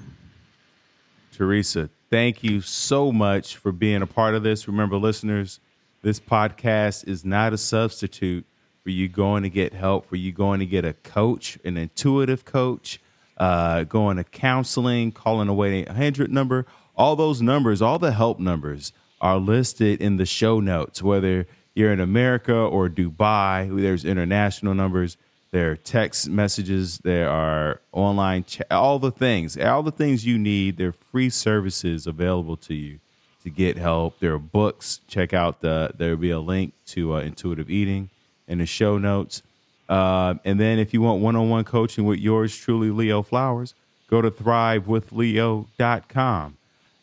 Teresa, 1.31 1.89
Thank 2.13 2.43
you 2.43 2.61
so 2.61 3.11
much 3.11 3.57
for 3.57 3.71
being 3.71 4.03
a 4.03 4.05
part 4.05 4.35
of 4.35 4.43
this. 4.43 4.67
Remember, 4.67 4.97
listeners, 4.97 5.59
this 6.03 6.19
podcast 6.19 7.07
is 7.07 7.25
not 7.25 7.53
a 7.53 7.57
substitute 7.57 8.45
for 8.83 8.91
you 8.91 9.09
going 9.09 9.41
to 9.41 9.49
get 9.49 9.73
help, 9.73 10.07
for 10.07 10.15
you 10.15 10.31
going 10.31 10.59
to 10.59 10.67
get 10.67 10.85
a 10.85 10.93
coach, 10.93 11.57
an 11.65 11.75
intuitive 11.75 12.45
coach, 12.45 13.01
uh, 13.37 13.85
going 13.85 14.17
to 14.17 14.23
counseling, 14.23 15.11
calling 15.11 15.49
away 15.49 15.79
a 15.79 15.89
800 15.89 16.31
number. 16.31 16.67
All 16.95 17.15
those 17.15 17.41
numbers, 17.41 17.81
all 17.81 17.97
the 17.97 18.11
help 18.11 18.39
numbers 18.39 18.93
are 19.19 19.39
listed 19.39 19.99
in 19.99 20.17
the 20.17 20.27
show 20.27 20.59
notes, 20.59 21.01
whether 21.01 21.47
you're 21.73 21.91
in 21.91 21.99
America 21.99 22.55
or 22.55 22.89
Dubai, 22.89 23.75
there's 23.75 24.05
international 24.05 24.75
numbers. 24.75 25.17
There 25.53 25.71
are 25.71 25.75
text 25.75 26.29
messages. 26.29 26.99
There 27.03 27.29
are 27.29 27.79
online, 27.91 28.45
ch- 28.45 28.63
all 28.71 28.97
the 28.97 29.11
things, 29.11 29.55
all 29.55 29.83
the 29.83 29.91
things 29.91 30.25
you 30.25 30.39
need. 30.39 30.77
There 30.77 30.89
are 30.89 30.93
free 30.93 31.29
services 31.29 32.07
available 32.07 32.57
to 32.57 32.73
you 32.73 32.97
to 33.43 33.51
get 33.51 33.77
help. 33.77 34.19
There 34.19 34.33
are 34.33 34.39
books. 34.39 35.01
Check 35.07 35.31
out 35.31 35.61
the. 35.61 35.91
There 35.95 36.09
will 36.09 36.17
be 36.17 36.31
a 36.31 36.39
link 36.39 36.73
to 36.87 37.13
uh, 37.13 37.19
intuitive 37.19 37.69
eating 37.69 38.09
in 38.47 38.57
the 38.57 38.65
show 38.65 38.97
notes. 38.97 39.43
Uh, 39.87 40.33
and 40.43 40.59
then 40.59 40.79
if 40.79 40.91
you 40.91 41.03
want 41.03 41.21
one-on-one 41.21 41.65
coaching 41.65 42.05
with 42.05 42.17
yours 42.17 42.57
truly, 42.57 42.89
Leo 42.89 43.21
Flowers, 43.21 43.75
go 44.09 44.23
to 44.23 44.31
thrivewithleo.com. 44.31 46.57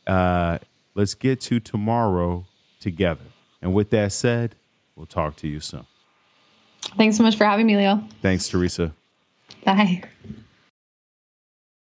Uh, 0.09 0.59
let's 0.97 1.15
get 1.15 1.41
to 1.43 1.61
tomorrow 1.61 2.45
together. 2.81 3.27
And 3.63 3.73
with 3.73 3.91
that 3.91 4.11
said, 4.11 4.57
we'll 4.97 5.07
talk 5.07 5.37
to 5.37 5.47
you 5.47 5.61
soon. 5.61 5.87
Thanks 6.97 7.16
so 7.16 7.22
much 7.22 7.37
for 7.37 7.45
having 7.45 7.66
me, 7.66 7.76
Leo. 7.76 8.03
Thanks, 8.22 8.49
Teresa. 8.49 8.93
Bye. 9.64 10.03